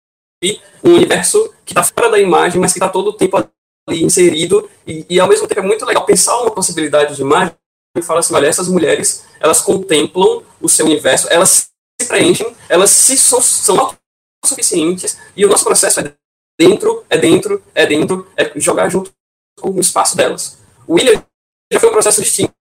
um 0.85 0.95
universo 0.95 1.53
que 1.65 1.73
está 1.73 1.83
fora 1.83 2.09
da 2.09 2.21
imagem, 2.21 2.61
mas 2.61 2.73
que 2.73 2.79
está 2.79 2.89
todo 2.89 3.09
o 3.09 3.13
tempo 3.13 3.37
ali 3.37 4.05
inserido, 4.05 4.71
e, 4.87 5.05
e, 5.11 5.19
ao 5.19 5.29
mesmo 5.29 5.49
tempo 5.49 5.61
é 5.61 5.65
muito 5.65 5.85
legal 5.85 6.07
pensar 6.07 6.41
uma 6.41 6.53
possibilidade 6.53 7.17
de 7.17 7.23
imagem 7.23 7.55
e 7.97 8.03
falar 8.03 8.21
assim, 8.21 8.35
olha, 8.35 8.47
essas 8.47 8.69
mulheres, 8.69 9.25
elas 9.41 9.61
contemplam 9.61 10.45
o 10.61 10.69
seu 10.69 10.87
universo, 10.87 11.27
elas 11.31 11.69
se 12.01 12.07
preenchem, 12.07 12.55
elas 12.69 12.91
se, 12.91 13.17
são, 13.17 13.41
são 13.41 13.97
suficientes 14.45 15.19
e 15.35 15.45
o 15.45 15.49
nosso 15.49 15.65
processo 15.65 16.01
é 16.01 16.15
dentro, 16.59 17.05
é 17.11 17.19
dentro, 17.19 17.63
é 17.75 17.87
dentro, 17.87 18.31
é 18.37 18.53
jogar 18.61 18.89
junto 18.89 19.13
com 19.59 19.71
o 19.71 19.81
espaço 19.81 20.17
delas. 20.17 20.59
O 20.87 20.95
William 20.95 21.25
já 21.73 21.81
foi 21.81 21.89
um 21.89 21.93
processo 21.93 22.23
distinto. 22.23 22.53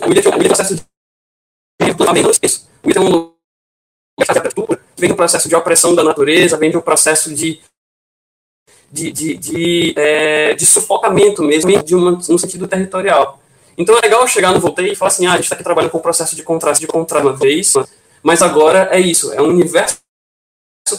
O 0.00 0.08
William 0.08 0.22
foi 0.22 0.32
um 0.32 0.38
processo 0.38 0.74
de. 0.74 0.82
O 1.80 1.84
William 2.88 2.96
é 2.96 3.00
um 3.00 3.31
vem 4.96 5.08
de 5.08 5.12
um 5.12 5.16
processo 5.16 5.48
de 5.48 5.54
opressão 5.54 5.94
da 5.94 6.04
natureza, 6.04 6.56
vem 6.56 6.70
de 6.70 6.76
um 6.76 6.80
processo 6.80 7.34
de 7.34 7.60
de, 8.92 9.10
de, 9.10 9.36
de, 9.38 9.94
é, 9.96 10.54
de 10.54 10.66
sufocamento 10.66 11.42
mesmo, 11.42 11.82
de 11.82 11.94
uma, 11.94 12.10
no 12.10 12.38
sentido 12.38 12.68
territorial. 12.68 13.40
Então 13.76 13.96
é 13.96 14.02
legal 14.02 14.28
chegar 14.28 14.52
no 14.52 14.60
Voltei 14.60 14.92
e 14.92 14.94
falar 14.94 15.08
assim, 15.08 15.26
ah, 15.26 15.32
a 15.32 15.36
gente 15.36 15.44
está 15.44 15.54
aqui 15.54 15.64
trabalhando 15.64 15.90
com 15.90 15.96
o 15.96 16.02
processo 16.02 16.36
de 16.36 16.42
contraste 16.42 16.82
de 16.82 16.86
contraste 16.86 17.26
uma 17.26 17.34
vez, 17.34 17.72
mas 18.22 18.42
agora 18.42 18.90
é 18.92 19.00
isso, 19.00 19.32
é 19.32 19.40
um 19.40 19.48
universo 19.48 19.98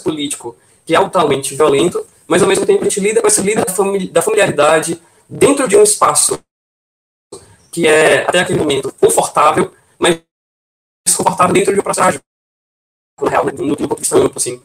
político 0.03 0.57
que 0.83 0.95
é 0.95 0.97
altamente 0.97 1.55
violento, 1.55 2.03
mas 2.25 2.41
ao 2.41 2.47
mesmo 2.47 2.65
tempo 2.65 2.81
a 2.81 2.83
gente 2.85 2.99
lida 2.99 3.21
com 3.21 3.27
essa 3.27 3.41
lida 3.41 3.63
da 4.11 4.21
familiaridade 4.21 4.99
dentro 5.29 5.67
de 5.67 5.77
um 5.77 5.83
espaço 5.83 6.39
que 7.71 7.87
é, 7.87 8.23
até 8.23 8.39
aquele 8.39 8.59
momento, 8.59 8.93
confortável, 8.99 9.71
mas 9.99 10.19
desconfortável 11.07 11.53
dentro 11.53 11.73
de 11.73 11.79
um 11.79 11.83
processo 11.83 12.19
no 13.23 13.29
real, 13.29 13.45
no, 13.45 13.65
no 13.65 13.77
ponto 13.77 13.95
de 13.95 14.01
vista 14.01 14.17
amplo, 14.17 14.33
assim. 14.37 14.61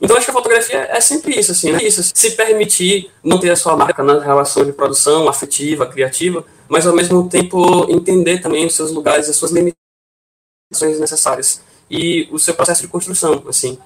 Então 0.00 0.16
acho 0.16 0.26
que 0.26 0.30
a 0.30 0.34
fotografia 0.34 0.78
é 0.90 1.00
sempre 1.00 1.38
isso, 1.38 1.52
assim, 1.52 1.70
né? 1.70 1.82
Isso, 1.82 2.02
se 2.02 2.30
permitir 2.32 3.10
manter 3.22 3.50
a 3.50 3.56
sua 3.56 3.76
marca 3.76 4.02
na 4.02 4.18
relação 4.18 4.64
de 4.64 4.72
produção 4.72 5.28
afetiva, 5.28 5.86
criativa, 5.86 6.44
mas 6.68 6.86
ao 6.86 6.94
mesmo 6.94 7.28
tempo 7.28 7.86
entender 7.88 8.40
também 8.40 8.66
os 8.66 8.74
seus 8.74 8.90
lugares, 8.90 9.28
as 9.28 9.36
suas 9.36 9.52
limitações 9.52 10.98
necessárias 10.98 11.62
e 11.88 12.28
o 12.32 12.38
seu 12.38 12.54
processo 12.54 12.82
de 12.82 12.88
construção, 12.88 13.44
assim. 13.46 13.78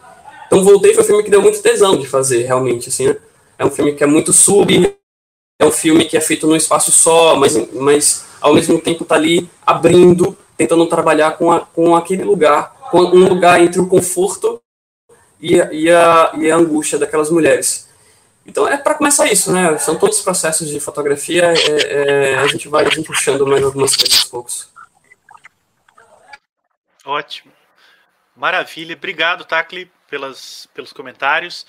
Então 0.46 0.64
Voltei 0.64 0.94
foi 0.94 1.02
um 1.02 1.06
filme 1.06 1.22
que 1.22 1.30
deu 1.30 1.42
muito 1.42 1.60
tesão 1.60 1.98
de 1.98 2.06
fazer, 2.06 2.44
realmente, 2.44 2.88
assim, 2.88 3.08
né? 3.08 3.16
É 3.58 3.64
um 3.64 3.70
filme 3.70 3.94
que 3.94 4.04
é 4.04 4.06
muito 4.06 4.32
sub, 4.32 4.96
é 5.58 5.64
um 5.64 5.72
filme 5.72 6.04
que 6.04 6.16
é 6.16 6.20
feito 6.20 6.46
num 6.46 6.56
espaço 6.56 6.92
só, 6.92 7.36
mas, 7.36 7.56
mas 7.74 8.24
ao 8.40 8.54
mesmo 8.54 8.80
tempo 8.80 9.02
está 9.02 9.16
ali 9.16 9.48
abrindo, 9.66 10.36
tentando 10.56 10.86
trabalhar 10.86 11.32
com, 11.32 11.50
a, 11.50 11.60
com 11.60 11.96
aquele 11.96 12.24
lugar, 12.24 12.75
um 12.92 13.28
lugar 13.28 13.60
entre 13.60 13.80
o 13.80 13.88
conforto 13.88 14.62
e 15.40 15.60
a, 15.60 15.72
e 15.72 15.90
a, 15.90 16.32
e 16.36 16.50
a 16.50 16.56
angústia 16.56 16.98
daquelas 16.98 17.30
mulheres. 17.30 17.88
Então 18.46 18.66
é 18.68 18.76
para 18.76 18.94
começar 18.94 19.26
isso, 19.26 19.52
né? 19.52 19.76
São 19.78 19.98
todos 19.98 20.18
os 20.18 20.22
processos 20.22 20.68
de 20.68 20.78
fotografia, 20.78 21.52
é, 21.52 22.32
é, 22.32 22.38
a 22.38 22.46
gente 22.46 22.68
vai 22.68 22.84
puxando 23.04 23.46
mais 23.46 23.62
algumas 23.62 23.96
coisas 23.96 24.20
aos 24.20 24.24
poucos. 24.24 24.70
Ótimo. 27.04 27.52
Maravilha. 28.34 28.94
Obrigado, 28.94 29.44
Tacli, 29.44 29.90
pelas, 30.08 30.68
pelos 30.74 30.92
comentários. 30.92 31.66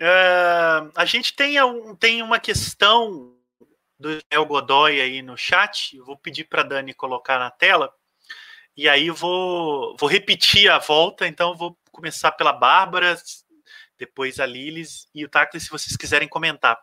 Uh, 0.00 0.90
a 0.96 1.04
gente 1.04 1.34
tem, 1.34 1.62
um, 1.62 1.94
tem 1.94 2.22
uma 2.22 2.40
questão 2.40 3.32
do 3.98 4.18
El 4.28 4.44
Godoy 4.44 5.00
aí 5.00 5.22
no 5.22 5.36
chat. 5.36 5.96
Eu 5.96 6.04
vou 6.04 6.16
pedir 6.16 6.44
para 6.44 6.62
a 6.62 6.64
Dani 6.64 6.92
colocar 6.92 7.38
na 7.38 7.50
tela. 7.50 7.94
E 8.76 8.88
aí 8.88 9.10
vou, 9.10 9.96
vou 9.98 10.08
repetir 10.08 10.70
a 10.70 10.78
volta. 10.78 11.26
Então, 11.26 11.56
vou 11.56 11.76
começar 11.90 12.32
pela 12.32 12.52
Bárbara, 12.52 13.16
depois 13.98 14.40
a 14.40 14.46
Lilis 14.46 15.08
e 15.14 15.24
o 15.24 15.28
Tacli, 15.28 15.60
se 15.60 15.70
vocês 15.70 15.96
quiserem 15.96 16.28
comentar. 16.28 16.78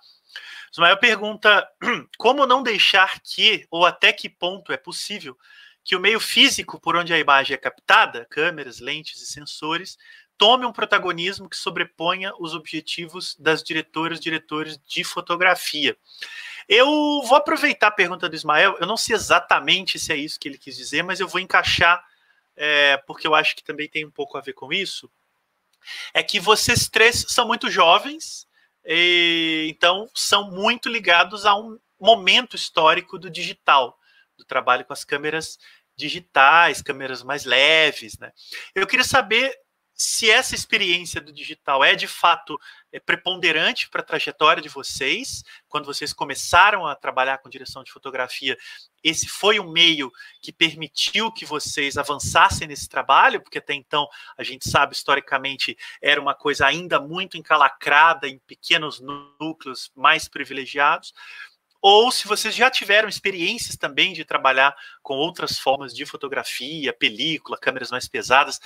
Ismael 0.71 0.97
pergunta: 0.97 1.67
como 2.17 2.45
não 2.45 2.61
deixar 2.61 3.19
que, 3.21 3.67
ou 3.71 3.85
até 3.85 4.13
que 4.13 4.29
ponto 4.29 4.71
é 4.71 4.77
possível, 4.77 5.37
que 5.83 5.95
o 5.95 5.99
meio 5.99 6.19
físico 6.19 6.79
por 6.79 6.95
onde 6.95 7.13
a 7.13 7.19
imagem 7.19 7.55
é 7.55 7.57
captada, 7.57 8.25
câmeras, 8.29 8.79
lentes 8.79 9.21
e 9.21 9.25
sensores, 9.25 9.97
tome 10.37 10.65
um 10.65 10.71
protagonismo 10.71 11.49
que 11.49 11.57
sobreponha 11.57 12.31
os 12.39 12.53
objetivos 12.53 13.35
das 13.37 13.63
diretoras 13.63 14.19
e 14.19 14.21
diretores 14.21 14.79
de 14.87 15.03
fotografia. 15.03 15.97
Eu 16.69 16.85
vou 17.23 17.35
aproveitar 17.35 17.87
a 17.87 17.91
pergunta 17.91 18.29
do 18.29 18.35
Ismael, 18.35 18.77
eu 18.79 18.85
não 18.85 18.95
sei 18.95 19.15
exatamente 19.15 19.97
se 19.97 20.13
é 20.13 20.15
isso 20.15 20.39
que 20.39 20.47
ele 20.47 20.57
quis 20.59 20.77
dizer, 20.77 21.01
mas 21.01 21.19
eu 21.19 21.27
vou 21.27 21.41
encaixar, 21.41 22.05
é, 22.55 22.95
porque 23.07 23.25
eu 23.25 23.33
acho 23.33 23.55
que 23.55 23.63
também 23.63 23.89
tem 23.89 24.05
um 24.05 24.11
pouco 24.11 24.37
a 24.37 24.41
ver 24.41 24.53
com 24.53 24.71
isso. 24.71 25.09
É 26.13 26.21
que 26.21 26.39
vocês 26.39 26.87
três 26.87 27.25
são 27.27 27.47
muito 27.47 27.71
jovens, 27.71 28.47
e, 28.85 29.65
então 29.67 30.07
são 30.13 30.51
muito 30.51 30.89
ligados 30.89 31.43
a 31.43 31.55
um 31.55 31.79
momento 31.99 32.55
histórico 32.55 33.17
do 33.17 33.31
digital, 33.31 33.97
do 34.37 34.45
trabalho 34.45 34.85
com 34.85 34.93
as 34.93 35.03
câmeras 35.03 35.57
digitais, 35.95 36.83
câmeras 36.83 37.23
mais 37.23 37.45
leves, 37.45 38.15
né? 38.19 38.31
Eu 38.75 38.85
queria 38.85 39.03
saber 39.03 39.57
se 39.95 40.29
essa 40.29 40.53
experiência 40.53 41.19
do 41.19 41.33
digital 41.33 41.83
é 41.83 41.95
de 41.95 42.07
fato 42.07 42.59
preponderante 42.97 43.89
para 43.89 44.01
a 44.01 44.05
trajetória 44.05 44.63
de 44.63 44.69
vocês, 44.69 45.43
quando 45.67 45.85
vocês 45.85 46.13
começaram 46.13 46.87
a 46.87 46.95
trabalhar 46.95 47.39
com 47.39 47.49
direção 47.49 47.83
de 47.83 47.91
fotografia, 47.91 48.57
esse 49.03 49.27
foi 49.27 49.59
um 49.59 49.69
meio 49.69 50.09
que 50.41 50.53
permitiu 50.53 51.31
que 51.31 51.45
vocês 51.45 51.97
avançassem 51.97 52.67
nesse 52.67 52.87
trabalho, 52.87 53.41
porque 53.41 53.59
até 53.59 53.73
então 53.73 54.07
a 54.37 54.43
gente 54.43 54.69
sabe 54.69 54.95
historicamente 54.95 55.77
era 56.01 56.21
uma 56.21 56.33
coisa 56.33 56.65
ainda 56.65 56.99
muito 56.99 57.37
encalacrada 57.37 58.27
em 58.27 58.39
pequenos 58.39 58.99
núcleos 58.99 59.91
mais 59.93 60.29
privilegiados 60.29 61.13
ou 61.81 62.11
se 62.11 62.27
vocês 62.27 62.53
já 62.53 62.69
tiveram 62.69 63.07
experiências 63.07 63.77
também 63.77 64.13
de 64.13 64.25
trabalhar 64.25 64.75
com 65.01 65.15
outras 65.15 65.57
formas 65.57 65.93
de 65.93 66.05
fotografia, 66.05 66.93
película, 66.93 67.57
câmeras 67.57 67.89
mais 67.89 68.07
pesadas. 68.07 68.59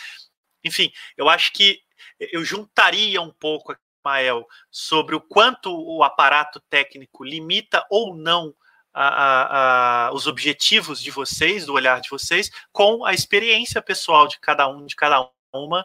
Enfim, 0.63 0.91
eu 1.15 1.29
acho 1.29 1.53
que 1.53 1.81
eu 2.19 2.43
juntaria 2.43 3.21
um 3.21 3.31
pouco, 3.31 3.75
Mael, 4.03 4.47
sobre 4.69 5.15
o 5.15 5.21
quanto 5.21 5.71
o 5.73 6.03
aparato 6.03 6.59
técnico 6.69 7.23
limita 7.23 7.85
ou 7.89 8.15
não 8.15 8.53
a, 8.93 9.07
a, 9.07 10.07
a, 10.07 10.13
os 10.13 10.27
objetivos 10.27 11.01
de 11.01 11.09
vocês, 11.09 11.65
do 11.65 11.73
olhar 11.73 11.99
de 11.99 12.09
vocês, 12.09 12.51
com 12.71 13.03
a 13.03 13.13
experiência 13.13 13.81
pessoal 13.81 14.27
de 14.27 14.39
cada 14.39 14.67
um, 14.67 14.85
de 14.85 14.95
cada 14.95 15.27
uma, 15.53 15.83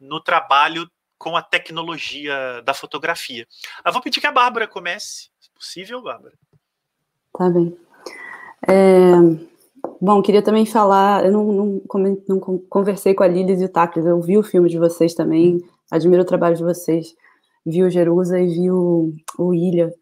no 0.00 0.20
trabalho 0.20 0.90
com 1.16 1.36
a 1.36 1.42
tecnologia 1.42 2.62
da 2.64 2.72
fotografia. 2.72 3.46
Eu 3.84 3.92
vou 3.92 4.02
pedir 4.02 4.20
que 4.20 4.26
a 4.26 4.32
Bárbara 4.32 4.66
comece, 4.66 5.30
se 5.40 5.50
possível, 5.54 6.02
Bárbara. 6.02 6.34
Tá 7.36 7.48
bem. 7.50 7.76
É, 8.66 9.12
bom, 10.00 10.22
queria 10.22 10.42
também 10.42 10.66
falar, 10.66 11.24
eu 11.24 11.32
não, 11.32 11.52
não, 11.52 11.82
não, 12.28 12.40
conversei 12.68 13.14
com 13.14 13.22
a 13.22 13.28
Lilis 13.28 13.60
e 13.60 13.64
o 13.64 13.68
Tacles, 13.68 14.06
eu 14.06 14.20
vi 14.20 14.36
o 14.36 14.42
filme 14.42 14.68
de 14.68 14.78
vocês 14.78 15.14
também, 15.14 15.62
admiro 15.90 16.22
o 16.22 16.26
trabalho 16.26 16.56
de 16.56 16.64
vocês, 16.64 17.14
vi 17.64 17.82
o 17.82 17.90
Jerusa 17.90 18.38
e 18.38 18.46
vi 18.46 18.70
o, 18.70 19.12
o 19.38 19.54
Ilha. 19.54 19.92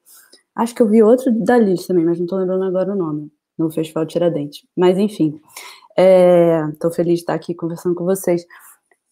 Acho 0.55 0.75
que 0.75 0.83
eu 0.83 0.89
vi 0.89 1.03
outro 1.03 1.31
da 1.33 1.59
Lilis 1.59 1.87
também, 1.87 2.05
mas 2.05 2.19
não 2.19 2.25
estou 2.25 2.39
lembrando 2.39 2.65
agora 2.65 2.93
o 2.93 2.97
nome, 2.97 3.31
no 3.59 3.71
Festival 3.71 4.07
Tiradentes. 4.07 4.65
Mas, 4.77 4.99
enfim, 4.99 5.41
estou 6.71 6.91
é, 6.91 6.95
feliz 6.95 7.15
de 7.15 7.21
estar 7.21 7.35
aqui 7.35 7.55
conversando 7.55 7.95
com 7.95 8.05
vocês. 8.05 8.47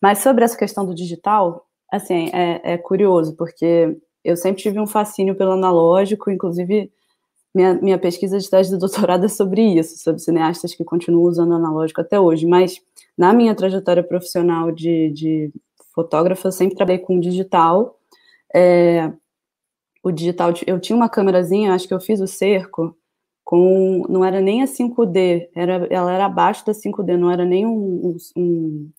Mas 0.01 0.19
sobre 0.19 0.45
essa 0.45 0.57
questão 0.57 0.87
do 0.87 0.95
digital, 0.95 1.67
assim, 1.91 2.31
é, 2.33 2.75
é 2.75 2.79
curioso, 2.79 3.37
porque 3.37 3.97
eu 4.25 4.37
sempre 4.37 4.63
tive 4.63 4.81
um 4.81 4.87
fascínio 4.87 5.35
pelo 5.35 5.53
analógico, 5.53 6.31
inclusive 6.31 6.91
minha, 7.55 7.75
minha 7.75 7.99
pesquisa 7.99 8.39
de 8.39 8.51
tese 8.51 8.71
de 8.71 8.79
doutorado 8.79 9.27
é 9.27 9.29
sobre 9.29 9.63
isso, 9.63 9.97
sobre 10.03 10.21
cineastas 10.21 10.75
que 10.75 10.83
continuam 10.83 11.25
usando 11.25 11.55
analógico 11.55 12.01
até 12.01 12.19
hoje, 12.19 12.47
mas 12.47 12.81
na 13.17 13.33
minha 13.33 13.55
trajetória 13.55 14.03
profissional 14.03 14.73
de, 14.73 15.11
de 15.11 15.53
fotógrafa, 15.95 16.49
eu 16.49 16.53
sempre 16.53 16.75
trabalhei 16.75 16.99
com 16.99 17.21
digital. 17.21 17.97
É, 18.55 19.13
o 20.03 20.13
digital, 20.13 20.53
eu 20.67 20.79
tinha 20.79 20.97
uma 20.97 21.09
câmerazinha, 21.09 21.75
acho 21.75 21.89
que 21.89 21.95
eu 21.95 22.01
fiz 22.01 22.21
o 22.21 22.27
cerco 22.27 22.97
com 23.45 24.07
não 24.09 24.25
era 24.25 24.41
nem 24.41 24.63
a 24.63 24.67
5D, 24.67 25.49
era, 25.55 25.87
ela 25.91 26.13
era 26.13 26.25
abaixo 26.27 26.65
da 26.65 26.73
5D, 26.73 27.17
não 27.17 27.31
era 27.31 27.45
nem 27.45 27.67
um, 27.67 28.17
um, 28.37 28.91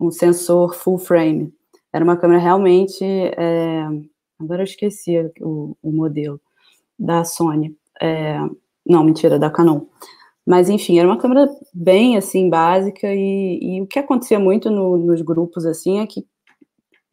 um 0.00 0.10
sensor 0.10 0.74
full 0.74 0.98
frame. 0.98 1.54
Era 1.92 2.04
uma 2.04 2.16
câmera 2.16 2.40
realmente. 2.40 3.04
É, 3.04 3.84
agora 4.38 4.62
eu 4.62 4.64
esqueci 4.64 5.16
o, 5.40 5.76
o 5.82 5.92
modelo 5.92 6.40
da 6.98 7.24
Sony. 7.24 7.76
É, 8.00 8.38
não, 8.84 9.04
mentira, 9.04 9.38
da 9.38 9.50
Canon. 9.50 9.86
Mas, 10.44 10.68
enfim, 10.68 10.98
era 10.98 11.06
uma 11.06 11.18
câmera 11.18 11.48
bem, 11.72 12.16
assim, 12.16 12.50
básica, 12.50 13.06
e, 13.14 13.60
e 13.62 13.82
o 13.82 13.86
que 13.86 13.98
acontecia 13.98 14.40
muito 14.40 14.70
no, 14.70 14.96
nos 14.96 15.22
grupos, 15.22 15.64
assim, 15.64 16.00
é 16.00 16.06
que 16.06 16.26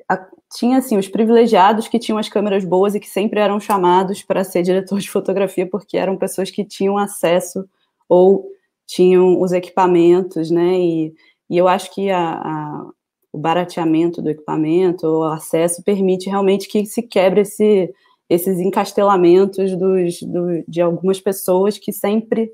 a, 0.10 0.28
tinha, 0.52 0.80
assim, 0.80 0.98
os 0.98 1.08
privilegiados 1.08 1.88
que 1.88 2.00
tinham 2.00 2.18
as 2.18 2.30
câmeras 2.30 2.66
boas 2.66 2.96
e 2.96 3.00
que 3.00 3.10
sempre 3.10 3.40
eram 3.40 3.60
chamados 3.60 4.24
para 4.24 4.44
ser 4.44 4.64
diretor 4.64 5.00
de 5.00 5.10
fotografia, 5.10 5.68
porque 5.68 5.98
eram 5.98 6.18
pessoas 6.18 6.50
que 6.50 6.66
tinham 6.66 6.98
acesso 6.98 7.68
ou 8.08 8.46
tinham 8.88 9.40
os 9.40 9.52
equipamentos, 9.52 10.50
né, 10.50 10.80
e, 10.80 11.14
e 11.50 11.58
eu 11.58 11.68
acho 11.68 11.94
que 11.94 12.10
a, 12.10 12.34
a, 12.34 12.90
o 13.32 13.38
barateamento 13.38 14.22
do 14.22 14.30
equipamento, 14.30 15.06
o 15.06 15.24
acesso, 15.26 15.84
permite 15.84 16.28
realmente 16.28 16.68
que 16.68 16.84
se 16.88 17.04
quebre 17.04 17.42
esse, 17.42 17.94
esses 18.28 18.60
encastelamentos 18.60 19.76
dos, 19.78 20.22
do, 20.24 20.64
de 20.68 20.82
algumas 20.82 21.22
pessoas 21.22 21.78
que 21.78 21.94
sempre 21.94 22.52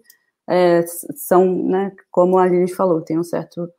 é, 0.50 0.84
são, 1.16 1.46
né, 1.64 1.94
como 2.12 2.38
a 2.38 2.46
Lili 2.46 2.70
falou, 2.70 3.02
tem 3.02 3.18
um 3.18 3.24
certo 3.24 3.70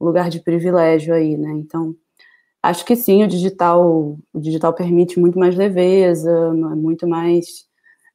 lugar 0.00 0.30
de 0.30 0.40
privilégio 0.40 1.14
aí, 1.14 1.36
né? 1.36 1.50
Então, 1.52 1.94
acho 2.62 2.84
que 2.84 2.96
sim, 2.96 3.24
o 3.24 3.28
digital, 3.28 4.18
o 4.32 4.40
digital 4.40 4.72
permite 4.72 5.18
muito 5.18 5.38
mais 5.38 5.56
leveza, 5.56 6.52
muito 6.52 7.06
mais 7.06 7.66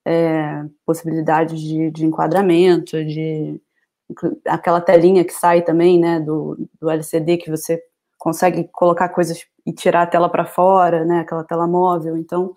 é, 0.05 0.63
possibilidades 0.85 1.59
de, 1.59 1.91
de 1.91 2.05
enquadramento, 2.05 3.03
de 3.03 3.59
aquela 4.47 4.79
telinha 4.79 5.25
que 5.25 5.33
sai 5.33 5.63
também, 5.63 5.99
né, 5.99 6.19
do, 6.19 6.57
do 6.79 6.89
LCD 6.89 7.37
que 7.37 7.49
você 7.49 7.81
consegue 8.17 8.69
colocar 8.71 9.09
coisas 9.09 9.45
e 9.65 9.73
tirar 9.73 10.03
a 10.03 10.07
tela 10.07 10.29
para 10.29 10.45
fora, 10.45 11.03
né, 11.05 11.19
aquela 11.19 11.43
tela 11.43 11.67
móvel. 11.67 12.15
Então, 12.15 12.53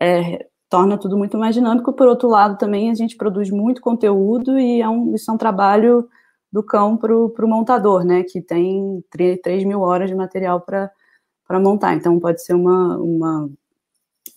é, 0.00 0.46
torna 0.68 0.98
tudo 0.98 1.16
muito 1.16 1.38
mais 1.38 1.54
dinâmico. 1.54 1.92
Por 1.92 2.08
outro 2.08 2.28
lado, 2.28 2.58
também 2.58 2.90
a 2.90 2.94
gente 2.94 3.16
produz 3.16 3.50
muito 3.50 3.80
conteúdo 3.80 4.58
e 4.58 4.80
é 4.82 4.88
um, 4.88 5.14
isso 5.14 5.30
é 5.30 5.34
um 5.34 5.38
trabalho 5.38 6.08
do 6.52 6.62
cão 6.62 6.96
para 6.96 7.14
o 7.14 7.48
montador, 7.48 8.04
né? 8.04 8.22
Que 8.22 8.40
tem 8.40 9.02
3, 9.10 9.40
3 9.42 9.64
mil 9.64 9.80
horas 9.80 10.08
de 10.10 10.16
material 10.16 10.60
para 10.60 10.90
montar. 11.60 11.94
Então 11.94 12.18
pode 12.18 12.42
ser 12.42 12.54
uma, 12.54 12.96
uma 12.98 13.50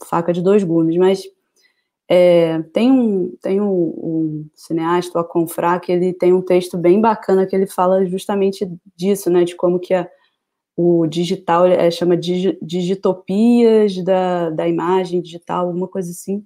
faca 0.05 0.31
de 0.31 0.41
dois 0.41 0.63
gumes. 0.63 0.97
Mas 0.97 1.23
é, 2.07 2.61
tem 2.73 2.91
um, 2.91 3.35
tem 3.41 3.61
um, 3.61 3.71
um 3.71 4.49
cineasta, 4.55 5.17
o 5.17 5.21
Aconfra, 5.21 5.79
que 5.79 5.91
ele 5.91 6.13
tem 6.13 6.33
um 6.33 6.41
texto 6.41 6.77
bem 6.77 6.99
bacana 6.99 7.45
que 7.45 7.55
ele 7.55 7.67
fala 7.67 8.05
justamente 8.05 8.69
disso, 8.95 9.29
né? 9.29 9.43
De 9.43 9.55
como 9.55 9.79
que 9.79 9.93
a 9.93 10.09
o 10.81 11.05
digital 11.07 11.65
é, 11.65 11.91
chama 11.91 12.15
digitopias 12.15 14.01
da, 14.01 14.49
da 14.49 14.65
imagem 14.65 15.21
digital, 15.21 15.67
alguma 15.67 15.89
coisa 15.89 16.09
assim, 16.09 16.41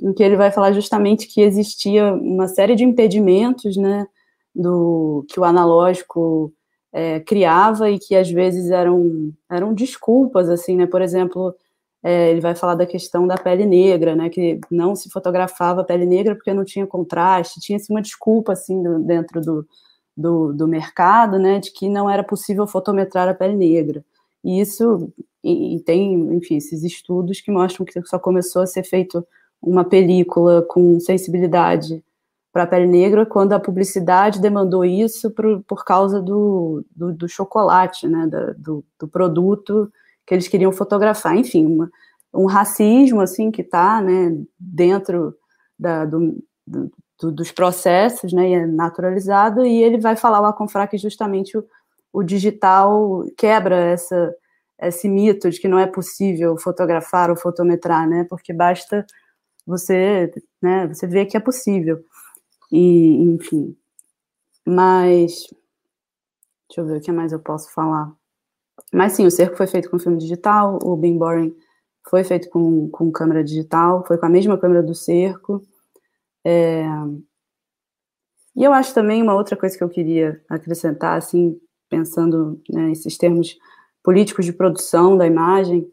em 0.00 0.10
que 0.14 0.22
ele 0.22 0.36
vai 0.36 0.50
falar 0.50 0.72
justamente 0.72 1.26
que 1.26 1.42
existia 1.42 2.14
uma 2.14 2.48
série 2.48 2.74
de 2.74 2.82
impedimentos, 2.82 3.76
né, 3.76 4.06
do 4.54 5.22
que 5.28 5.38
o 5.38 5.44
analógico 5.44 6.50
é, 6.92 7.20
criava 7.20 7.90
e 7.90 7.98
que 7.98 8.16
às 8.16 8.30
vezes 8.30 8.70
eram 8.70 9.32
eram 9.50 9.74
desculpas, 9.74 10.48
assim, 10.48 10.76
né, 10.76 10.86
por 10.86 11.02
exemplo, 11.02 11.54
é, 12.02 12.30
ele 12.30 12.40
vai 12.40 12.54
falar 12.54 12.74
da 12.74 12.86
questão 12.86 13.26
da 13.26 13.36
pele 13.36 13.66
negra, 13.66 14.14
né, 14.14 14.28
que 14.28 14.60
não 14.70 14.94
se 14.94 15.10
fotografava 15.10 15.84
pele 15.84 16.06
negra 16.06 16.34
porque 16.34 16.54
não 16.54 16.64
tinha 16.64 16.86
contraste, 16.86 17.60
tinha 17.60 17.76
assim, 17.76 17.92
uma 17.92 18.02
desculpa 18.02 18.52
assim 18.52 18.82
do, 18.82 18.98
dentro 19.00 19.40
do, 19.40 19.66
do, 20.16 20.52
do 20.52 20.68
mercado, 20.68 21.38
né, 21.38 21.58
de 21.58 21.72
que 21.72 21.88
não 21.88 22.08
era 22.08 22.22
possível 22.24 22.66
fotometrar 22.66 23.28
a 23.28 23.34
pele 23.34 23.56
negra. 23.56 24.04
E 24.44 24.60
isso, 24.60 25.12
e, 25.42 25.76
e 25.76 25.80
tem, 25.80 26.14
enfim, 26.34 26.56
esses 26.56 26.82
estudos 26.82 27.40
que 27.40 27.50
mostram 27.50 27.84
que 27.84 28.00
só 28.02 28.18
começou 28.18 28.62
a 28.62 28.66
ser 28.66 28.84
feito 28.84 29.26
uma 29.60 29.84
película 29.84 30.62
com 30.62 31.00
sensibilidade 31.00 32.02
para 32.58 32.64
a 32.64 32.66
pele 32.66 32.88
negra 32.88 33.24
quando 33.24 33.52
a 33.52 33.60
publicidade 33.60 34.40
demandou 34.40 34.84
isso 34.84 35.30
por, 35.30 35.62
por 35.62 35.84
causa 35.84 36.20
do, 36.20 36.84
do, 36.90 37.12
do 37.12 37.28
chocolate, 37.28 38.08
né, 38.08 38.26
da, 38.26 38.52
do, 38.58 38.84
do, 38.98 39.06
produto 39.06 39.92
que 40.26 40.34
eles 40.34 40.48
queriam 40.48 40.72
fotografar. 40.72 41.36
Enfim, 41.36 41.64
uma, 41.66 41.88
um 42.34 42.46
racismo 42.46 43.20
assim 43.20 43.52
que 43.52 43.62
está 43.62 44.00
né, 44.02 44.36
dentro 44.58 45.36
da, 45.78 46.04
do, 46.04 46.42
do, 46.66 46.90
do, 47.20 47.30
dos 47.30 47.52
processos, 47.52 48.32
né, 48.32 48.50
e 48.50 48.54
é 48.54 48.66
naturalizado, 48.66 49.64
e 49.64 49.80
ele 49.80 49.98
vai 49.98 50.16
falar 50.16 50.40
lá 50.40 50.52
com 50.52 50.66
que 50.90 50.98
justamente 50.98 51.56
o, 51.56 51.64
o 52.12 52.24
digital 52.24 53.24
quebra 53.36 53.76
essa, 53.76 54.34
esse 54.82 55.08
mito 55.08 55.48
de 55.48 55.60
que 55.60 55.68
não 55.68 55.78
é 55.78 55.86
possível 55.86 56.58
fotografar 56.58 57.30
ou 57.30 57.36
fotometrar, 57.36 58.08
né, 58.08 58.26
porque 58.28 58.52
basta 58.52 59.06
você, 59.64 60.32
né, 60.60 60.88
você 60.88 61.06
ver 61.06 61.26
que 61.26 61.36
é 61.36 61.40
possível. 61.40 62.02
E, 62.70 63.16
enfim, 63.22 63.76
mas 64.66 65.46
deixa 66.68 66.80
eu 66.80 66.86
ver 66.86 66.98
o 66.98 67.00
que 67.00 67.12
mais 67.12 67.32
eu 67.32 67.40
posso 67.40 67.72
falar. 67.72 68.12
Mas 68.92 69.12
sim, 69.12 69.26
o 69.26 69.30
cerco 69.30 69.56
foi 69.56 69.66
feito 69.66 69.90
com 69.90 69.98
filme 69.98 70.18
digital, 70.18 70.78
o 70.82 70.96
Being 70.96 71.18
Boring 71.18 71.54
foi 72.08 72.24
feito 72.24 72.48
com, 72.50 72.88
com 72.90 73.12
câmera 73.12 73.44
digital, 73.44 74.04
foi 74.06 74.18
com 74.18 74.26
a 74.26 74.30
mesma 74.30 74.58
câmera 74.58 74.82
do 74.82 74.94
cerco. 74.94 75.62
É... 76.44 76.84
E 78.56 78.64
eu 78.64 78.72
acho 78.72 78.92
também 78.94 79.22
uma 79.22 79.34
outra 79.34 79.56
coisa 79.56 79.76
que 79.76 79.84
eu 79.84 79.88
queria 79.88 80.42
acrescentar, 80.48 81.16
assim, 81.16 81.60
pensando 81.88 82.60
né, 82.68 82.88
nesses 82.88 83.16
termos 83.16 83.56
políticos 84.02 84.44
de 84.44 84.52
produção 84.52 85.16
da 85.16 85.26
imagem, 85.26 85.88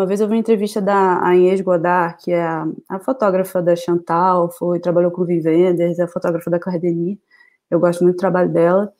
uma 0.00 0.06
vez 0.06 0.18
eu 0.18 0.26
vi 0.26 0.32
uma 0.32 0.40
entrevista 0.40 0.80
da 0.80 1.20
Inês 1.34 1.60
Godard, 1.60 2.16
que 2.24 2.32
é 2.32 2.42
a, 2.42 2.66
a, 2.88 2.98
fotógrafa 2.98 3.60
da 3.60 3.76
Chantal, 3.76 4.50
foi, 4.50 4.80
trabalhou 4.80 5.10
com 5.10 5.20
o 5.20 5.26
Vivenders, 5.26 5.98
é 5.98 6.04
a 6.04 6.08
fotógrafa 6.08 6.50
da 6.50 6.58
Cardeni, 6.58 7.20
eu 7.70 7.78
gosto 7.78 8.02
muito 8.02 8.16
do 8.16 8.18
trabalho 8.18 8.50
dela, 8.50 8.90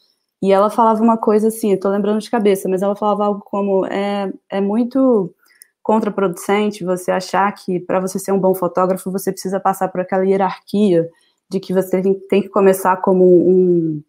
e 0.42 0.52
ela 0.52 0.68
falava 0.68 1.02
uma 1.02 1.16
coisa 1.16 1.48
assim, 1.48 1.74
tô 1.78 1.88
lembrando 1.88 2.20
de 2.20 2.30
cabeça, 2.30 2.68
mas 2.68 2.82
ela 2.82 2.94
falava 2.94 3.24
algo 3.24 3.40
como, 3.40 3.86
é, 3.86 4.30
é 4.50 4.60
muito 4.60 5.34
contraproducente 5.82 6.84
você 6.84 7.10
achar 7.10 7.50
que 7.54 7.80
para 7.80 7.98
você 7.98 8.18
ser 8.18 8.32
um 8.32 8.38
bom 8.38 8.54
fotógrafo 8.54 9.10
você 9.10 9.32
precisa 9.32 9.58
passar 9.58 9.88
por 9.88 10.02
aquela 10.02 10.26
hierarquia 10.26 11.08
de 11.48 11.58
que 11.58 11.72
você 11.72 12.02
tem 12.28 12.42
que 12.42 12.48
começar 12.50 12.98
como 12.98 13.24
um 13.24 14.02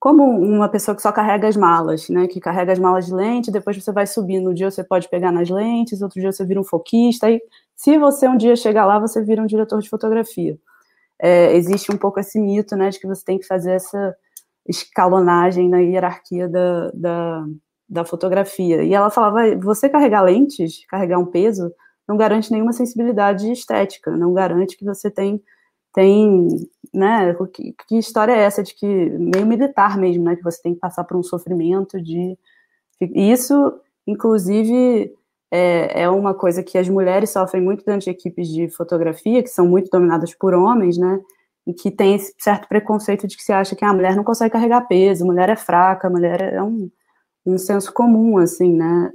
como 0.00 0.24
uma 0.24 0.66
pessoa 0.66 0.96
que 0.96 1.02
só 1.02 1.12
carrega 1.12 1.46
as 1.46 1.56
malas, 1.56 2.08
né? 2.08 2.26
Que 2.26 2.40
carrega 2.40 2.72
as 2.72 2.78
malas 2.78 3.04
de 3.04 3.14
lente, 3.14 3.50
depois 3.50 3.76
você 3.76 3.92
vai 3.92 4.06
subindo. 4.06 4.48
Um 4.48 4.54
dia 4.54 4.70
você 4.70 4.82
pode 4.82 5.06
pegar 5.10 5.30
nas 5.30 5.50
lentes, 5.50 6.00
outro 6.00 6.18
dia 6.18 6.32
você 6.32 6.42
vira 6.42 6.58
um 6.58 6.64
foquista. 6.64 7.30
E 7.30 7.38
se 7.76 7.98
você 7.98 8.26
um 8.26 8.36
dia 8.36 8.56
chegar 8.56 8.86
lá, 8.86 8.98
você 8.98 9.22
vira 9.22 9.42
um 9.42 9.46
diretor 9.46 9.78
de 9.82 9.90
fotografia. 9.90 10.58
É, 11.18 11.54
existe 11.54 11.92
um 11.92 11.98
pouco 11.98 12.18
esse 12.18 12.40
mito, 12.40 12.74
né? 12.76 12.88
De 12.88 12.98
que 12.98 13.06
você 13.06 13.22
tem 13.22 13.38
que 13.38 13.46
fazer 13.46 13.72
essa 13.72 14.16
escalonagem 14.66 15.68
na 15.68 15.80
hierarquia 15.80 16.48
da, 16.48 16.90
da, 16.94 17.46
da 17.86 18.04
fotografia. 18.04 18.82
E 18.82 18.94
ela 18.94 19.10
falava: 19.10 19.54
você 19.56 19.86
carregar 19.86 20.22
lentes, 20.22 20.82
carregar 20.88 21.18
um 21.18 21.26
peso, 21.26 21.70
não 22.08 22.16
garante 22.16 22.50
nenhuma 22.50 22.72
sensibilidade 22.72 23.52
estética, 23.52 24.16
não 24.16 24.32
garante 24.32 24.78
que 24.78 24.84
você 24.84 25.10
tem 25.10 25.42
tem, 25.92 26.48
né, 26.92 27.34
que, 27.52 27.74
que, 27.86 27.98
história 27.98 28.32
é 28.32 28.40
essa 28.40 28.62
de 28.62 28.74
que 28.74 28.86
meio 28.86 29.46
militar 29.46 29.98
mesmo, 29.98 30.24
né, 30.24 30.36
que 30.36 30.42
você 30.42 30.60
tem 30.62 30.74
que 30.74 30.80
passar 30.80 31.04
por 31.04 31.16
um 31.16 31.22
sofrimento 31.22 32.00
de 32.00 32.38
isso, 33.00 33.72
inclusive, 34.06 35.12
é, 35.50 36.02
é 36.02 36.10
uma 36.10 36.34
coisa 36.34 36.62
que 36.62 36.76
as 36.76 36.88
mulheres 36.88 37.30
sofrem 37.30 37.62
muito 37.62 37.84
de 37.98 38.10
equipes 38.10 38.48
de 38.48 38.68
fotografia, 38.68 39.42
que 39.42 39.48
são 39.48 39.66
muito 39.66 39.90
dominadas 39.90 40.34
por 40.34 40.54
homens, 40.54 40.98
né, 40.98 41.20
e 41.66 41.72
que 41.74 41.90
tem 41.90 42.14
esse 42.14 42.34
certo 42.38 42.68
preconceito 42.68 43.26
de 43.26 43.36
que 43.36 43.42
se 43.42 43.52
acha 43.52 43.76
que 43.76 43.84
a 43.84 43.92
mulher 43.92 44.16
não 44.16 44.24
consegue 44.24 44.52
carregar 44.52 44.86
peso, 44.86 45.24
mulher 45.24 45.48
é 45.48 45.56
fraca, 45.56 46.10
mulher 46.10 46.40
é 46.54 46.62
um 46.62 46.90
um 47.44 47.58
senso 47.58 47.92
comum, 47.92 48.38
assim, 48.38 48.72
né, 48.72 49.12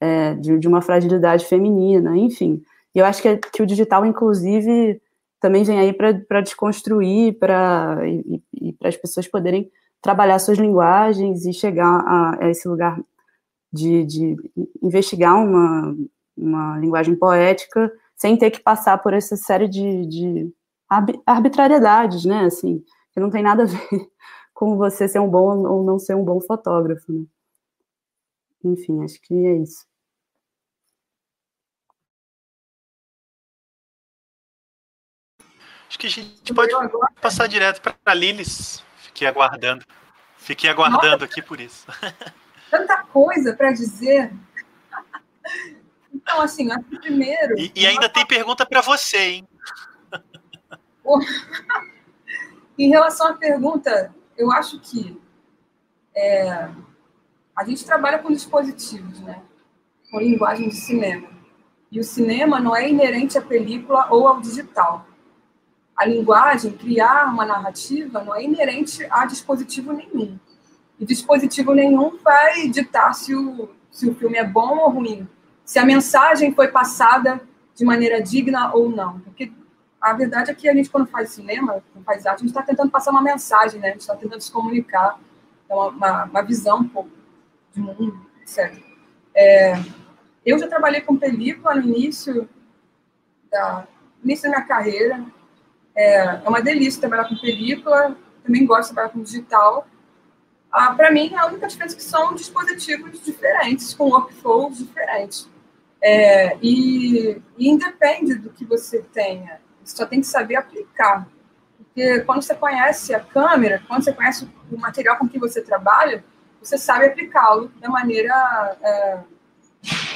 é, 0.00 0.34
de, 0.34 0.58
de, 0.58 0.68
uma 0.68 0.82
fragilidade 0.82 1.44
feminina, 1.44 2.16
enfim. 2.16 2.62
E 2.94 2.98
eu 2.98 3.04
acho 3.04 3.22
que, 3.22 3.36
que 3.36 3.62
o 3.62 3.66
digital, 3.66 4.04
inclusive, 4.04 5.00
também 5.40 5.64
vem 5.64 5.78
aí 5.78 5.92
para 5.92 6.40
desconstruir, 6.40 7.38
para 7.38 8.00
e, 8.06 8.42
e 8.54 8.72
para 8.72 8.88
as 8.88 8.96
pessoas 8.96 9.28
poderem 9.28 9.70
trabalhar 10.00 10.38
suas 10.38 10.58
linguagens 10.58 11.44
e 11.46 11.52
chegar 11.52 12.00
a, 12.06 12.44
a 12.44 12.50
esse 12.50 12.68
lugar 12.68 12.98
de, 13.72 14.04
de, 14.04 14.36
investigar 14.82 15.36
uma, 15.36 15.96
uma 16.36 16.78
linguagem 16.78 17.16
poética 17.16 17.92
sem 18.16 18.36
ter 18.36 18.50
que 18.50 18.60
passar 18.60 18.98
por 18.98 19.12
essa 19.12 19.36
série 19.36 19.68
de, 19.68 20.06
de 20.06 20.54
arbitrariedades, 21.26 22.24
né, 22.24 22.44
assim, 22.44 22.82
que 23.12 23.20
não 23.20 23.30
tem 23.30 23.42
nada 23.42 23.64
a 23.64 23.66
ver 23.66 23.78
com 24.54 24.76
você 24.76 25.08
ser 25.08 25.18
um 25.18 25.28
bom 25.28 25.66
ou 25.66 25.84
não 25.84 25.98
ser 25.98 26.14
um 26.14 26.24
bom 26.24 26.40
fotógrafo, 26.40 27.12
né. 27.12 27.24
Enfim, 28.64 29.04
acho 29.04 29.20
que 29.20 29.34
é 29.34 29.56
isso. 29.58 29.84
Acho 35.96 35.98
que 35.98 36.06
a 36.08 36.10
gente 36.10 36.52
pode 36.52 36.74
passar 37.22 37.46
direto 37.46 37.80
para 37.80 37.94
a 38.04 38.12
Lilis. 38.12 38.84
Fiquei 38.98 39.26
aguardando. 39.26 39.82
Fiquei 40.36 40.68
aguardando 40.68 41.06
Nossa, 41.06 41.24
aqui 41.24 41.40
por 41.40 41.58
isso. 41.58 41.86
Tanta 42.70 43.02
coisa 43.04 43.54
para 43.54 43.72
dizer. 43.72 44.30
Então, 46.12 46.42
assim, 46.42 46.68
primeiro. 47.00 47.58
E, 47.58 47.72
e 47.74 47.86
ainda 47.86 48.10
tem 48.10 48.26
pergunta 48.26 48.66
para 48.66 48.82
você, 48.82 49.16
hein? 49.16 49.48
em 52.78 52.90
relação 52.90 53.28
à 53.28 53.32
pergunta, 53.32 54.14
eu 54.36 54.52
acho 54.52 54.78
que 54.80 55.18
é, 56.14 56.68
a 57.56 57.64
gente 57.64 57.86
trabalha 57.86 58.18
com 58.18 58.30
dispositivos, 58.30 59.18
né? 59.20 59.40
Com 60.10 60.20
linguagem 60.20 60.68
de 60.68 60.76
cinema. 60.76 61.30
E 61.90 61.98
o 61.98 62.04
cinema 62.04 62.60
não 62.60 62.76
é 62.76 62.86
inerente 62.86 63.38
à 63.38 63.40
película 63.40 64.08
ou 64.10 64.28
ao 64.28 64.42
digital. 64.42 65.06
A 65.96 66.04
linguagem, 66.04 66.72
criar 66.72 67.26
uma 67.32 67.46
narrativa, 67.46 68.22
não 68.22 68.34
é 68.34 68.42
inerente 68.42 69.06
a 69.10 69.24
dispositivo 69.24 69.92
nenhum. 69.92 70.38
E 70.98 71.06
dispositivo 71.06 71.72
nenhum 71.74 72.18
vai 72.18 72.68
ditar 72.68 73.14
se 73.14 73.34
o, 73.34 73.70
se 73.90 74.08
o 74.08 74.14
filme 74.14 74.36
é 74.36 74.44
bom 74.44 74.78
ou 74.78 74.90
ruim, 74.90 75.26
se 75.64 75.78
a 75.78 75.84
mensagem 75.84 76.54
foi 76.54 76.68
passada 76.68 77.40
de 77.74 77.84
maneira 77.84 78.22
digna 78.22 78.74
ou 78.74 78.88
não. 78.88 79.20
Porque 79.20 79.52
a 80.00 80.12
verdade 80.12 80.50
é 80.50 80.54
que 80.54 80.68
a 80.68 80.74
gente, 80.74 80.88
quando 80.88 81.06
faz 81.06 81.30
cinema, 81.30 81.82
quando 81.92 82.04
faz 82.04 82.26
arte, 82.26 82.38
a 82.38 82.40
gente 82.40 82.50
está 82.50 82.62
tentando 82.62 82.90
passar 82.90 83.10
uma 83.10 83.22
mensagem, 83.22 83.80
né? 83.80 83.88
A 83.88 83.92
gente 83.92 84.02
está 84.02 84.14
tentando 84.14 84.40
se 84.40 84.52
comunicar, 84.52 85.18
uma, 85.68 85.88
uma, 85.88 86.24
uma, 86.24 86.42
visão 86.42 86.78
um 86.78 86.88
pouco 86.88 87.10
de 87.72 87.80
mundo, 87.80 88.20
etc. 88.40 88.80
É, 89.34 89.74
eu 90.44 90.58
já 90.58 90.68
trabalhei 90.68 91.00
com 91.00 91.16
película 91.16 91.74
no 91.74 91.82
início 91.82 92.48
da, 93.50 93.86
início 94.22 94.44
da 94.44 94.56
minha 94.56 94.66
carreira. 94.66 95.24
É, 95.96 96.16
é 96.44 96.48
uma 96.48 96.60
delícia 96.60 97.00
trabalhar 97.00 97.28
com 97.28 97.36
película, 97.36 98.14
também 98.44 98.66
gosto 98.66 98.88
de 98.90 98.94
trabalhar 98.94 99.12
com 99.12 99.22
digital. 99.22 99.86
Ah, 100.70 100.94
Para 100.94 101.10
mim, 101.10 101.34
a 101.34 101.46
única 101.46 101.66
diferença 101.66 101.94
é 101.94 101.96
que 101.96 102.04
são 102.04 102.34
dispositivos 102.34 103.24
diferentes, 103.24 103.94
com 103.94 104.10
workflows 104.10 104.78
diferentes. 104.78 105.48
É, 106.02 106.56
e, 106.60 107.40
e 107.56 107.68
independe 107.68 108.34
do 108.34 108.50
que 108.50 108.64
você 108.64 109.02
tenha, 109.12 109.60
você 109.82 109.96
só 109.96 110.04
tem 110.04 110.20
que 110.20 110.26
saber 110.26 110.56
aplicar. 110.56 111.26
Porque 111.78 112.20
quando 112.20 112.42
você 112.42 112.54
conhece 112.54 113.14
a 113.14 113.20
câmera, 113.20 113.82
quando 113.88 114.04
você 114.04 114.12
conhece 114.12 114.46
o 114.70 114.78
material 114.78 115.16
com 115.16 115.26
que 115.26 115.38
você 115.38 115.62
trabalha, 115.62 116.22
você 116.60 116.76
sabe 116.76 117.06
aplicá-lo 117.06 117.70
da 117.80 117.88
maneira, 117.88 118.76
é, 118.82 119.18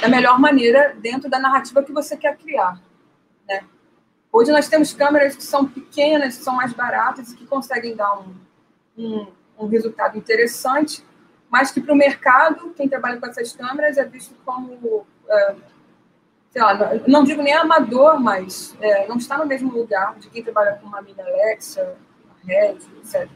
da 0.02 0.08
melhor 0.08 0.38
maneira 0.38 0.94
dentro 1.00 1.30
da 1.30 1.38
narrativa 1.38 1.82
que 1.82 1.92
você 1.92 2.16
quer 2.16 2.36
criar. 2.36 2.78
Hoje 4.32 4.52
nós 4.52 4.68
temos 4.68 4.92
câmeras 4.92 5.34
que 5.34 5.42
são 5.42 5.66
pequenas, 5.66 6.38
que 6.38 6.44
são 6.44 6.54
mais 6.54 6.72
baratas 6.72 7.32
e 7.32 7.36
que 7.36 7.46
conseguem 7.46 7.96
dar 7.96 8.18
um, 8.18 8.34
um, 8.96 9.26
um 9.58 9.66
resultado 9.66 10.16
interessante, 10.16 11.04
mas 11.50 11.72
que 11.72 11.80
para 11.80 11.92
o 11.92 11.96
mercado, 11.96 12.72
quem 12.76 12.88
trabalha 12.88 13.18
com 13.18 13.26
essas 13.26 13.52
câmeras 13.52 13.98
é 13.98 14.04
visto 14.04 14.34
como 14.44 15.04
é, 15.28 15.56
sei 16.50 16.62
lá, 16.62 16.74
não 17.06 17.24
digo 17.24 17.42
nem 17.42 17.54
amador, 17.54 18.20
mas 18.20 18.76
é, 18.80 19.06
não 19.08 19.16
está 19.16 19.38
no 19.38 19.46
mesmo 19.46 19.72
lugar 19.72 20.16
de 20.18 20.28
quem 20.28 20.42
trabalha 20.42 20.76
com 20.76 20.86
uma 20.86 21.00
mini 21.00 21.20
Alexa, 21.20 21.96
uma 22.24 22.34
Red, 22.44 22.78
etc. 22.98 23.28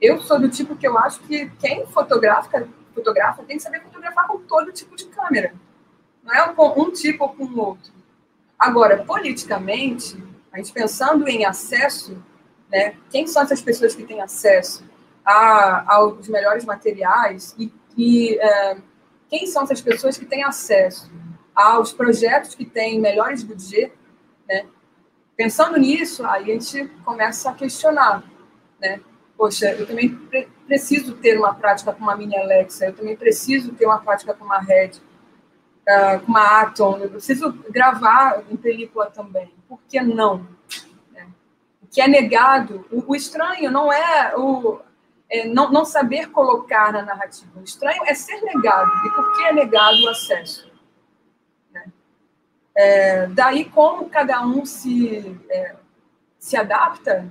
Eu 0.00 0.20
sou 0.20 0.38
do 0.38 0.48
tipo 0.48 0.76
que 0.76 0.86
eu 0.86 0.98
acho 0.98 1.20
que 1.20 1.50
quem 1.58 1.86
fotografa, 1.86 2.68
fotografa 2.94 3.42
tem 3.44 3.56
que 3.56 3.62
saber 3.62 3.82
fotografar 3.82 4.26
com 4.26 4.38
todo 4.40 4.72
tipo 4.72 4.94
de 4.96 5.06
câmera. 5.06 5.54
Não 6.22 6.34
é 6.34 6.52
com 6.52 6.80
um 6.80 6.90
tipo 6.90 7.24
ou 7.24 7.30
com 7.30 7.44
outro. 7.58 7.92
Agora, 8.58 9.04
politicamente, 9.04 10.22
a 10.52 10.58
gente 10.58 10.72
pensando 10.72 11.28
em 11.28 11.44
acesso, 11.44 12.22
né, 12.70 12.96
quem 13.10 13.26
são 13.26 13.42
essas 13.42 13.60
pessoas 13.60 13.94
que 13.94 14.04
têm 14.04 14.20
acesso 14.20 14.84
a, 15.24 15.94
aos 15.94 16.28
melhores 16.28 16.64
materiais 16.64 17.54
e, 17.58 17.72
e 17.96 18.38
é, 18.38 18.76
quem 19.28 19.46
são 19.46 19.64
essas 19.64 19.80
pessoas 19.80 20.16
que 20.16 20.24
têm 20.24 20.44
acesso 20.44 21.10
aos 21.54 21.92
projetos 21.92 22.54
que 22.54 22.64
têm 22.64 23.00
melhores 23.00 23.42
budget, 23.42 23.92
né? 24.48 24.66
Pensando 25.36 25.76
nisso, 25.78 26.24
aí 26.26 26.50
a 26.50 26.54
gente 26.54 26.86
começa 27.04 27.50
a 27.50 27.54
questionar, 27.54 28.22
né? 28.80 29.00
Poxa, 29.36 29.72
eu 29.72 29.86
também 29.86 30.14
pre 30.14 30.48
preciso 30.66 31.14
ter 31.16 31.36
uma 31.36 31.54
prática 31.54 31.92
com 31.92 32.02
uma 32.02 32.16
mini 32.16 32.36
Alexa, 32.38 32.86
eu 32.86 32.94
também 32.94 33.14
preciso 33.14 33.72
ter 33.72 33.84
uma 33.84 33.98
prática 33.98 34.32
com 34.32 34.46
uma 34.46 34.60
Red, 34.60 34.92
com 36.24 36.32
uma 36.32 36.62
Atom, 36.62 36.98
eu 36.98 37.10
preciso 37.10 37.52
gravar 37.70 38.42
em 38.50 38.56
película 38.56 39.10
também. 39.10 39.52
Por 39.68 39.78
que 39.88 40.00
não? 40.00 40.46
Né? 41.12 41.28
O 41.82 41.86
que 41.86 42.00
é 42.00 42.08
negado, 42.08 42.86
o, 42.90 43.14
estranho 43.14 43.70
não 43.70 43.92
é 43.92 44.34
o 44.36 44.80
é, 45.30 45.46
não, 45.46 45.70
não 45.70 45.84
saber 45.84 46.30
colocar 46.30 46.92
na 46.92 47.02
narrativa. 47.02 47.50
O 47.58 47.64
estranho 47.64 48.02
é 48.06 48.14
ser 48.14 48.40
negado. 48.42 48.90
E 49.06 49.10
por 49.10 49.34
que 49.34 49.44
é 49.44 49.52
negado 49.52 50.02
o 50.02 50.08
acesso? 50.08 50.72
É, 52.76 53.26
daí, 53.28 53.64
como 53.66 54.08
cada 54.10 54.44
um 54.44 54.66
se, 54.66 55.40
é, 55.48 55.76
se 56.38 56.56
adapta, 56.56 57.28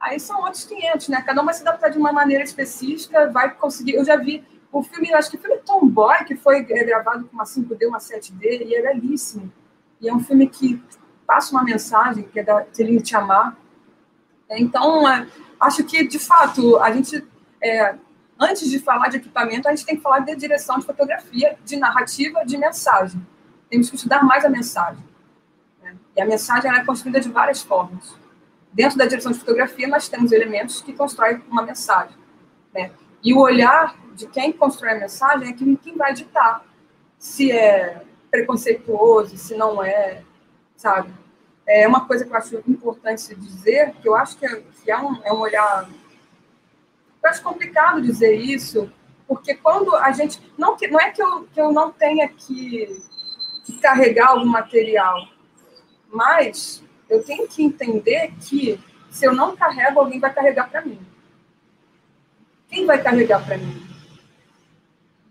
aí 0.00 0.18
são 0.18 0.42
outros 0.42 0.64
500, 0.64 1.08
né? 1.08 1.22
Cada 1.22 1.40
um 1.40 1.44
vai 1.44 1.54
se 1.54 1.62
adaptar 1.62 1.90
de 1.90 1.98
uma 1.98 2.12
maneira 2.12 2.42
específica, 2.42 3.30
vai 3.30 3.54
conseguir. 3.54 3.94
Eu 3.94 4.04
já 4.04 4.16
vi 4.16 4.44
o 4.78 4.82
filme, 4.82 5.12
acho 5.12 5.30
que 5.30 5.36
o 5.36 5.40
filme 5.40 5.58
Tomboy, 5.58 6.24
que 6.24 6.36
foi 6.36 6.58
é, 6.58 6.84
gravado 6.84 7.24
com 7.26 7.34
uma 7.34 7.44
5D, 7.44 7.86
uma 7.86 7.98
7D, 7.98 8.66
e 8.66 8.74
é 8.74 8.82
belíssimo. 8.82 9.52
E 10.00 10.08
é 10.08 10.14
um 10.14 10.20
filme 10.20 10.48
que 10.48 10.82
passa 11.26 11.52
uma 11.52 11.64
mensagem, 11.64 12.24
que 12.24 12.40
é 12.40 12.42
da 12.42 12.66
Celine 12.72 13.00
Te 13.00 13.16
Amar. 13.16 13.56
É, 14.48 14.60
então, 14.60 15.08
é, 15.08 15.26
acho 15.60 15.84
que, 15.84 16.06
de 16.06 16.18
fato, 16.18 16.78
a 16.78 16.92
gente, 16.92 17.26
é, 17.62 17.94
antes 18.38 18.70
de 18.70 18.78
falar 18.78 19.08
de 19.08 19.18
equipamento, 19.18 19.68
a 19.68 19.70
gente 19.74 19.86
tem 19.86 19.96
que 19.96 20.02
falar 20.02 20.20
de 20.20 20.34
direção 20.36 20.78
de 20.78 20.86
fotografia, 20.86 21.56
de 21.64 21.76
narrativa, 21.76 22.44
de 22.44 22.58
mensagem 22.58 23.24
temos 23.74 23.90
que 23.90 23.96
estudar 23.96 24.22
mais 24.22 24.44
a 24.44 24.48
mensagem. 24.48 25.02
Né? 25.82 25.96
E 26.16 26.20
a 26.20 26.26
mensagem 26.26 26.70
é 26.70 26.84
construída 26.84 27.20
de 27.20 27.28
várias 27.28 27.60
formas. 27.62 28.14
Dentro 28.72 28.96
da 28.96 29.04
direção 29.04 29.32
de 29.32 29.38
fotografia, 29.38 29.88
nós 29.88 30.08
temos 30.08 30.30
elementos 30.30 30.80
que 30.80 30.92
constroem 30.92 31.42
uma 31.48 31.62
mensagem. 31.62 32.16
Né? 32.72 32.92
E 33.22 33.34
o 33.34 33.38
olhar 33.38 33.96
de 34.14 34.26
quem 34.28 34.52
constrói 34.52 34.92
a 34.92 35.00
mensagem 35.00 35.48
é 35.48 35.52
quem, 35.52 35.76
quem 35.76 35.96
vai 35.96 36.12
ditar 36.14 36.64
se 37.18 37.50
é 37.50 38.02
preconceituoso, 38.30 39.36
se 39.36 39.54
não 39.54 39.82
é, 39.82 40.22
sabe? 40.76 41.12
É 41.66 41.86
uma 41.88 42.06
coisa 42.06 42.24
que 42.24 42.30
eu 42.30 42.36
acho 42.36 42.62
importante 42.68 43.34
dizer, 43.34 43.94
que 43.94 44.08
eu 44.08 44.14
acho 44.14 44.36
que 44.36 44.46
é, 44.46 44.62
que 44.82 44.90
é, 44.90 44.98
um, 44.98 45.20
é 45.24 45.32
um 45.32 45.40
olhar... 45.40 45.88
Eu 47.22 47.30
acho 47.30 47.42
complicado 47.42 48.02
dizer 48.02 48.34
isso, 48.34 48.92
porque 49.26 49.54
quando 49.54 49.94
a 49.96 50.12
gente... 50.12 50.40
Não, 50.58 50.76
que, 50.76 50.86
não 50.88 51.00
é 51.00 51.10
que 51.10 51.22
eu, 51.22 51.44
que 51.44 51.60
eu 51.60 51.72
não 51.72 51.90
tenha 51.90 52.28
que 52.28 53.02
que 53.64 53.72
carregar 53.78 54.28
algum 54.28 54.46
material. 54.46 55.26
Mas 56.12 56.82
eu 57.08 57.24
tenho 57.24 57.48
que 57.48 57.62
entender 57.62 58.32
que 58.40 58.78
se 59.10 59.24
eu 59.24 59.32
não 59.32 59.56
carrego, 59.56 60.00
alguém 60.00 60.20
vai 60.20 60.32
carregar 60.32 60.70
para 60.70 60.82
mim. 60.82 61.00
Quem 62.68 62.86
vai 62.86 63.02
carregar 63.02 63.44
para 63.44 63.58
mim? 63.58 63.93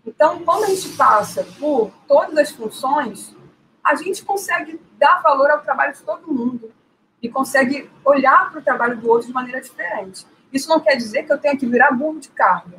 Então, 0.06 0.40
quando 0.44 0.64
a 0.64 0.68
gente 0.68 0.90
passa 0.96 1.44
por 1.58 1.90
todas 2.06 2.36
as 2.36 2.50
funções, 2.50 3.34
a 3.82 3.94
gente 3.94 4.24
consegue 4.24 4.80
dar 4.98 5.22
valor 5.22 5.50
ao 5.50 5.62
trabalho 5.62 5.92
de 5.92 6.02
todo 6.02 6.32
mundo 6.32 6.72
e 7.22 7.28
consegue 7.28 7.90
olhar 8.04 8.50
para 8.50 8.60
o 8.60 8.62
trabalho 8.62 8.96
do 8.98 9.08
outro 9.08 9.28
de 9.28 9.32
maneira 9.32 9.60
diferente. 9.60 10.26
Isso 10.52 10.68
não 10.68 10.80
quer 10.80 10.96
dizer 10.96 11.24
que 11.24 11.32
eu 11.32 11.38
tenha 11.38 11.56
que 11.56 11.66
virar 11.66 11.90
burro 11.90 12.20
de 12.20 12.28
carga. 12.28 12.78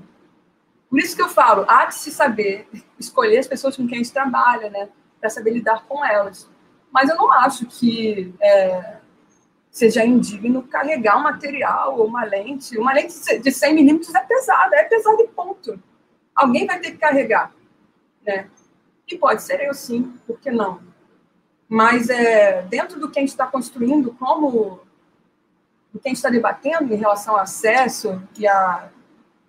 Por 0.90 1.00
isso 1.00 1.16
que 1.16 1.22
eu 1.22 1.30
falo, 1.30 1.66
há 1.68 1.88
que 1.88 1.96
se 1.96 2.12
saber 2.12 2.68
escolher 3.00 3.40
as 3.40 3.48
pessoas 3.48 3.76
com 3.76 3.88
quem 3.88 4.00
a 4.00 4.04
gente 4.04 4.14
trabalha, 4.14 4.70
né? 4.70 4.88
para 5.26 5.30
saber 5.30 5.52
lidar 5.52 5.86
com 5.88 6.06
elas. 6.06 6.48
Mas 6.92 7.10
eu 7.10 7.16
não 7.16 7.32
acho 7.32 7.66
que 7.66 8.34
é, 8.40 8.98
seja 9.72 10.06
indigno 10.06 10.64
carregar 10.64 11.18
um 11.18 11.24
material 11.24 11.98
ou 11.98 12.06
uma 12.06 12.24
lente. 12.24 12.78
Uma 12.78 12.94
lente 12.94 13.40
de 13.40 13.52
100 13.52 13.74
milímetros 13.74 14.14
é 14.14 14.22
pesada, 14.22 14.76
é 14.78 14.84
pesada 14.84 15.22
e 15.22 15.28
ponto. 15.28 15.82
Alguém 16.36 16.66
vai 16.66 16.80
ter 16.80 16.92
que 16.92 16.98
carregar. 16.98 17.52
Né? 18.26 18.50
E 19.08 19.18
pode 19.18 19.42
ser 19.42 19.62
eu 19.62 19.74
sim, 19.74 20.14
por 20.28 20.40
que 20.40 20.52
não? 20.52 20.82
Mas 21.68 22.10
é, 22.10 22.64
dentro 22.64 23.00
do 23.00 23.10
que 23.10 23.20
a 23.20 23.22
gente 23.22 23.30
está 23.30 23.48
construindo, 23.48 24.12
como 24.20 24.82
do 25.92 26.00
que 26.00 26.08
a 26.08 26.10
gente 26.10 26.18
está 26.18 26.30
debatendo 26.30 26.94
em 26.94 26.98
relação 26.98 27.36
ao 27.36 27.40
acesso 27.40 28.22
e 28.38 28.46
a, 28.46 28.90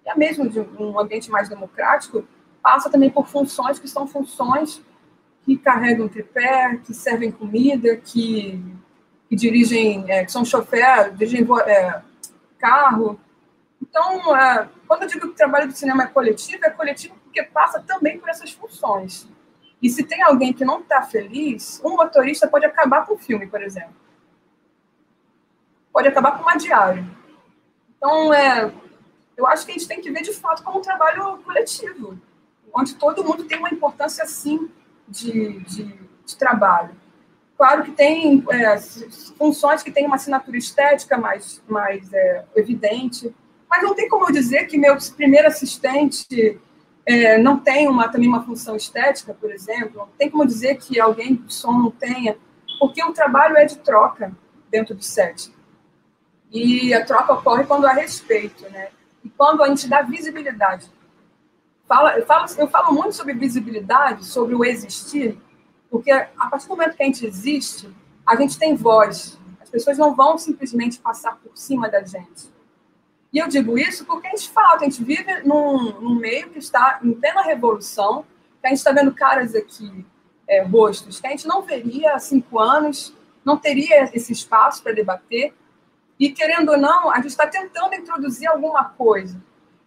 e 0.05 0.09
a 0.09 0.17
mesmo 0.17 0.49
de 0.49 0.61
um 0.61 0.99
ambiente 0.99 1.31
mais 1.31 1.49
democrático, 1.49 2.25
passa 2.63 2.89
também 2.89 3.11
por 3.11 3.27
funções 3.27 3.79
que 3.79 3.89
são 3.89 4.07
funções 4.07 4.81
que 5.45 5.57
carregam 5.57 6.09
tripé, 6.09 6.77
que 6.85 6.93
servem 6.93 7.31
comida, 7.31 7.97
que, 7.97 8.61
que 9.29 9.37
dirigem, 9.37 10.05
é, 10.09 10.25
que 10.25 10.33
são 10.33 10.45
chofer, 10.45 11.13
dirigem 11.15 11.47
é, 11.67 12.03
carro. 12.59 13.19
Então, 13.89 14.21
quando 14.87 15.03
eu 15.03 15.09
digo 15.09 15.21
que 15.21 15.33
o 15.33 15.35
trabalho 15.35 15.69
do 15.69 15.73
cinema 15.73 16.05
é 16.05 16.07
coletivo, 16.07 16.65
é 16.65 16.71
coletivo 16.71 17.15
porque 17.23 17.43
passa 17.43 17.81
também 17.81 18.19
por 18.19 18.29
essas 18.29 18.51
funções. 18.51 19.29
E 19.81 19.89
se 19.89 20.03
tem 20.03 20.23
alguém 20.23 20.53
que 20.53 20.65
não 20.65 20.81
está 20.81 21.03
feliz, 21.03 21.81
um 21.85 21.97
motorista 21.97 22.49
pode 22.49 22.67
acabar 22.67 23.07
com 23.07 23.15
o 23.15 23.19
filme, 23.19 23.47
por 23.47 23.63
exemplo. 23.63 23.95
pode 25.93 26.09
acabar 26.09 26.33
com 26.33 26.43
uma 26.43 26.57
diária. 26.57 27.07
Então, 27.97 28.35
é, 28.35 28.71
eu 29.37 29.47
acho 29.47 29.65
que 29.65 29.71
a 29.71 29.75
gente 29.75 29.89
tem 29.89 30.01
que 30.01 30.11
ver 30.11 30.23
de 30.23 30.33
fato 30.33 30.63
como 30.63 30.79
um 30.79 30.83
trabalho 30.83 31.39
coletivo, 31.39 32.19
onde 32.75 32.95
todo 32.97 33.25
mundo 33.25 33.45
tem 33.45 33.59
uma 33.59 33.71
importância, 33.71 34.27
sim, 34.27 34.71
de, 35.09 35.61
de, 35.61 35.85
de 36.27 36.37
trabalho. 36.37 36.95
Claro 37.57 37.83
que 37.85 37.93
tem 37.93 38.45
é, 38.51 38.79
funções 39.39 39.83
que 39.83 39.91
têm 39.91 40.07
uma 40.07 40.17
assinatura 40.17 40.59
estética 40.59 41.17
mais, 41.17 41.63
mais 41.67 42.13
é, 42.13 42.45
evidente, 42.55 43.35
mas 43.69 43.83
não 43.83 43.95
tem 43.95 44.09
como 44.09 44.27
eu 44.27 44.33
dizer 44.33 44.67
que 44.67 44.79
meu 44.79 44.97
primeiro 45.17 45.49
assistente 45.49 46.59
é, 47.05 47.39
não 47.39 47.59
tem 47.59 47.89
uma, 47.89 48.09
também 48.09 48.29
uma 48.29 48.45
função 48.45 48.75
estética, 48.75 49.33
por 49.33 49.51
exemplo. 49.51 49.99
Não 49.99 50.09
tem 50.19 50.29
como 50.29 50.45
dizer 50.45 50.77
que 50.77 50.99
alguém 50.99 51.35
do 51.35 51.51
som 51.51 51.73
não 51.73 51.91
tenha, 51.91 52.37
porque 52.79 53.03
o 53.03 53.13
trabalho 53.13 53.57
é 53.57 53.65
de 53.65 53.79
troca 53.79 54.33
dentro 54.71 54.95
do 54.95 55.03
set. 55.03 55.55
E 56.51 56.93
a 56.93 57.05
troca 57.05 57.33
ocorre 57.35 57.65
quando 57.65 57.87
há 57.87 57.93
respeito, 57.93 58.69
né? 58.71 58.89
E 59.25 59.29
quando 59.31 59.63
a 59.63 59.69
gente 59.69 59.89
dá 59.89 60.03
visibilidade. 60.03 60.91
Fala, 61.87 62.19
eu, 62.19 62.27
falo, 62.27 62.47
eu 62.59 62.69
falo 62.69 62.93
muito 62.93 63.15
sobre 63.15 63.35
visibilidade, 63.35 64.25
sobre 64.25 64.55
o 64.55 64.65
existir, 64.65 65.39
porque 65.89 66.11
a 66.11 66.49
partir 66.51 66.67
do 66.67 66.71
momento 66.71 66.97
que 66.97 67.03
a 67.03 67.07
gente 67.07 67.25
existe, 67.25 67.89
a 68.27 68.35
gente 68.35 68.59
tem 68.59 68.75
voz. 68.75 69.39
As 69.61 69.71
pessoas 69.71 69.97
não 69.97 70.15
vão 70.15 70.37
simplesmente 70.37 70.99
passar 70.99 71.37
por 71.37 71.57
cima 71.57 71.89
da 71.89 72.03
gente. 72.03 72.56
E 73.33 73.39
eu 73.39 73.49
digo 73.49 73.77
isso 73.79 74.05
porque 74.05 74.27
a 74.27 74.31
gente 74.31 74.51
fala, 74.51 74.77
a 74.77 74.85
gente 74.85 75.03
vive 75.03 75.43
num, 75.43 76.01
num 76.01 76.15
meio 76.15 76.49
que 76.51 76.59
está 76.59 77.01
em 77.03 77.13
plena 77.13 77.43
revolução, 77.43 78.25
que 78.61 78.67
a 78.67 78.71
gente 78.71 78.79
está 78.79 78.93
vendo 78.93 79.13
caras 79.13 79.55
aqui, 79.55 80.07
é, 80.49 80.63
rostos, 80.63 81.21
que 81.21 81.27
a 81.27 81.31
gente 81.31 81.47
não 81.47 81.63
veria 81.63 82.15
há 82.15 82.19
cinco 82.19 82.59
anos, 82.59 83.15
não 83.45 83.57
teria 83.57 84.05
esse 84.15 84.33
espaço 84.33 84.83
para 84.83 84.93
debater. 84.93 85.55
E, 86.19 86.31
querendo 86.31 86.71
ou 86.71 86.79
não, 86.79 87.11
a 87.11 87.17
gente 87.17 87.29
está 87.29 87.47
tentando 87.47 87.95
introduzir 87.95 88.49
alguma 88.49 88.85
coisa. 88.85 89.41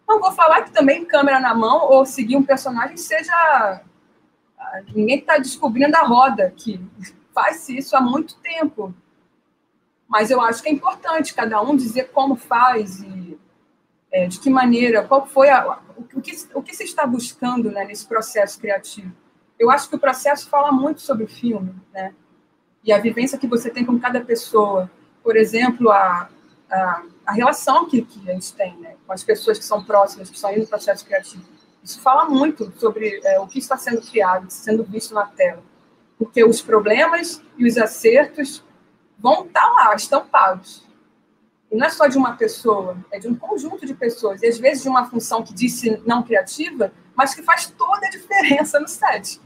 Não 0.08 0.20
vou 0.20 0.32
falar 0.32 0.62
que 0.62 0.72
também 0.72 1.06
câmera 1.06 1.40
na 1.40 1.54
mão 1.56 1.90
ou 1.90 2.06
seguir 2.06 2.36
um 2.36 2.44
personagem 2.44 2.98
seja 2.98 3.82
ninguém 4.94 5.20
está 5.20 5.38
descobrindo 5.38 5.96
a 5.96 6.02
roda 6.02 6.54
que 6.56 6.80
faz 7.34 7.68
isso 7.70 7.96
há 7.96 8.02
muito 8.02 8.36
tempo. 8.38 8.94
Mas 10.10 10.32
eu 10.32 10.42
acho 10.42 10.62
que 10.62 10.70
é 10.70 10.72
importante 10.72 11.34
cada 11.34 11.62
um 11.62 11.76
dizer 11.76 12.10
como 12.12 12.36
faz 12.36 13.00
e 13.02 13.40
é, 14.12 14.26
de 14.26 14.40
que 14.40 14.50
maneira, 14.50 15.08
qual 15.08 15.26
foi 15.28 15.50
a, 15.50 15.80
o, 15.96 16.20
que, 16.20 16.32
o 16.56 16.64
que 16.64 16.76
se 16.76 16.84
está 16.84 17.06
buscando 17.06 17.72
né, 17.72 17.86
nesse 17.86 18.08
processo 18.08 18.60
criativo. 18.60 19.14
Eu 19.58 19.70
acho 19.70 19.88
que 19.88 19.96
o 19.96 20.00
processo 20.00 20.50
fala 20.50 20.72
muito 20.72 21.02
sobre 21.02 21.26
o 21.26 21.28
filme, 21.28 21.76
né? 21.94 22.14
E 22.84 22.92
a 22.92 22.98
vivência 22.98 23.38
que 23.38 23.46
você 23.46 23.70
tem 23.70 23.86
com 23.86 24.00
cada 24.00 24.22
pessoa. 24.22 24.90
Por 25.22 25.36
exemplo, 25.38 25.92
a, 25.92 26.30
a, 26.72 27.04
a 27.26 27.32
relação 27.34 27.88
que, 27.88 28.02
que 28.02 28.30
a 28.30 28.34
gente 28.34 28.54
tem 28.54 28.76
né, 28.78 28.96
com 29.06 29.14
as 29.14 29.24
pessoas 29.24 29.60
que 29.60 29.66
são 29.66 29.84
próximas, 29.84 30.30
que 30.30 30.36
estão 30.36 30.52
indo 30.52 30.62
no 30.62 30.68
processo 30.68 31.06
criativo 31.06 31.44
isso 31.84 32.02
fala 32.02 32.26
muito 32.26 32.72
sobre 32.78 33.22
é, 33.24 33.40
o 33.40 33.48
que 33.48 33.60
está 33.60 33.78
sendo 33.78 34.02
criado, 34.02 34.50
sendo 34.50 34.84
visto 34.84 35.14
na 35.14 35.26
tela. 35.26 35.64
Porque 36.18 36.44
os 36.44 36.62
problemas 36.62 37.42
e 37.58 37.66
os 37.66 37.78
acertos 37.78 38.64
vão 39.20 39.46
estar 39.46 39.68
lá, 39.68 39.94
estampados. 39.96 40.88
E 41.72 41.76
não 41.76 41.86
é 41.86 41.90
só 41.90 42.08
de 42.08 42.18
uma 42.18 42.36
pessoa, 42.36 42.98
é 43.12 43.20
de 43.20 43.28
um 43.28 43.36
conjunto 43.36 43.86
de 43.86 43.94
pessoas. 43.94 44.42
E 44.42 44.48
às 44.48 44.58
vezes 44.58 44.84
de 44.84 44.90
uma 44.90 45.08
função 45.08 45.44
que 45.44 45.54
disse 45.54 46.02
não 46.06 46.24
criativa, 46.24 46.92
mas 47.16 47.36
que 47.36 47.44
faz 47.44 47.68
toda 47.68 48.08
a 48.08 48.10
diferença 48.10 48.80
no 48.80 48.88
set. 48.88 49.40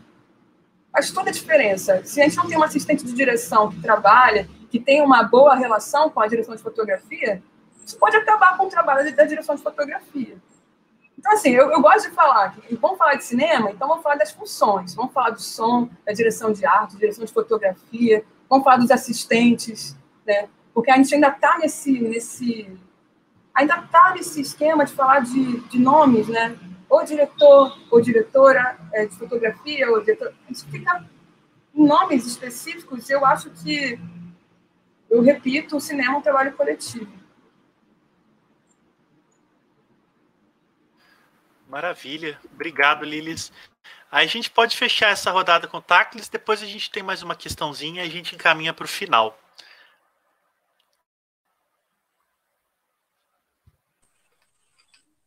Faz 0.92 1.12
toda 1.12 1.30
a 1.30 1.34
diferença. 1.34 2.04
Se 2.06 2.22
a 2.22 2.24
gente 2.24 2.38
não 2.38 2.48
tem 2.48 2.58
um 2.58 2.64
assistente 2.64 3.04
de 3.04 3.14
direção 3.14 3.70
que 3.70 3.82
trabalha, 3.82 4.48
que 4.70 4.80
tem 4.80 5.02
uma 5.02 5.24
boa 5.24 5.56
relação 5.56 6.10
com 6.10 6.22
a 6.22 6.28
direção 6.28 6.56
de 6.56 6.62
fotografia, 6.62 7.44
isso 7.86 7.98
pode 7.98 8.16
acabar 8.16 8.58
com 8.58 8.66
o 8.66 8.70
trabalho 8.70 9.14
da 9.16 9.26
direção 9.26 9.56
de 9.56 9.62
fotografia. 9.62 10.38
Então, 11.18 11.32
assim, 11.34 11.52
eu, 11.52 11.72
eu 11.72 11.82
gosto 11.82 12.10
de 12.10 12.16
falar, 12.16 12.56
que, 12.56 12.76
vamos 12.76 12.98
falar 12.98 13.16
de 13.16 13.24
cinema, 13.24 13.72
então 13.72 13.88
vamos 13.88 14.04
falar 14.04 14.16
das 14.16 14.32
funções, 14.32 14.94
vamos 14.96 15.14
falar 15.14 15.30
do 15.30 15.42
som, 15.42 15.90
da 16.06 16.12
direção 16.12 16.52
de 16.52 16.66
arte, 16.66 16.98
direção 16.98 17.24
de 17.24 17.32
fotografia, 17.32 18.26
vamos 18.54 18.64
falar 18.64 18.78
dos 18.78 18.92
assistentes, 18.92 19.98
né? 20.26 20.48
Porque 20.74 20.92
a 20.92 20.98
gente 20.98 21.16
ainda 21.16 21.30
está 21.30 21.58
nesse, 21.58 22.00
nesse, 22.00 22.72
ainda 23.54 23.80
está 23.80 24.14
nesse 24.14 24.42
esquema 24.42 24.86
de 24.86 24.94
falar 24.94 25.22
de, 25.22 25.60
de 25.62 25.80
nomes, 25.80 26.28
né? 26.28 26.56
Ou 26.88 27.04
diretor, 27.04 27.76
ou 27.90 28.00
diretora 28.00 28.78
é, 28.92 29.08
de 29.08 29.16
fotografia, 29.16 29.90
ou 29.90 30.00
diretor, 30.02 30.34
isso 30.48 30.68
fica 30.70 31.04
em 31.74 31.84
nomes 31.84 32.28
específicos. 32.28 33.10
Eu 33.10 33.26
acho 33.26 33.50
que, 33.50 34.00
eu 35.10 35.22
repito, 35.24 35.78
o 35.78 35.82
cinema 35.82 36.14
é 36.14 36.18
um 36.18 36.22
trabalho 36.22 36.54
coletivo. 36.54 37.12
Maravilha. 41.68 42.40
Obrigado, 42.54 43.04
Lilis. 43.04 43.52
Aí 44.14 44.26
a 44.26 44.30
gente 44.30 44.52
pode 44.52 44.78
fechar 44.78 45.10
essa 45.10 45.32
rodada 45.32 45.68
com 45.68 45.78
o 45.78 45.82
Taclis, 45.82 46.30
depois 46.30 46.62
a 46.62 46.68
gente 46.68 46.92
tem 46.92 47.02
mais 47.02 47.24
uma 47.24 47.36
questãozinha 47.36 48.04
e 48.04 48.08
a 48.08 48.12
gente 48.12 48.36
encaminha 48.36 48.72
para 48.72 48.86
o 48.86 48.88
final. 48.88 49.36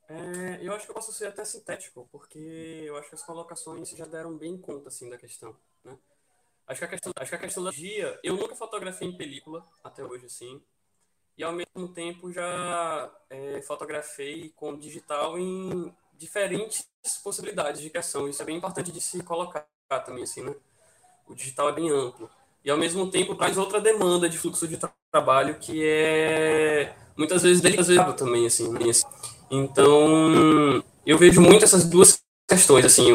É, 0.09 0.61
eu 0.63 0.73
acho 0.73 0.85
que 0.85 0.93
eu 0.93 0.95
posso 0.95 1.13
ser 1.13 1.27
até 1.27 1.45
sintético, 1.45 2.09
porque 2.13 2.39
eu 2.39 2.97
acho 2.97 3.09
que 3.09 3.17
as 3.17 3.25
colocações 3.25 3.91
já 3.91 4.07
deram 4.07 4.39
bem 4.39 4.57
conta 4.57 4.87
assim, 4.87 5.11
da 5.11 5.19
questão. 5.19 5.57
Né? 5.83 5.99
Acho, 6.69 6.79
que 6.79 6.85
a 6.85 6.89
questão, 6.89 7.13
acho 7.17 7.29
que 7.29 7.37
a 7.37 7.41
questão 7.41 7.65
da 7.65 7.73
dia, 7.73 8.21
eu 8.23 8.37
nunca 8.37 8.55
fotografei 8.55 9.09
em 9.09 9.17
película 9.17 9.67
até 9.83 10.05
hoje, 10.05 10.27
assim, 10.27 10.63
e 11.37 11.43
ao 11.43 11.53
mesmo 11.53 11.93
tempo 11.93 12.31
já 12.33 13.13
é, 13.29 13.61
fotografei 13.63 14.51
com 14.51 14.79
digital 14.79 15.37
em 15.37 15.93
diferentes 16.19 16.85
possibilidades 17.23 17.81
de 17.81 17.91
criação. 17.91 18.29
Isso 18.29 18.43
é 18.43 18.45
bem 18.45 18.57
importante 18.57 18.91
de 18.91 19.01
se 19.01 19.23
colocar 19.23 19.67
também, 20.05 20.25
assim, 20.25 20.43
né? 20.43 20.55
O 21.29 21.35
digital 21.35 21.69
é 21.69 21.73
bem 21.73 21.91
amplo. 21.91 22.29
E, 22.65 22.71
ao 22.71 22.77
mesmo 22.77 23.11
tempo, 23.11 23.35
traz 23.35 23.57
outra 23.57 23.81
demanda 23.81 24.29
de 24.29 24.39
fluxo 24.39 24.67
de 24.67 24.77
tra 24.77 24.93
trabalho 25.13 25.57
que 25.61 25.85
é 25.85 26.93
muitas 27.17 27.43
vezes 27.43 27.63
delicado 27.63 28.13
também, 28.15 28.47
assim, 28.47 28.69
né? 28.71 28.81
Então, 29.51 30.83
eu 31.07 31.17
vejo 31.17 31.41
muito 31.41 31.65
essas 31.65 31.85
duas 31.85 32.21
questões, 32.49 32.85
assim. 32.85 33.07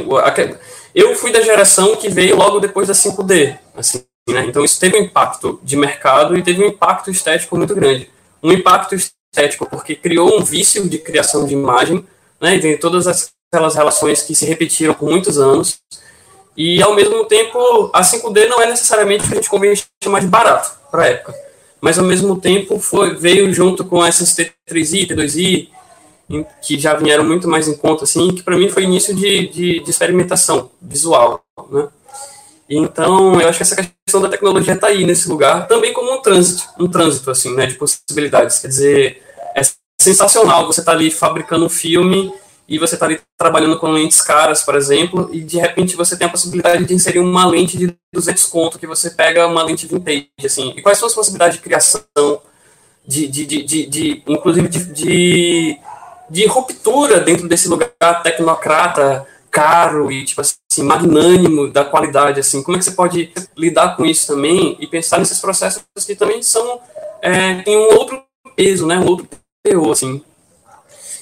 Eu 0.95 1.15
fui 1.15 1.31
da 1.31 1.41
geração 1.41 1.95
que 1.95 2.09
veio 2.09 2.35
logo 2.35 2.59
depois 2.59 2.87
da 2.87 2.93
5D, 2.93 3.59
assim, 3.75 4.05
né? 4.29 4.45
Então, 4.45 4.63
isso 4.63 4.79
teve 4.79 4.97
um 4.97 5.03
impacto 5.03 5.59
de 5.61 5.75
mercado 5.75 6.37
e 6.37 6.43
teve 6.43 6.63
um 6.63 6.67
impacto 6.67 7.11
estético 7.11 7.57
muito 7.57 7.75
grande. 7.75 8.09
Um 8.41 8.51
impacto 8.51 8.95
estético 8.95 9.65
porque 9.69 9.95
criou 9.95 10.39
um 10.39 10.43
vício 10.43 10.89
de 10.89 10.97
criação 10.97 11.45
de 11.45 11.53
imagem 11.53 12.07
né? 12.41 12.57
Tem 12.59 12.77
todas 12.77 13.07
aquelas 13.07 13.75
relações 13.75 14.23
que 14.23 14.33
se 14.33 14.45
repetiram 14.45 14.93
por 14.93 15.09
muitos 15.09 15.37
anos. 15.37 15.79
E, 16.57 16.81
ao 16.81 16.95
mesmo 16.95 17.25
tempo, 17.25 17.89
a 17.93 18.01
5D 18.01 18.47
não 18.47 18.61
é 18.61 18.65
necessariamente 18.65 19.23
o 19.23 19.27
que 19.27 19.33
a 19.33 19.35
gente 19.37 19.49
convém 19.49 19.73
chamar 20.03 20.19
de 20.19 20.27
barato 20.27 20.71
para 20.89 21.03
a 21.03 21.07
época. 21.07 21.35
Mas, 21.79 21.97
ao 21.97 22.05
mesmo 22.05 22.39
tempo, 22.39 22.79
foi, 22.79 23.15
veio 23.15 23.51
junto 23.53 23.85
com 23.85 24.05
essas 24.05 24.35
T3i, 24.35 25.07
T2i, 25.07 25.69
que 26.61 26.79
já 26.79 26.93
vieram 26.93 27.23
muito 27.23 27.47
mais 27.47 27.67
em 27.67 27.75
conta, 27.75 28.03
assim, 28.03 28.33
que 28.33 28.43
para 28.43 28.57
mim 28.57 28.69
foi 28.69 28.83
início 28.83 29.13
de, 29.13 29.47
de, 29.47 29.79
de, 29.81 29.89
experimentação 29.89 30.71
visual, 30.81 31.43
né? 31.69 31.89
Então, 32.69 33.41
eu 33.41 33.49
acho 33.49 33.57
que 33.57 33.63
essa 33.63 33.75
questão 33.75 34.21
da 34.21 34.29
tecnologia 34.29 34.75
está 34.75 34.87
aí 34.87 35.03
nesse 35.05 35.27
lugar, 35.27 35.67
também 35.67 35.91
como 35.91 36.13
um 36.13 36.21
trânsito, 36.21 36.63
um 36.79 36.87
trânsito, 36.87 37.29
assim, 37.29 37.53
né, 37.53 37.65
de 37.65 37.73
possibilidades. 37.75 38.59
Quer 38.59 38.67
dizer, 38.69 39.23
sensacional 40.01 40.65
você 40.65 40.83
tá 40.83 40.91
ali 40.91 41.11
fabricando 41.11 41.65
um 41.65 41.69
filme 41.69 42.33
e 42.71 42.79
você 42.79 42.95
tá 42.95 43.05
ali 43.05 43.19
trabalhando 43.37 43.77
com 43.77 43.91
lentes 43.91 44.21
caras, 44.21 44.63
por 44.63 44.75
exemplo, 44.75 45.29
e 45.33 45.41
de 45.41 45.57
repente 45.57 45.95
você 45.95 46.17
tem 46.17 46.25
a 46.25 46.29
possibilidade 46.29 46.85
de 46.85 46.93
inserir 46.93 47.19
uma 47.19 47.45
lente 47.45 47.77
de 47.77 47.93
200 48.13 48.45
conto, 48.45 48.79
que 48.79 48.87
você 48.87 49.09
pega 49.09 49.45
uma 49.45 49.61
lente 49.61 49.85
vintage, 49.85 50.29
assim. 50.45 50.73
E 50.77 50.81
quais 50.81 50.97
são 50.97 51.07
as 51.07 51.13
possibilidades 51.13 51.57
de 51.57 51.63
criação, 51.63 52.01
de, 53.05 53.27
de, 53.27 53.45
de, 53.45 53.63
de, 53.63 53.85
de 53.87 54.23
inclusive 54.25 54.69
de, 54.69 54.85
de, 54.85 55.79
de, 56.29 56.45
ruptura 56.45 57.19
dentro 57.19 57.45
desse 57.45 57.67
lugar 57.67 57.91
tecnocrata, 58.23 59.27
caro 59.49 60.09
e, 60.09 60.23
tipo 60.23 60.39
assim, 60.39 60.83
magnânimo 60.83 61.69
da 61.69 61.83
qualidade, 61.83 62.39
assim. 62.39 62.63
Como 62.63 62.77
é 62.77 62.79
que 62.79 62.85
você 62.85 62.91
pode 62.91 63.33
lidar 63.57 63.97
com 63.97 64.05
isso 64.05 64.27
também 64.27 64.77
e 64.79 64.87
pensar 64.87 65.17
nesses 65.17 65.39
processos 65.41 65.83
que 66.05 66.15
também 66.15 66.41
são, 66.41 66.79
é, 67.21 67.55
tem 67.63 67.75
um 67.75 67.97
outro 67.97 68.23
peso, 68.55 68.87
né, 68.87 68.97
um 68.97 69.07
outro 69.07 69.27
teor, 69.63 69.91
assim. 69.91 70.21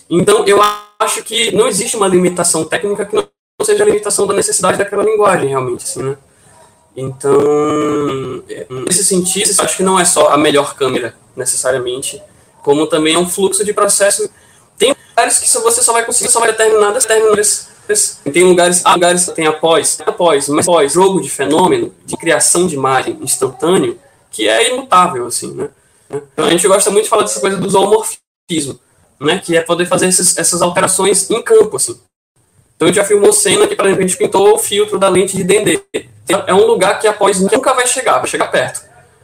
Então, 0.09 0.45
eu 0.45 0.59
acho 0.99 1.23
que 1.23 1.51
não 1.51 1.67
existe 1.67 1.95
uma 1.95 2.07
limitação 2.07 2.65
técnica 2.65 3.05
que 3.05 3.15
não 3.15 3.27
seja 3.61 3.83
a 3.83 3.85
limitação 3.85 4.25
da 4.25 4.33
necessidade 4.33 4.77
daquela 4.77 5.03
linguagem, 5.03 5.49
realmente, 5.49 5.83
assim, 5.83 6.03
né? 6.03 6.17
Então, 6.95 8.43
é, 8.49 8.65
nesse 8.69 9.03
sentido, 9.03 9.49
acho 9.61 9.77
que 9.77 9.83
não 9.83 9.99
é 9.99 10.05
só 10.05 10.29
a 10.29 10.37
melhor 10.37 10.75
câmera, 10.75 11.15
necessariamente, 11.35 12.21
como 12.63 12.87
também 12.87 13.15
é 13.15 13.19
um 13.19 13.29
fluxo 13.29 13.63
de 13.63 13.73
processo. 13.73 14.29
Tem 14.77 14.95
lugares 15.09 15.39
que 15.39 15.47
você 15.47 15.81
só 15.81 15.93
vai 15.93 16.05
conseguir, 16.05 16.31
só 16.31 16.39
vai 16.39 16.51
determinadas 16.51 17.05
terminas. 17.05 17.69
Tem 18.31 18.43
lugares, 18.43 18.85
há 18.85 18.93
lugares 18.93 19.25
que 19.25 19.31
tem 19.31 19.47
após, 19.47 19.99
após, 20.05 20.47
mas 20.49 20.67
após 20.67 20.93
jogo 20.93 21.19
de 21.19 21.29
fenômeno, 21.29 21.93
de 22.05 22.15
criação 22.17 22.67
de 22.67 22.75
imagem 22.75 23.17
instantâneo, 23.21 23.99
que 24.29 24.47
é 24.47 24.71
imutável, 24.71 25.25
assim? 25.25 25.51
Né? 25.53 25.69
Então 26.11 26.45
a 26.45 26.49
gente 26.51 26.67
gosta 26.67 26.91
muito 26.91 27.05
de 27.05 27.09
falar 27.09 27.23
dessa 27.23 27.39
coisa 27.39 27.57
do 27.57 27.69
zoomorfismo, 27.69 28.21
né? 29.19 29.39
que 29.39 29.55
é 29.55 29.61
poder 29.61 29.85
fazer 29.85 30.07
esses, 30.07 30.37
essas 30.37 30.61
alterações 30.61 31.29
em 31.29 31.41
campo. 31.41 31.77
Assim. 31.77 31.99
Então 32.75 32.87
a 32.87 32.91
gente 32.91 32.95
já 32.95 33.05
filmou 33.05 33.33
cena 33.33 33.67
que, 33.67 33.75
por 33.75 33.85
exemplo, 33.85 34.03
a 34.03 34.07
gente 34.07 34.17
pintou 34.17 34.53
o 34.53 34.57
filtro 34.57 34.97
da 34.97 35.09
lente 35.09 35.35
de 35.35 35.43
Dendê. 35.43 35.81
É 36.47 36.53
um 36.53 36.65
lugar 36.65 36.99
que 36.99 37.07
após 37.07 37.39
nunca 37.39 37.73
vai 37.73 37.85
chegar, 37.87 38.19
vai 38.19 38.27
chegar 38.27 38.47
perto. 38.47 38.81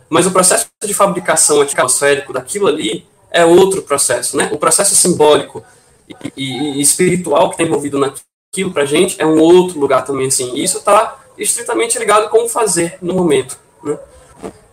Mas 0.09 0.25
o 0.25 0.31
processo 0.31 0.67
de 0.83 0.93
fabricação 0.93 1.61
atmosférico 1.61 2.33
daquilo 2.33 2.67
ali 2.67 3.05
é 3.31 3.45
outro 3.45 3.81
processo, 3.81 4.37
né? 4.37 4.49
O 4.51 4.57
processo 4.57 4.95
simbólico 4.95 5.63
e, 6.07 6.15
e, 6.35 6.77
e 6.77 6.81
espiritual 6.81 7.49
que 7.49 7.55
está 7.55 7.63
envolvido 7.63 7.99
naquilo 7.99 8.71
para 8.71 8.83
a 8.83 8.85
gente 8.85 9.21
é 9.21 9.25
um 9.25 9.39
outro 9.39 9.79
lugar 9.79 10.03
também, 10.05 10.27
assim. 10.27 10.53
E 10.55 10.63
isso 10.63 10.79
está 10.79 11.19
estritamente 11.37 11.97
ligado 11.97 12.29
com 12.29 12.45
o 12.45 12.49
fazer 12.49 12.97
no 13.01 13.13
momento, 13.13 13.57
né? 13.83 13.97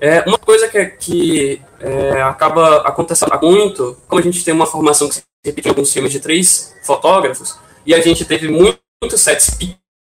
É, 0.01 0.21
uma 0.23 0.37
coisa 0.37 0.67
que, 0.67 0.85
que 0.87 1.63
é, 1.79 2.23
acaba 2.23 2.79
acontecendo 2.79 3.39
muito, 3.41 3.97
como 4.09 4.21
a 4.21 4.25
gente 4.25 4.45
tem 4.45 4.53
uma 4.53 4.67
formação 4.67 5.09
que 5.09 5.15
se 5.15 5.23
repete 5.45 5.69
em 5.69 5.71
alguns 5.71 5.93
filmes 5.93 6.11
de 6.11 6.19
três 6.19 6.75
fotógrafos, 6.83 7.57
e 7.87 7.95
a 7.95 8.01
gente 8.01 8.25
teve 8.25 8.49
muitos 8.49 9.21
sets 9.21 9.57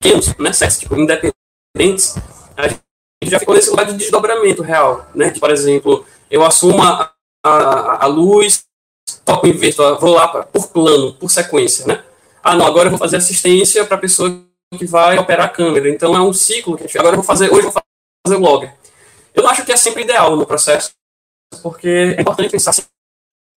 pequenos, 0.03 0.35
né, 0.39 0.53
sets 0.55 0.79
tipo, 0.79 0.97
independentes, 0.97 2.17
a 2.57 2.69
gente 2.69 2.81
já 3.25 3.39
ficou 3.39 3.55
nesse 3.55 3.69
lugar 3.69 3.85
de 3.85 3.93
desdobramento 3.93 4.63
real, 4.63 5.07
né, 5.15 5.31
por 5.39 5.51
exemplo, 5.51 6.07
eu 6.31 6.43
assumo 6.43 6.83
a, 6.83 7.13
a, 7.45 8.05
a 8.05 8.07
luz, 8.07 8.65
toco 9.23 9.47
inverto, 9.47 9.99
vou 9.99 10.15
lá 10.15 10.29
pra, 10.29 10.45
por 10.45 10.69
plano, 10.69 11.13
por 11.13 11.31
sequência, 11.31 11.87
né, 11.87 12.03
ah, 12.43 12.55
não, 12.55 12.67
agora 12.67 12.87
eu 12.87 12.91
vou 12.91 12.99
fazer 12.99 13.19
assistência 13.19 13.85
para 13.85 13.97
a 13.97 14.01
pessoa 14.01 14.45
que 14.79 14.87
vai 14.87 15.19
operar 15.19 15.45
a 15.45 15.51
câmera, 15.51 15.91
então 15.91 16.17
é 16.17 16.21
um 16.23 16.33
ciclo 16.33 16.75
que 16.77 16.85
a 16.85 16.87
gente, 16.87 16.99
agora 16.99 17.15
eu 17.15 17.19
vou 17.19 17.27
fazer, 17.27 17.51
hoje 17.51 17.67
eu 17.67 17.71
vou 17.71 17.83
fazer 18.27 18.37
o 18.37 18.41
logger, 18.41 18.75
eu 19.35 19.43
não 19.43 19.51
acho 19.51 19.65
que 19.65 19.73
é 19.73 19.77
sempre 19.77 20.03
ideal 20.03 20.37
no 20.37 20.47
processo, 20.47 20.93
porque 21.63 22.15
é 22.17 22.21
importante 22.21 22.51
pensar 22.51 22.73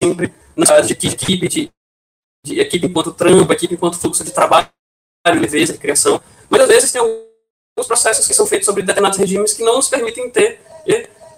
sempre 0.02 0.34
na 0.56 0.80
de 0.80 0.94
equipe, 0.94 1.48
de, 1.48 1.72
de 2.46 2.60
equipe 2.60 2.88
enquanto 2.88 3.14
trampo, 3.14 3.52
equipe 3.52 3.76
enquanto 3.76 4.00
fluxo 4.00 4.24
de 4.24 4.32
trabalho, 4.32 4.70
leveza, 5.28 5.74
de 5.74 5.80
criação. 5.80 6.22
Mas 6.50 6.62
às 6.62 6.68
vezes 6.68 6.92
tem 6.92 7.02
alguns 7.02 7.88
processos 7.88 8.26
que 8.26 8.34
são 8.34 8.48
feitos 8.48 8.66
sobre 8.66 8.84
determinados 8.84 9.20
regimes 9.20 9.54
que 9.54 9.64
não 9.64 9.76
nos 9.76 9.90
permitem 9.90 10.30
ter 10.30 10.62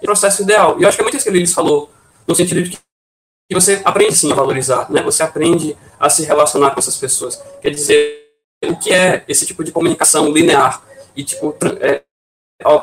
processo 0.00 0.42
ideal. 0.42 0.78
E 0.78 0.82
eu 0.82 0.88
acho 0.88 0.96
que 0.96 1.02
é 1.02 1.04
muito 1.04 1.16
isso 1.16 1.24
que 1.24 1.30
ele 1.30 1.46
falou, 1.46 1.90
no 2.26 2.34
sentido 2.34 2.62
de 2.62 2.70
que 2.70 3.54
você 3.54 3.80
aprende 3.84 4.14
sim 4.14 4.30
a 4.30 4.34
valorizar, 4.34 4.90
né? 4.90 5.02
Você 5.02 5.22
aprende 5.22 5.76
a 5.98 6.10
se 6.10 6.22
relacionar 6.24 6.72
com 6.72 6.78
essas 6.78 6.96
pessoas. 6.96 7.42
Quer 7.62 7.70
dizer, 7.70 8.28
o 8.64 8.76
que 8.76 8.92
é 8.92 9.24
esse 9.26 9.46
tipo 9.46 9.64
de 9.64 9.72
comunicação 9.72 10.30
linear 10.30 10.82
e 11.16 11.24
tipo 11.24 11.56
é, 11.80 12.02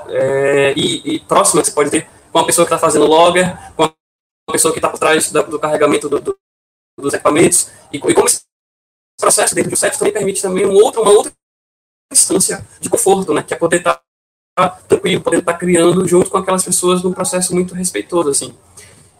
é, 0.09 0.73
e, 0.76 1.15
e, 1.15 1.19
próxima 1.19 1.63
você 1.63 1.71
pode 1.71 1.89
ter 1.89 2.07
com 2.32 2.39
a 2.39 2.45
pessoa 2.45 2.65
que 2.65 2.73
está 2.73 2.80
fazendo 2.80 3.05
logger, 3.05 3.57
com 3.76 3.84
a 3.84 4.51
pessoa 4.51 4.73
que 4.73 4.80
está 4.80 4.89
por 4.89 4.99
trás 4.99 5.32
do, 5.32 5.43
do 5.43 5.59
carregamento 5.59 6.07
do, 6.07 6.19
do, 6.19 6.38
dos 6.97 7.13
equipamentos, 7.13 7.69
e, 7.91 7.97
e, 7.97 8.13
como 8.13 8.28
esse 8.28 8.41
processo 9.19 9.55
dentro 9.55 9.71
do 9.71 9.78
set 9.78 9.97
também 9.97 10.13
permite 10.13 10.41
também 10.41 10.65
um 10.65 10.73
outro, 10.73 11.01
uma 11.01 11.11
outra 11.11 11.32
instância 12.11 12.65
de 12.80 12.89
conforto, 12.89 13.34
né, 13.34 13.43
que 13.43 13.53
é 13.53 13.57
poder 13.57 13.78
estar 13.78 14.01
tá 14.55 14.69
tranquilo, 14.88 15.21
poder 15.21 15.39
estar 15.39 15.53
tá 15.53 15.59
criando 15.59 16.07
junto 16.07 16.30
com 16.30 16.38
aquelas 16.38 16.63
pessoas 16.63 17.03
num 17.03 17.11
processo 17.11 17.53
muito 17.53 17.73
respeitoso, 17.73 18.30
assim. 18.30 18.55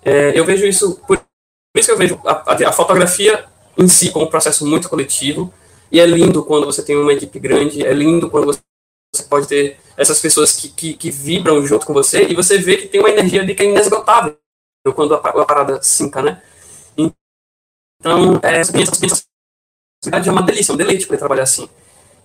É, 0.03 0.38
eu 0.38 0.45
vejo 0.45 0.66
isso, 0.66 0.95
por, 1.08 1.18
por, 1.18 1.80
isso 1.80 1.88
que 1.88 1.93
eu 1.93 1.97
vejo 1.97 2.22
a, 2.26 2.53
a, 2.53 2.70
a 2.70 2.72
fotografia 2.72 3.45
em 3.78 3.88
si 3.88 4.12
como 4.12 4.26
um 4.26 4.30
processo 4.30 4.66
muito 4.66 4.88
coletivo, 4.88 5.53
e 5.91 5.99
é 5.99 6.06
lindo 6.06 6.43
quando 6.43 6.66
você 6.66 6.84
tem 6.84 6.95
uma 6.95 7.14
equipe 7.14 7.39
grande, 7.39 7.86
é 7.86 7.93
lindo 7.93 8.30
quando 8.30 8.45
você 8.45 8.60
você 9.16 9.24
pode 9.24 9.47
ter 9.47 9.80
essas 9.97 10.20
pessoas 10.20 10.51
que, 10.51 10.70
que, 10.70 10.93
que, 10.93 11.11
vibram 11.11 11.66
junto 11.66 11.86
com 11.86 11.93
você 11.93 12.28
e 12.28 12.36
você 12.36 12.57
vê 12.57 12.78
que 12.78 12.88
tem 12.88 12.99
uma 12.99 13.09
energia 13.09 13.41
ali 13.41 13.55
que 13.55 13.63
é 13.63 13.66
inesgotável 13.66 14.38
quando 14.93 15.16
a, 15.16 15.18
a 15.18 15.45
parada 15.45 15.82
sinca, 15.82 16.22
né? 16.22 16.41
Então, 16.97 18.39
é, 18.43 18.57
essa 18.59 18.72
é 20.13 20.32
uma 20.32 20.43
delícia, 20.43 20.74
um 20.74 20.78
deleite 20.78 21.07
para 21.07 21.18
trabalhar 21.18 21.43
assim. 21.43 21.68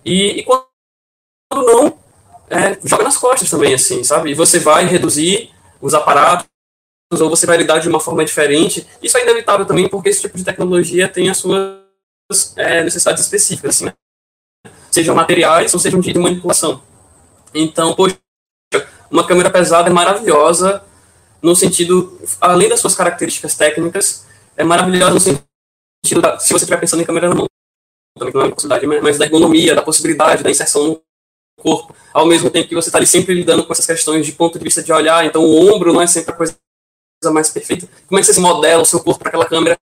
E, 0.05 0.39
e 0.39 0.43
quando 0.43 0.65
não, 1.53 1.97
é, 2.49 2.77
joga 2.83 3.03
nas 3.03 3.17
costas 3.17 3.49
também, 3.49 3.73
assim, 3.73 4.03
sabe? 4.03 4.31
E 4.31 4.35
você 4.35 4.59
vai 4.59 4.85
reduzir 4.85 5.51
os 5.81 5.93
aparatos 5.93 6.47
ou 7.11 7.29
você 7.29 7.45
vai 7.45 7.57
lidar 7.57 7.79
de 7.79 7.89
uma 7.89 7.99
forma 7.99 8.23
diferente. 8.23 8.87
Isso 9.01 9.17
é 9.17 9.23
inevitável 9.23 9.65
também, 9.65 9.89
porque 9.89 10.09
esse 10.09 10.21
tipo 10.21 10.37
de 10.37 10.43
tecnologia 10.43 11.09
tem 11.09 11.29
as 11.29 11.37
suas 11.37 11.81
é, 12.55 12.83
necessidades 12.83 13.23
específicas, 13.23 13.75
assim, 13.75 13.85
né? 13.85 13.93
Sejam 14.91 15.15
materiais 15.15 15.73
ou 15.73 15.79
sejam 15.79 15.99
de 15.99 16.13
manipulação. 16.17 16.83
Então, 17.53 17.95
poxa, 17.95 18.17
uma 19.09 19.25
câmera 19.25 19.49
pesada 19.49 19.89
é 19.89 19.93
maravilhosa 19.93 20.83
no 21.41 21.55
sentido, 21.55 22.19
além 22.39 22.69
das 22.69 22.79
suas 22.79 22.93
características 22.93 23.55
técnicas, 23.55 24.25
é 24.55 24.63
maravilhosa 24.63 25.13
no 25.13 25.19
sentido 25.19 26.21
da, 26.21 26.37
se 26.37 26.49
você 26.49 26.57
estiver 26.57 26.79
pensando 26.79 27.01
em 27.01 27.05
câmera 27.05 27.29
na 27.29 27.35
mão, 27.35 27.47
também 28.17 28.33
não 28.33 28.43
é 28.43 28.51
possibilidade, 28.51 29.01
mas 29.01 29.17
da 29.17 29.25
ergonomia, 29.25 29.73
da 29.73 29.81
possibilidade, 29.81 30.43
da 30.43 30.51
inserção 30.51 30.87
no 30.87 31.01
corpo, 31.59 31.95
ao 32.13 32.25
mesmo 32.25 32.49
tempo 32.49 32.69
que 32.69 32.75
você 32.75 32.89
está 32.89 32.99
ali 32.99 33.07
sempre 33.07 33.33
lidando 33.33 33.65
com 33.65 33.73
essas 33.73 33.85
questões 33.85 34.25
de 34.25 34.33
ponto 34.33 34.59
de 34.59 34.63
vista 34.63 34.83
de 34.83 34.91
olhar, 34.93 35.25
então 35.25 35.43
o 35.43 35.73
ombro 35.73 35.91
não 35.91 36.01
é 36.01 36.07
sempre 36.07 36.31
a 36.31 36.35
coisa 36.35 36.55
mais 37.31 37.49
perfeita. 37.49 37.87
Como 38.07 38.19
é 38.19 38.21
que 38.21 38.31
você 38.31 38.39
modela 38.39 38.83
o 38.83 38.85
seu 38.85 38.99
corpo 38.99 39.19
para 39.19 39.29
aquela 39.29 39.45
câmera? 39.45 39.77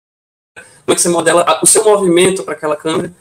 Como 0.56 0.94
é 0.94 0.96
que 0.96 1.02
você 1.02 1.10
modela 1.10 1.60
o 1.62 1.66
seu 1.66 1.84
movimento 1.84 2.44
para 2.44 2.54
aquela 2.54 2.76
câmera? 2.76 3.14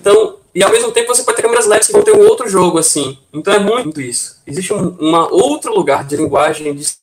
Então, 0.00 0.38
e 0.56 0.62
ao 0.62 0.70
mesmo 0.70 0.90
tempo 0.90 1.14
você 1.14 1.22
pode 1.22 1.36
ter 1.36 1.42
câmeras 1.42 1.66
LEDs 1.66 1.86
que 1.86 1.92
vão 1.92 2.02
ter 2.02 2.16
um 2.16 2.26
outro 2.26 2.48
jogo, 2.48 2.78
assim. 2.78 3.18
Então 3.30 3.52
é 3.52 3.58
muito 3.58 4.00
isso. 4.00 4.40
Existe 4.46 4.72
um 4.72 4.88
uma 4.96 5.30
outro 5.30 5.70
lugar 5.70 6.02
de 6.02 6.16
linguagem, 6.16 6.74
de 6.74 6.96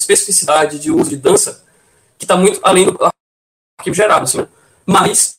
especificidade, 0.00 0.78
de 0.78 0.92
uso, 0.92 1.10
de 1.10 1.16
dança, 1.16 1.66
que 2.16 2.24
está 2.24 2.36
muito 2.36 2.60
além 2.62 2.86
do 2.86 2.96
arquivo 3.80 3.96
gerado, 3.96 4.22
assim. 4.22 4.38
Né? 4.38 4.48
Mas 4.86 5.38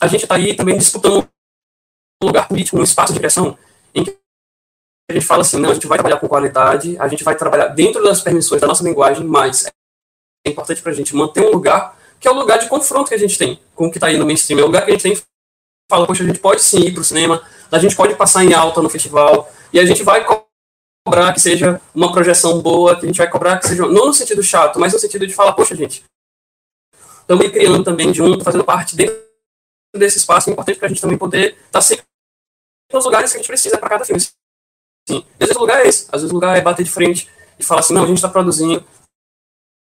a 0.00 0.06
gente 0.06 0.22
está 0.22 0.36
aí 0.36 0.54
também 0.54 0.78
disputando 0.78 1.28
um 2.22 2.26
lugar 2.28 2.46
político, 2.46 2.78
um 2.78 2.84
espaço 2.84 3.12
de 3.12 3.18
criação, 3.18 3.58
em 3.92 4.04
que 4.04 4.16
a 5.10 5.14
gente 5.14 5.26
fala 5.26 5.42
assim, 5.42 5.58
não, 5.58 5.70
a 5.70 5.74
gente 5.74 5.88
vai 5.88 5.98
trabalhar 5.98 6.20
com 6.20 6.28
qualidade, 6.28 6.96
a 7.00 7.08
gente 7.08 7.24
vai 7.24 7.34
trabalhar 7.34 7.66
dentro 7.66 8.00
das 8.00 8.20
permissões 8.20 8.60
da 8.60 8.68
nossa 8.68 8.84
linguagem, 8.84 9.26
mas 9.26 9.66
é 10.46 10.50
importante 10.50 10.80
para 10.80 10.92
a 10.92 10.94
gente 10.94 11.16
manter 11.16 11.40
um 11.44 11.50
lugar 11.50 11.98
que 12.20 12.28
é 12.28 12.30
o 12.30 12.34
lugar 12.34 12.60
de 12.60 12.68
confronto 12.68 13.08
que 13.08 13.14
a 13.14 13.18
gente 13.18 13.36
tem 13.36 13.60
com 13.74 13.88
o 13.88 13.90
que 13.90 13.96
está 13.96 14.06
aí 14.06 14.16
no 14.16 14.24
mainstream, 14.24 14.60
é 14.60 14.62
o 14.62 14.66
lugar 14.66 14.84
que 14.84 14.92
a 14.92 14.94
gente 14.94 15.02
tem 15.02 15.26
fala, 15.88 16.06
poxa, 16.06 16.22
a 16.22 16.26
gente 16.26 16.38
pode 16.38 16.62
sim 16.62 16.80
ir 16.80 16.92
para 16.92 17.00
o 17.00 17.04
cinema, 17.04 17.42
a 17.70 17.78
gente 17.78 17.96
pode 17.96 18.14
passar 18.14 18.44
em 18.44 18.52
alta 18.52 18.82
no 18.82 18.88
festival, 18.88 19.50
e 19.72 19.78
a 19.78 19.84
gente 19.84 20.02
vai 20.02 20.24
cobrar 20.24 21.32
que 21.32 21.40
seja 21.40 21.80
uma 21.94 22.12
projeção 22.12 22.60
boa, 22.60 22.96
que 22.96 23.04
a 23.04 23.08
gente 23.08 23.18
vai 23.18 23.30
cobrar 23.30 23.58
que 23.58 23.68
seja, 23.68 23.86
não 23.86 24.06
no 24.06 24.14
sentido 24.14 24.42
chato, 24.42 24.78
mas 24.78 24.92
no 24.92 24.98
sentido 24.98 25.26
de 25.26 25.34
falar, 25.34 25.52
poxa, 25.52 25.74
gente, 25.74 26.04
estamos 27.20 27.48
criando 27.50 27.84
também 27.84 28.12
junto, 28.12 28.44
fazendo 28.44 28.64
parte 28.64 28.96
dentro 28.96 29.16
desse 29.94 30.18
espaço, 30.18 30.50
é 30.50 30.52
importante 30.52 30.78
para 30.78 30.86
a 30.86 30.88
gente 30.88 31.00
também 31.00 31.18
poder 31.18 31.52
estar 31.52 31.70
tá 31.72 31.80
sempre 31.80 32.04
nos 32.92 33.04
lugares 33.04 33.30
que 33.30 33.36
a 33.36 33.40
gente 33.40 33.48
precisa 33.48 33.78
para 33.78 33.88
cada 33.88 34.04
filme. 34.04 34.20
Sim. 34.20 35.24
Às 35.34 35.38
vezes 35.38 35.56
o 35.56 35.60
lugar 35.60 35.84
é 35.84 35.88
esse, 35.88 36.06
às 36.12 36.22
vezes 36.22 36.30
o 36.30 36.34
lugar 36.34 36.56
é 36.56 36.60
bater 36.60 36.82
de 36.82 36.90
frente 36.90 37.30
e 37.58 37.64
falar 37.64 37.80
assim, 37.80 37.94
não, 37.94 38.04
a 38.04 38.06
gente 38.06 38.18
está 38.18 38.28
produzindo, 38.28 38.84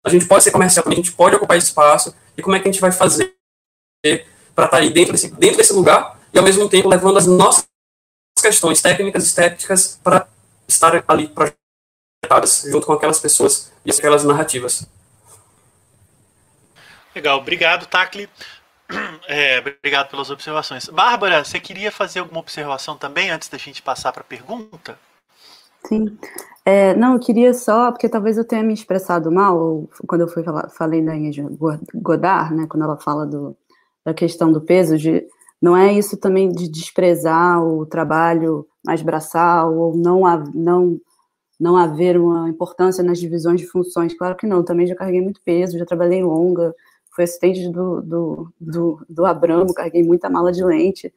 a 0.05 0.11
gente 0.11 0.27
pode 0.27 0.45
ser 0.45 0.51
comercial 0.51 0.85
a 0.87 0.95
gente 0.95 1.13
pode 1.13 1.37
ocupar 1.37 1.59
espaço, 1.59 2.15
e 2.37 2.43
como 2.43 2.55
é 2.55 2.61
que 2.61 2.69
a 2.69 2.73
gente 2.73 2.81
vai 2.81 2.93
fazer 2.93 3.37
para 4.59 4.65
estar 4.65 4.79
tá 4.79 4.83
aí 4.83 4.91
dentro 4.91 5.13
desse, 5.13 5.31
dentro 5.31 5.57
desse 5.57 5.73
lugar 5.73 6.19
e, 6.35 6.39
ao 6.39 6.45
mesmo 6.45 6.69
tempo, 6.69 6.89
levando 6.89 7.17
as 7.17 7.29
nossas 7.29 7.69
questões 8.43 8.83
técnicas 8.83 9.23
e 9.23 9.27
estéticas 9.29 10.01
para 10.03 10.27
estar 10.67 11.05
ali 11.07 11.29
projetadas 11.29 12.65
junto 12.67 12.85
com 12.85 12.93
aquelas 12.93 13.21
pessoas 13.21 13.73
e 13.85 13.93
aquelas 13.93 14.25
narrativas. 14.25 14.85
Legal, 17.15 17.39
obrigado, 17.39 17.87
Takli. 17.87 18.29
É, 19.29 19.59
obrigado 19.59 20.09
pelas 20.09 20.31
observações. 20.31 20.89
Bárbara, 20.89 21.45
você 21.45 21.61
queria 21.61 21.93
fazer 21.93 22.21
alguma 22.21 22.41
observação 22.41 22.97
também 22.97 23.29
antes 23.29 23.51
da 23.51 23.59
gente 23.59 23.83
passar 23.83 24.11
para 24.11 24.23
a 24.23 24.25
pergunta? 24.25 24.99
Sim. 25.87 26.19
É, 26.65 26.95
não, 26.95 27.13
eu 27.13 27.21
queria 27.21 27.53
só, 27.53 27.93
porque 27.93 28.09
talvez 28.09 28.39
eu 28.39 28.47
tenha 28.47 28.63
me 28.63 28.73
expressado 28.73 29.31
mal 29.31 29.87
quando 30.07 30.23
eu 30.23 30.29
fui 30.29 30.43
falar, 30.43 30.71
falei 30.71 31.05
da 31.05 31.15
Ingrid 31.15 31.47
Godard, 31.95 32.55
né, 32.55 32.67
quando 32.67 32.85
ela 32.85 32.97
fala 32.97 33.27
do, 33.27 33.55
da 34.09 34.15
questão 34.15 34.51
do 34.51 34.63
peso, 34.63 34.97
de 34.97 35.27
não 35.61 35.77
é 35.77 35.93
isso 35.93 36.17
também 36.17 36.49
de 36.49 36.67
desprezar 36.69 37.63
o 37.63 37.85
trabalho 37.85 38.67
mais 38.85 39.03
braçal 39.03 39.77
ou 39.77 39.95
não, 39.95 40.23
não, 40.55 41.01
não 41.61 41.77
haver 41.77 42.19
uma 42.19 42.49
importância 42.49 43.05
nas 43.05 43.19
divisões 43.19 43.61
de 43.61 43.67
funções. 43.67 44.17
Claro 44.17 44.35
que 44.35 44.47
não, 44.47 44.65
também 44.65 44.87
já 44.87 44.95
carreguei 44.95 45.21
muito 45.21 45.43
peso, 45.45 45.79
já 45.79 45.85
trabalhei 45.85 46.23
longa, 46.23 46.75
fui 47.15 47.25
assistente 47.25 47.69
do, 47.69 48.01
do, 48.01 48.53
do, 48.59 49.07
do 49.11 49.27
Abramo, 49.27 49.75
carreguei 49.75 50.03
muita 50.03 50.31
mala 50.31 50.53
de 50.53 50.65
lente. 50.65 51.13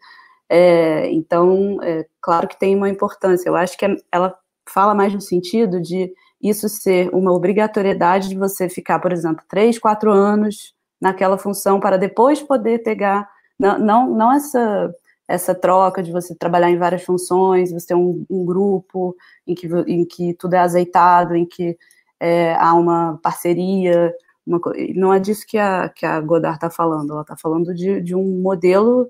É, 0.50 1.10
então, 1.12 1.82
é, 1.82 2.06
claro 2.20 2.46
que 2.46 2.60
tem 2.60 2.76
uma 2.76 2.89
importância. 2.89 3.48
Eu 3.48 3.56
acho 3.56 3.78
que 3.78 3.86
ela 4.12 4.36
fala 4.68 4.94
mais 4.94 5.14
no 5.14 5.22
sentido 5.22 5.80
de 5.80 6.12
isso 6.42 6.68
ser 6.68 7.10
uma 7.14 7.32
obrigatoriedade 7.32 8.28
de 8.28 8.38
você 8.38 8.68
ficar, 8.68 9.00
por 9.00 9.14
exemplo, 9.14 9.46
três, 9.48 9.80
quatro 9.80 10.12
anos 10.12 10.74
naquela 11.02 11.38
função 11.38 11.80
para 11.80 11.97
depois 11.97 12.41
poder 12.41 12.84
pegar, 12.84 13.28
não, 13.60 13.80
não, 13.80 14.10
não 14.10 14.32
essa 14.32 14.93
essa 15.28 15.56
troca 15.56 16.04
de 16.04 16.12
você 16.12 16.36
trabalhar 16.36 16.70
em 16.70 16.78
várias 16.78 17.04
funções, 17.04 17.72
você 17.72 17.88
ter 17.88 17.95
um, 17.95 18.26
um 18.30 18.45
grupo 18.45 19.16
em 19.47 19.56
que, 19.56 19.68
em 19.88 20.06
que 20.06 20.34
tudo 20.34 20.56
é 20.56 20.60
azeitado, 20.60 21.36
em 21.36 21.45
que 21.45 21.78
é, 22.20 22.54
há 22.56 22.74
uma 22.74 23.18
parceria, 23.24 24.14
uma, 24.45 24.60
não 24.93 25.14
é 25.14 25.20
disso 25.20 25.45
que 25.47 25.58
a, 25.58 25.89
que 25.89 26.06
a 26.06 26.20
Godard 26.20 26.58
está 26.58 26.70
falando, 26.70 27.14
ela 27.14 27.22
está 27.22 27.38
falando 27.38 27.74
de, 27.74 28.02
de 28.02 28.14
um 28.14 28.41
modelo 28.41 29.10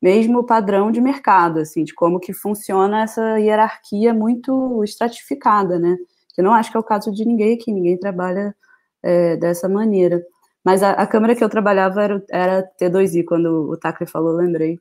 mesmo 0.00 0.44
padrão 0.44 0.90
de 0.90 1.00
mercado, 1.00 1.58
assim, 1.60 1.84
de 1.84 1.92
como 1.92 2.20
que 2.20 2.32
funciona 2.32 3.02
essa 3.02 3.38
hierarquia 3.38 4.14
muito 4.14 4.82
estratificada, 4.84 5.78
né? 5.78 5.96
Eu 6.36 6.44
não 6.44 6.54
acho 6.54 6.70
que 6.70 6.76
é 6.76 6.80
o 6.80 6.84
caso 6.84 7.12
de 7.12 7.24
ninguém 7.24 7.54
aqui, 7.54 7.72
ninguém 7.72 7.98
trabalha 7.98 8.54
é, 9.02 9.36
dessa 9.36 9.68
maneira. 9.68 10.22
Mas 10.64 10.82
a, 10.82 10.92
a, 10.92 11.06
câmera 11.06 11.34
que 11.34 11.42
eu 11.42 11.48
trabalhava 11.48 12.02
era, 12.02 12.24
era 12.30 12.70
T2i, 12.80 13.24
quando 13.24 13.70
o 13.70 13.76
Tacre 13.76 14.06
falou, 14.06 14.32
lembrei. 14.32 14.78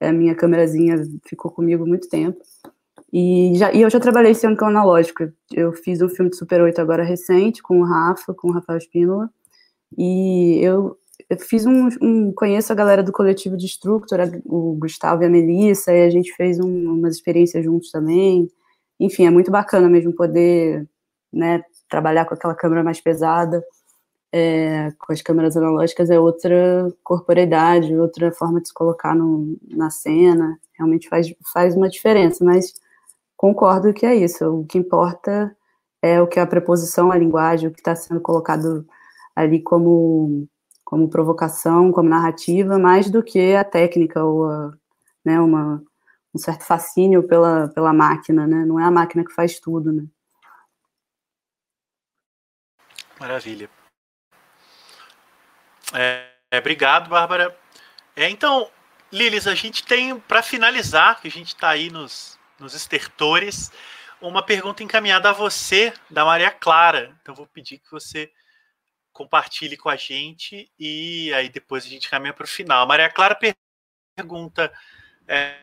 A 0.00 0.12
minha 0.12 0.34
câmerazinha 0.34 0.96
ficou 1.26 1.50
comigo 1.50 1.86
muito 1.86 2.08
tempo. 2.08 2.38
E, 3.12 3.52
já, 3.56 3.72
e 3.72 3.82
eu 3.82 3.90
já 3.90 4.00
trabalhei 4.00 4.32
esse 4.32 4.46
ano 4.46 4.56
com 4.56 4.66
analógico. 4.66 5.30
Eu 5.52 5.72
fiz 5.72 6.02
um 6.02 6.08
filme 6.08 6.30
de 6.30 6.36
Super 6.36 6.60
8 6.62 6.80
agora 6.80 7.04
recente, 7.04 7.62
com 7.62 7.80
o 7.80 7.84
Rafa, 7.84 8.34
com 8.34 8.48
o 8.48 8.52
Rafael 8.52 8.78
Espínola. 8.78 9.30
E 9.96 10.58
eu 10.60 10.98
eu 11.28 11.38
fiz 11.38 11.64
um, 11.64 11.88
um, 12.02 12.32
conheço 12.32 12.72
a 12.72 12.76
galera 12.76 13.02
do 13.02 13.12
coletivo 13.12 13.56
Destructor, 13.56 14.18
o 14.44 14.74
Gustavo 14.74 15.22
e 15.22 15.26
a 15.26 15.30
Melissa, 15.30 15.92
e 15.92 16.04
a 16.04 16.10
gente 16.10 16.32
fez 16.34 16.58
um, 16.58 16.92
umas 16.92 17.14
experiências 17.14 17.64
juntos 17.64 17.90
também. 17.90 18.50
Enfim, 18.98 19.26
é 19.26 19.30
muito 19.30 19.50
bacana 19.50 19.88
mesmo 19.88 20.14
poder 20.14 20.86
né, 21.32 21.62
trabalhar 21.88 22.24
com 22.24 22.34
aquela 22.34 22.54
câmera 22.54 22.82
mais 22.82 23.00
pesada. 23.00 23.62
É, 24.36 24.90
com 24.98 25.12
as 25.12 25.22
câmeras 25.22 25.56
analógicas 25.56 26.10
é 26.10 26.18
outra 26.18 26.92
corporeidade, 27.04 27.96
outra 27.96 28.32
forma 28.32 28.60
de 28.60 28.66
se 28.66 28.74
colocar 28.74 29.14
no, 29.14 29.56
na 29.70 29.90
cena. 29.90 30.58
Realmente 30.76 31.08
faz, 31.08 31.32
faz 31.52 31.76
uma 31.76 31.88
diferença, 31.88 32.44
mas 32.44 32.74
concordo 33.36 33.94
que 33.94 34.04
é 34.04 34.12
isso. 34.16 34.44
O 34.46 34.66
que 34.66 34.76
importa 34.76 35.56
é 36.02 36.20
o 36.20 36.26
que 36.26 36.40
a 36.40 36.46
preposição, 36.46 37.12
a 37.12 37.16
linguagem, 37.16 37.68
o 37.68 37.72
que 37.72 37.78
está 37.78 37.94
sendo 37.94 38.20
colocado 38.20 38.84
ali 39.36 39.62
como 39.62 40.48
como 40.84 41.08
provocação, 41.08 41.92
como 41.92 42.08
narrativa, 42.08 42.78
mais 42.78 43.10
do 43.10 43.22
que 43.22 43.54
a 43.54 43.64
técnica 43.64 44.22
ou 44.24 44.48
a, 44.48 44.72
né, 45.24 45.40
uma, 45.40 45.82
um 46.34 46.38
certo 46.38 46.64
fascínio 46.64 47.22
pela, 47.22 47.68
pela 47.68 47.92
máquina, 47.92 48.46
né? 48.46 48.64
Não 48.64 48.78
é 48.78 48.84
a 48.84 48.90
máquina 48.90 49.24
que 49.24 49.32
faz 49.32 49.58
tudo, 49.60 49.92
né? 49.92 50.04
Maravilha. 53.18 53.70
É, 55.94 56.26
é, 56.50 56.58
obrigado, 56.58 57.08
Bárbara. 57.08 57.56
É, 58.16 58.28
então, 58.28 58.70
Lilis, 59.12 59.46
a 59.46 59.54
gente 59.54 59.84
tem, 59.84 60.18
para 60.18 60.42
finalizar, 60.42 61.20
que 61.20 61.28
a 61.28 61.30
gente 61.30 61.48
está 61.48 61.70
aí 61.70 61.90
nos, 61.90 62.38
nos 62.58 62.74
estertores, 62.74 63.70
uma 64.20 64.42
pergunta 64.42 64.82
encaminhada 64.82 65.30
a 65.30 65.32
você, 65.32 65.92
da 66.10 66.24
Maria 66.24 66.50
Clara. 66.50 67.16
Então, 67.22 67.34
vou 67.34 67.46
pedir 67.46 67.78
que 67.78 67.90
você 67.90 68.30
compartilhe 69.12 69.76
com 69.76 69.88
a 69.88 69.96
gente 69.96 70.68
e 70.78 71.32
aí 71.34 71.48
depois 71.48 71.86
a 71.86 71.88
gente 71.88 72.10
caminha 72.10 72.34
para 72.34 72.44
o 72.44 72.48
final. 72.48 72.82
A 72.82 72.86
Maria 72.86 73.08
Clara 73.08 73.38
pergunta: 74.16 74.72
é, 75.26 75.56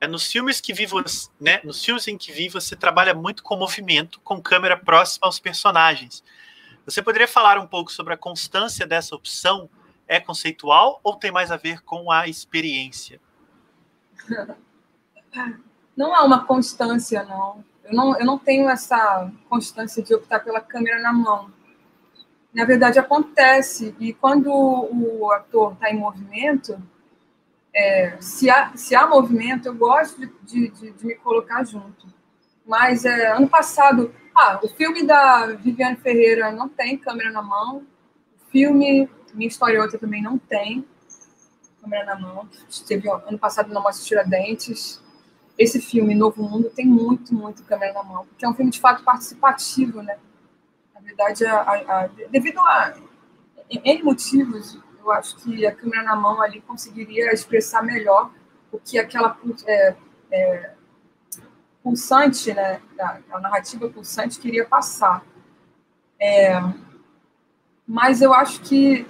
é, 0.00 0.08
nos 0.08 0.30
filmes 0.30 0.60
que 0.60 0.74
vi 0.74 0.84
você, 0.86 1.30
né, 1.40 1.60
nos 1.64 1.82
filmes 1.82 2.06
em 2.08 2.18
que 2.18 2.32
vi 2.32 2.48
você 2.48 2.74
trabalha 2.74 3.14
muito 3.14 3.42
com 3.42 3.56
movimento, 3.56 4.20
com 4.20 4.42
câmera 4.42 4.76
próxima 4.76 5.26
aos 5.26 5.38
personagens. 5.38 6.22
Você 6.86 7.02
poderia 7.02 7.28
falar 7.28 7.58
um 7.58 7.66
pouco 7.66 7.92
sobre 7.92 8.14
a 8.14 8.16
constância 8.16 8.86
dessa 8.86 9.14
opção? 9.14 9.68
É 10.08 10.20
conceitual 10.20 11.00
ou 11.02 11.16
tem 11.16 11.32
mais 11.32 11.50
a 11.50 11.56
ver 11.56 11.82
com 11.82 12.10
a 12.10 12.28
experiência? 12.28 13.20
Não 15.96 16.14
há 16.14 16.22
uma 16.24 16.44
constância, 16.44 17.22
não. 17.24 17.64
Eu 17.82 17.94
não, 17.94 18.18
eu 18.18 18.26
não 18.26 18.38
tenho 18.38 18.68
essa 18.68 19.30
constância 19.48 20.02
de 20.02 20.14
optar 20.14 20.40
pela 20.40 20.60
câmera 20.60 21.00
na 21.00 21.12
mão 21.12 21.50
na 22.56 22.64
verdade 22.64 22.98
acontece 22.98 23.94
e 24.00 24.14
quando 24.14 24.50
o 24.50 25.30
ator 25.30 25.74
está 25.74 25.90
em 25.90 25.98
movimento 25.98 26.82
é, 27.74 28.16
se, 28.18 28.48
há, 28.48 28.74
se 28.74 28.94
há 28.94 29.06
movimento 29.06 29.66
eu 29.66 29.74
gosto 29.74 30.18
de, 30.42 30.70
de, 30.70 30.90
de 30.90 31.06
me 31.06 31.14
colocar 31.16 31.64
junto 31.64 32.06
mas 32.66 33.04
é, 33.04 33.28
ano 33.32 33.48
passado 33.48 34.14
ah, 34.34 34.60
o 34.62 34.68
filme 34.68 35.06
da 35.06 35.46
Viviane 35.54 35.96
Ferreira 35.96 36.52
não 36.52 36.68
tem 36.68 36.98
câmera 36.98 37.30
na 37.30 37.40
mão. 37.40 37.78
O 37.78 38.50
filme 38.50 39.08
Minha 39.32 39.48
História 39.48 39.80
Outra 39.80 39.98
também 39.98 40.22
não 40.22 40.36
tem 40.36 40.84
câmera 41.80 42.04
na 42.04 42.20
mão. 42.20 42.48
Teve 42.86 43.08
ano 43.08 43.38
passado 43.38 43.72
na 43.72 43.80
Mostra 43.80 44.04
Tiradentes. 44.04 45.02
Esse 45.56 45.80
filme 45.80 46.14
Novo 46.14 46.42
Mundo 46.42 46.68
tem 46.68 46.84
muito 46.84 47.32
muito 47.32 47.62
câmera 47.62 47.94
na 47.94 48.02
mão 48.02 48.26
porque 48.26 48.44
é 48.44 48.48
um 48.48 48.54
filme 48.54 48.70
de 48.70 48.78
fato 48.78 49.02
participativo 49.02 50.02
né? 50.02 50.18
Verdade, 51.06 51.46
a, 51.46 51.60
a, 51.60 52.00
a, 52.00 52.06
devido 52.30 52.58
a 52.60 52.94
N 53.70 54.02
motivos, 54.02 54.78
eu 54.98 55.10
acho 55.12 55.36
que 55.36 55.64
a 55.64 55.72
câmera 55.72 56.02
na 56.02 56.16
mão 56.16 56.42
ali 56.42 56.60
conseguiria 56.60 57.32
expressar 57.32 57.82
melhor 57.82 58.32
o 58.72 58.78
que 58.78 58.98
aquela 58.98 59.38
é, 59.66 59.94
é, 60.30 60.74
pulsante, 61.86 62.52
né, 62.52 62.80
a, 63.30 63.38
narrativa 63.38 63.88
pulsante 63.88 64.40
queria 64.40 64.66
passar. 64.66 65.24
É, 66.18 66.60
mas 67.86 68.20
eu 68.20 68.34
acho 68.34 68.60
que 68.62 69.06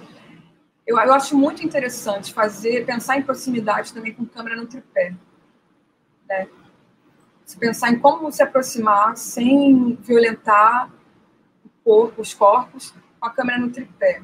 eu, 0.85 0.99
eu 0.99 1.11
acho 1.11 1.35
muito 1.35 1.65
interessante 1.65 2.31
fazer, 2.31 2.85
pensar 2.85 3.17
em 3.17 3.23
proximidade 3.23 3.91
também 3.91 4.13
com 4.13 4.27
câmera 4.27 4.55
no 4.55 4.67
tripé. 4.67 5.15
Né? 6.29 6.47
Se 7.43 7.57
pensar 7.57 7.89
em 7.89 7.97
como 7.97 8.31
se 8.31 8.43
aproximar 8.43 9.17
sem 9.17 9.95
violentar 9.95 10.91
corpo, 11.83 12.21
os 12.21 12.35
corpos 12.35 12.93
com 13.19 13.25
a 13.25 13.31
câmera 13.31 13.57
no 13.57 13.71
tripé. 13.71 14.21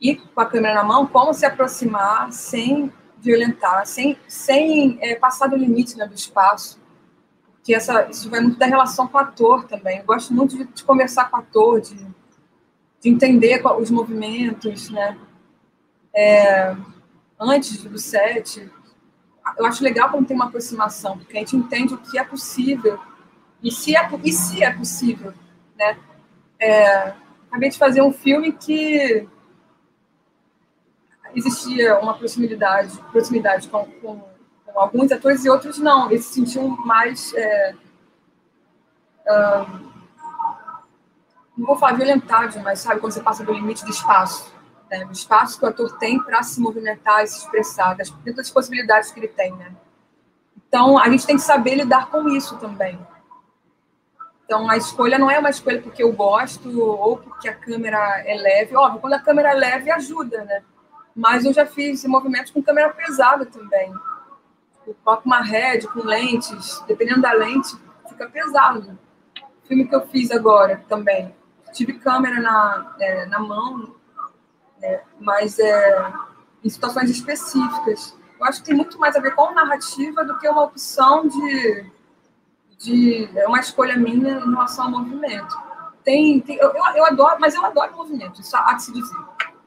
E 0.00 0.16
com 0.16 0.40
a 0.40 0.46
câmera 0.46 0.76
na 0.76 0.84
mão, 0.84 1.06
como 1.06 1.34
se 1.34 1.44
aproximar 1.44 2.32
sem 2.32 2.90
violentar, 3.18 3.84
sem, 3.84 4.18
sem 4.26 4.96
é, 5.02 5.14
passar 5.14 5.46
do 5.48 5.56
limite 5.56 5.94
né, 5.98 6.06
do 6.06 6.14
espaço. 6.14 6.82
Porque 7.64 7.74
essa, 7.74 8.10
isso 8.10 8.28
vai 8.28 8.40
muito 8.40 8.58
da 8.58 8.66
relação 8.66 9.08
com 9.08 9.16
o 9.16 9.20
ator 9.22 9.64
também. 9.64 10.00
Eu 10.00 10.04
gosto 10.04 10.34
muito 10.34 10.54
de, 10.54 10.64
de 10.64 10.84
conversar 10.84 11.30
com 11.30 11.38
o 11.38 11.40
ator, 11.40 11.80
de, 11.80 11.96
de 11.96 13.08
entender 13.08 13.62
os 13.66 13.90
movimentos, 13.90 14.90
né? 14.90 15.16
É, 16.14 16.76
antes 17.40 17.82
do 17.82 17.98
set. 17.98 18.70
Eu 19.56 19.64
acho 19.64 19.82
legal 19.82 20.10
quando 20.10 20.26
tem 20.26 20.36
uma 20.36 20.44
aproximação, 20.44 21.16
porque 21.16 21.38
a 21.38 21.40
gente 21.40 21.56
entende 21.56 21.94
o 21.94 21.98
que 21.98 22.18
é 22.18 22.24
possível 22.24 23.00
e 23.62 23.72
se 23.72 23.96
é, 23.96 24.10
e 24.22 24.30
se 24.30 24.62
é 24.62 24.70
possível, 24.70 25.32
né? 25.74 25.98
É, 26.58 27.14
acabei 27.48 27.70
de 27.70 27.78
fazer 27.78 28.02
um 28.02 28.12
filme 28.12 28.52
que 28.52 29.26
existia 31.34 31.98
uma 31.98 32.12
proximidade, 32.12 32.94
proximidade 33.10 33.68
com, 33.68 33.86
com 34.02 34.33
alguns 34.74 35.10
atores 35.12 35.44
e 35.44 35.50
outros 35.50 35.78
não. 35.78 36.10
Eles 36.10 36.26
se 36.26 36.34
sentiam 36.34 36.68
mais. 36.68 37.32
É, 37.34 37.74
não 41.56 41.66
vou 41.66 41.76
falar 41.76 41.94
violentado, 41.94 42.58
mas 42.60 42.80
sabe 42.80 43.00
quando 43.00 43.12
você 43.12 43.22
passa 43.22 43.44
do 43.44 43.52
limite 43.52 43.84
do 43.84 43.90
espaço, 43.90 44.52
né? 44.90 45.04
do 45.04 45.12
espaço 45.12 45.58
que 45.58 45.64
o 45.64 45.68
ator 45.68 45.96
tem 45.98 46.20
para 46.20 46.42
se 46.42 46.60
movimentar 46.60 47.22
e 47.22 47.26
se 47.26 47.38
expressar, 47.38 47.94
das, 47.94 48.10
dentro 48.10 48.36
das 48.36 48.50
possibilidades 48.50 49.12
que 49.12 49.20
ele 49.20 49.28
tem, 49.28 49.52
né? 49.52 49.72
Então 50.68 50.98
a 50.98 51.08
gente 51.08 51.24
tem 51.24 51.36
que 51.36 51.42
saber 51.42 51.76
lidar 51.76 52.06
com 52.10 52.28
isso 52.28 52.56
também. 52.58 52.98
Então, 54.44 54.68
a 54.68 54.76
escolha 54.76 55.18
não 55.18 55.30
é 55.30 55.38
uma 55.38 55.48
escolha 55.48 55.80
porque 55.80 56.02
eu 56.02 56.12
gosto 56.12 56.80
ou 56.80 57.16
porque 57.16 57.48
a 57.48 57.54
câmera 57.54 58.22
é 58.26 58.36
leve. 58.36 58.76
Óbvio, 58.76 59.00
quando 59.00 59.14
a 59.14 59.18
câmera 59.18 59.52
é 59.52 59.54
leve, 59.54 59.90
ajuda, 59.90 60.44
né? 60.44 60.62
Mas 61.16 61.44
eu 61.44 61.52
já 61.52 61.64
fiz 61.64 62.04
movimentos 62.04 62.50
com 62.52 62.62
câmera 62.62 62.92
pesada 62.92 63.46
também. 63.46 63.92
Eu 64.86 64.94
coloco 65.02 65.22
uma 65.26 65.42
head 65.42 65.86
com 65.88 66.00
lentes, 66.00 66.82
dependendo 66.86 67.22
da 67.22 67.32
lente, 67.32 67.76
fica 68.08 68.28
pesado. 68.28 68.98
O 69.62 69.66
filme 69.66 69.86
que 69.88 69.94
eu 69.94 70.06
fiz 70.08 70.30
agora 70.30 70.84
também. 70.88 71.34
Tive 71.72 71.94
câmera 71.94 72.40
na, 72.40 72.94
é, 73.00 73.26
na 73.26 73.38
mão, 73.38 73.94
né? 74.78 75.00
mas 75.18 75.58
é, 75.58 76.12
em 76.62 76.68
situações 76.68 77.10
específicas. 77.10 78.16
Eu 78.38 78.46
acho 78.46 78.60
que 78.60 78.66
tem 78.66 78.76
muito 78.76 78.98
mais 78.98 79.16
a 79.16 79.20
ver 79.20 79.34
com 79.34 79.52
narrativa 79.52 80.24
do 80.24 80.38
que 80.38 80.48
uma 80.48 80.64
opção 80.64 81.26
de 81.26 81.94
de 82.84 83.30
é 83.34 83.46
uma 83.46 83.60
escolha 83.60 83.96
minha 83.96 84.32
em 84.32 84.50
relação 84.50 84.86
ao 84.86 84.90
movimento. 84.90 85.56
Tem, 86.02 86.40
tem 86.40 86.56
eu, 86.56 86.70
eu, 86.94 87.06
adoro, 87.06 87.36
mas 87.40 87.54
eu 87.54 87.64
adoro 87.64 87.96
movimento, 87.96 88.40
isso 88.40 88.56
há 88.56 88.74
de 88.74 88.82
se 88.82 88.92
dizer. 88.92 89.16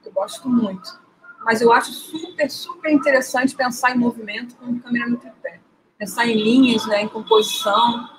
Eu 0.06 0.12
gosto 0.12 0.48
muito. 0.48 1.00
Mas 1.48 1.62
eu 1.62 1.72
acho 1.72 1.94
super, 1.94 2.52
super 2.52 2.92
interessante 2.92 3.56
pensar 3.56 3.96
em 3.96 3.98
movimento 3.98 4.54
com 4.58 4.78
câmera 4.82 5.08
no 5.08 5.16
tripé. 5.16 5.62
Pensar 5.98 6.28
em 6.28 6.36
linhas, 6.36 6.86
né, 6.88 7.04
em 7.04 7.08
composição, 7.08 8.10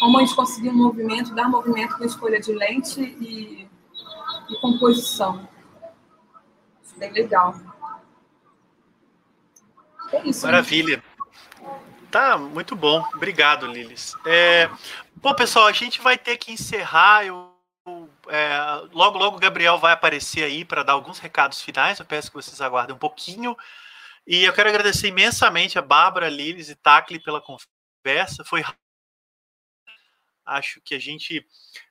como 0.00 0.16
a 0.16 0.20
gente 0.22 0.34
conseguir 0.34 0.70
um 0.70 0.74
movimento, 0.74 1.34
dar 1.34 1.50
movimento 1.50 1.98
com 1.98 2.04
escolha 2.04 2.40
de 2.40 2.50
lente 2.50 2.98
e, 2.98 3.68
e 4.48 4.60
composição. 4.62 5.46
Isso 6.82 6.98
bem 6.98 7.12
legal. 7.12 7.60
É 10.10 10.26
isso, 10.26 10.46
né? 10.46 10.52
Maravilha. 10.52 10.96
Né? 10.96 11.70
Tá, 12.10 12.38
muito 12.38 12.74
bom. 12.74 13.06
Obrigado, 13.14 13.66
Lilis. 13.66 14.16
É, 14.24 14.70
bom, 15.14 15.34
pessoal, 15.34 15.66
a 15.66 15.72
gente 15.72 16.00
vai 16.00 16.16
ter 16.16 16.38
que 16.38 16.52
encerrar. 16.52 17.26
Eu, 17.26 17.47
É, 18.30 18.58
logo, 18.92 19.18
logo 19.18 19.36
o 19.36 19.40
Gabriel 19.40 19.78
vai 19.78 19.92
aparecer 19.92 20.44
aí 20.44 20.64
para 20.64 20.82
dar 20.82 20.92
alguns 20.92 21.18
recados 21.18 21.60
finais. 21.60 21.98
Eu 21.98 22.06
peço 22.06 22.30
que 22.30 22.36
vocês 22.36 22.60
aguardem 22.60 22.94
um 22.94 22.98
pouquinho. 22.98 23.56
E 24.26 24.44
eu 24.44 24.52
quero 24.52 24.68
agradecer 24.68 25.08
imensamente 25.08 25.78
a 25.78 25.82
Bárbara, 25.82 26.28
Lilis 26.28 26.68
e 26.68 26.76
Tacli 26.76 27.18
pela 27.18 27.40
conversa. 27.40 28.44
Foi 28.44 28.62
acho 30.44 30.80
que 30.80 30.94
a 30.94 30.98
gente 30.98 31.46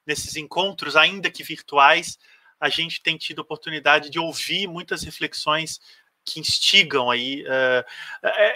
nesses 0.05 0.35
encontros, 0.35 0.95
ainda 0.95 1.29
que 1.29 1.43
virtuais, 1.43 2.17
a 2.59 2.69
gente 2.69 3.01
tem 3.01 3.17
tido 3.17 3.39
oportunidade 3.39 4.09
de 4.09 4.19
ouvir 4.19 4.67
muitas 4.67 5.03
reflexões 5.03 5.79
que 6.25 6.39
instigam 6.39 7.09
aí. 7.09 7.43
Uh, 7.43 7.83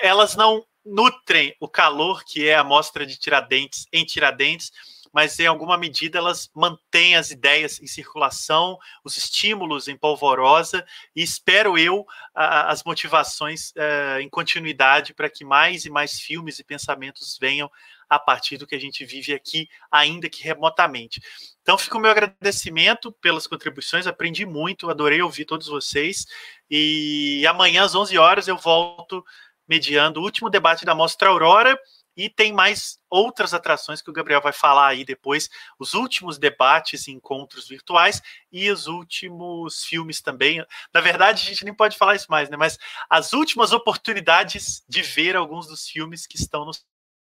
elas 0.02 0.36
não 0.36 0.66
nutrem 0.84 1.56
o 1.60 1.68
calor 1.68 2.24
que 2.24 2.48
é 2.48 2.56
a 2.56 2.64
mostra 2.64 3.06
de 3.06 3.18
Tiradentes 3.18 3.86
em 3.94 4.03
Tiradentes, 4.03 4.72
mas 5.12 5.40
em 5.40 5.46
alguma 5.46 5.78
medida 5.78 6.18
elas 6.18 6.50
mantêm 6.56 7.16
as 7.16 7.32
ideias 7.32 7.82
em 7.82 7.88
circulação, 7.88 8.78
os 9.04 9.18
estímulos 9.18 9.88
em 9.88 9.98
polvorosa, 9.98 10.86
e 11.16 11.22
espero 11.22 11.78
eu 11.78 12.06
as 12.34 12.84
motivações 12.84 13.72
uh, 13.72 14.20
em 14.20 14.30
continuidade 14.30 15.14
para 15.14 15.30
que 15.30 15.44
mais 15.44 15.86
e 15.86 15.90
mais 15.90 16.20
filmes 16.20 16.60
e 16.60 16.64
pensamentos 16.64 17.38
venham 17.40 17.70
a 18.12 18.20
partir 18.20 18.58
do 18.58 18.68
que 18.68 18.76
a 18.76 18.80
gente 18.80 19.06
vive 19.06 19.34
aqui, 19.34 19.70
ainda 19.90 20.30
que 20.30 20.44
remotamente. 20.44 21.22
Então, 21.62 21.78
fica 21.78 21.98
o 21.98 22.02
meu 22.02 22.12
agradecimento 22.12 23.10
pelas 23.10 23.48
contribuições, 23.48 24.06
aprendi 24.06 24.46
muito, 24.46 24.90
adorei 24.90 25.22
ouvir 25.22 25.46
todos 25.46 25.68
vocês. 25.68 26.26
E 26.70 27.46
amanhã, 27.48 27.86
às 27.86 27.96
11 27.96 28.18
horas, 28.18 28.50
eu 28.50 28.58
volto 28.58 29.24
mediando 29.66 30.20
o 30.20 30.24
último 30.24 30.50
debate 30.50 30.84
da 30.84 30.94
Mostra 30.94 31.30
Aurora. 31.30 31.80
E 32.16 32.30
tem 32.30 32.52
mais 32.52 33.00
outras 33.10 33.54
atrações 33.54 34.02
que 34.02 34.10
o 34.10 34.14
Gabriel 34.14 34.42
vai 34.42 34.52
falar 34.52 34.88
aí 34.88 35.06
depois, 35.06 35.50
os 35.80 35.94
últimos 35.94 36.38
debates 36.38 37.08
e 37.08 37.12
encontros 37.12 37.68
virtuais 37.68 38.22
e 38.52 38.70
os 38.70 38.88
últimos 38.88 39.84
filmes 39.84 40.22
também. 40.22 40.66
Na 40.94 41.02
verdade, 41.02 41.44
a 41.44 41.50
gente 41.50 41.64
nem 41.64 41.74
pode 41.74 41.98
falar 41.98 42.16
isso 42.16 42.28
mais, 42.30 42.50
né? 42.50 42.58
Mas 42.58 42.78
as 43.10 43.34
últimas 43.34 43.72
oportunidades 43.72 44.84
de 44.88 45.02
ver 45.02 45.36
alguns 45.36 45.68
dos 45.68 45.88
filmes 45.88 46.28
que 46.28 46.36
estão 46.36 46.66
no 46.66 46.72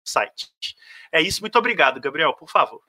site. 0.03 0.49
É 1.11 1.21
isso, 1.21 1.41
muito 1.41 1.57
obrigado, 1.57 1.99
Gabriel, 2.01 2.33
por 2.33 2.49
favor. 2.49 2.81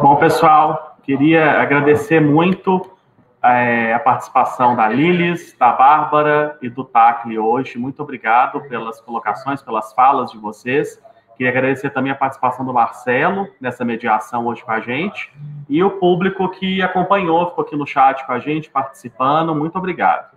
Bom, 0.00 0.16
pessoal, 0.16 0.98
queria 1.02 1.60
agradecer 1.60 2.20
muito 2.20 2.99
é, 3.42 3.94
a 3.94 3.98
participação 3.98 4.76
da 4.76 4.88
Lilis, 4.88 5.54
da 5.58 5.72
Bárbara 5.72 6.58
e 6.60 6.68
do 6.68 6.84
Tacli 6.84 7.38
hoje. 7.38 7.78
Muito 7.78 8.02
obrigado 8.02 8.60
pelas 8.68 9.00
colocações, 9.00 9.62
pelas 9.62 9.92
falas 9.92 10.30
de 10.30 10.38
vocês. 10.38 11.00
Queria 11.36 11.50
agradecer 11.50 11.88
também 11.90 12.12
a 12.12 12.14
participação 12.14 12.66
do 12.66 12.72
Marcelo 12.74 13.48
nessa 13.58 13.82
mediação 13.82 14.46
hoje 14.46 14.62
com 14.62 14.72
a 14.72 14.80
gente 14.80 15.32
e 15.70 15.82
o 15.82 15.90
público 15.92 16.46
que 16.50 16.82
acompanhou, 16.82 17.48
ficou 17.48 17.64
aqui 17.64 17.74
no 17.76 17.86
chat 17.86 18.26
com 18.26 18.32
a 18.32 18.38
gente, 18.38 18.68
participando. 18.68 19.54
Muito 19.54 19.78
obrigado. 19.78 20.36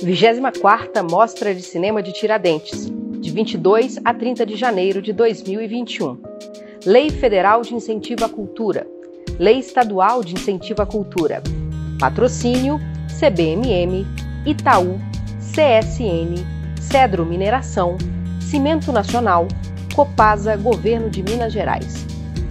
24ª 0.00 1.08
Mostra 1.08 1.54
de 1.54 1.62
Cinema 1.62 2.02
de 2.02 2.12
Tiradentes, 2.12 2.90
de 3.20 3.30
22 3.30 4.00
a 4.04 4.12
30 4.12 4.44
de 4.44 4.56
janeiro 4.56 5.00
de 5.00 5.12
2021. 5.12 6.20
Lei 6.84 7.08
Federal 7.08 7.62
de 7.62 7.76
Incentivo 7.76 8.24
à 8.24 8.28
Cultura. 8.28 8.84
Lei 9.38 9.58
Estadual 9.58 10.22
de 10.22 10.34
Incentivo 10.34 10.82
à 10.82 10.86
Cultura. 10.86 11.42
Patrocínio 11.98 12.80
CBMM, 13.18 14.06
Itaú, 14.44 15.00
CSN, 15.38 16.44
Cedro 16.80 17.24
Mineração, 17.24 17.96
Cimento 18.40 18.92
Nacional, 18.92 19.46
Copasa 19.94 20.56
Governo 20.56 21.10
de 21.10 21.22
Minas 21.22 21.52
Gerais. 21.52 22.06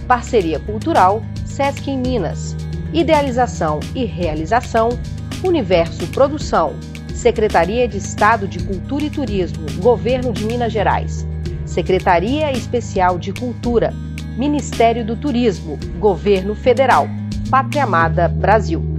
Parceria 0.06 0.58
Cultural 0.60 1.22
Sesc 1.44 1.90
em 1.90 1.98
Minas. 1.98 2.56
Idealização 2.92 3.80
e 3.94 4.04
realização 4.04 4.90
Universo 5.44 6.06
Produção 6.08 6.74
Secretaria 7.22 7.86
de 7.86 7.98
Estado 7.98 8.48
de 8.48 8.58
Cultura 8.64 9.04
e 9.04 9.10
Turismo, 9.10 9.64
Governo 9.80 10.32
de 10.32 10.44
Minas 10.44 10.72
Gerais, 10.72 11.24
Secretaria 11.64 12.50
Especial 12.50 13.16
de 13.16 13.32
Cultura, 13.32 13.94
Ministério 14.36 15.04
do 15.04 15.16
Turismo, 15.16 15.78
Governo 15.98 16.54
Federal, 16.54 17.06
Pátria 17.50 17.84
Amada 17.84 18.28
Brasil. 18.28 18.91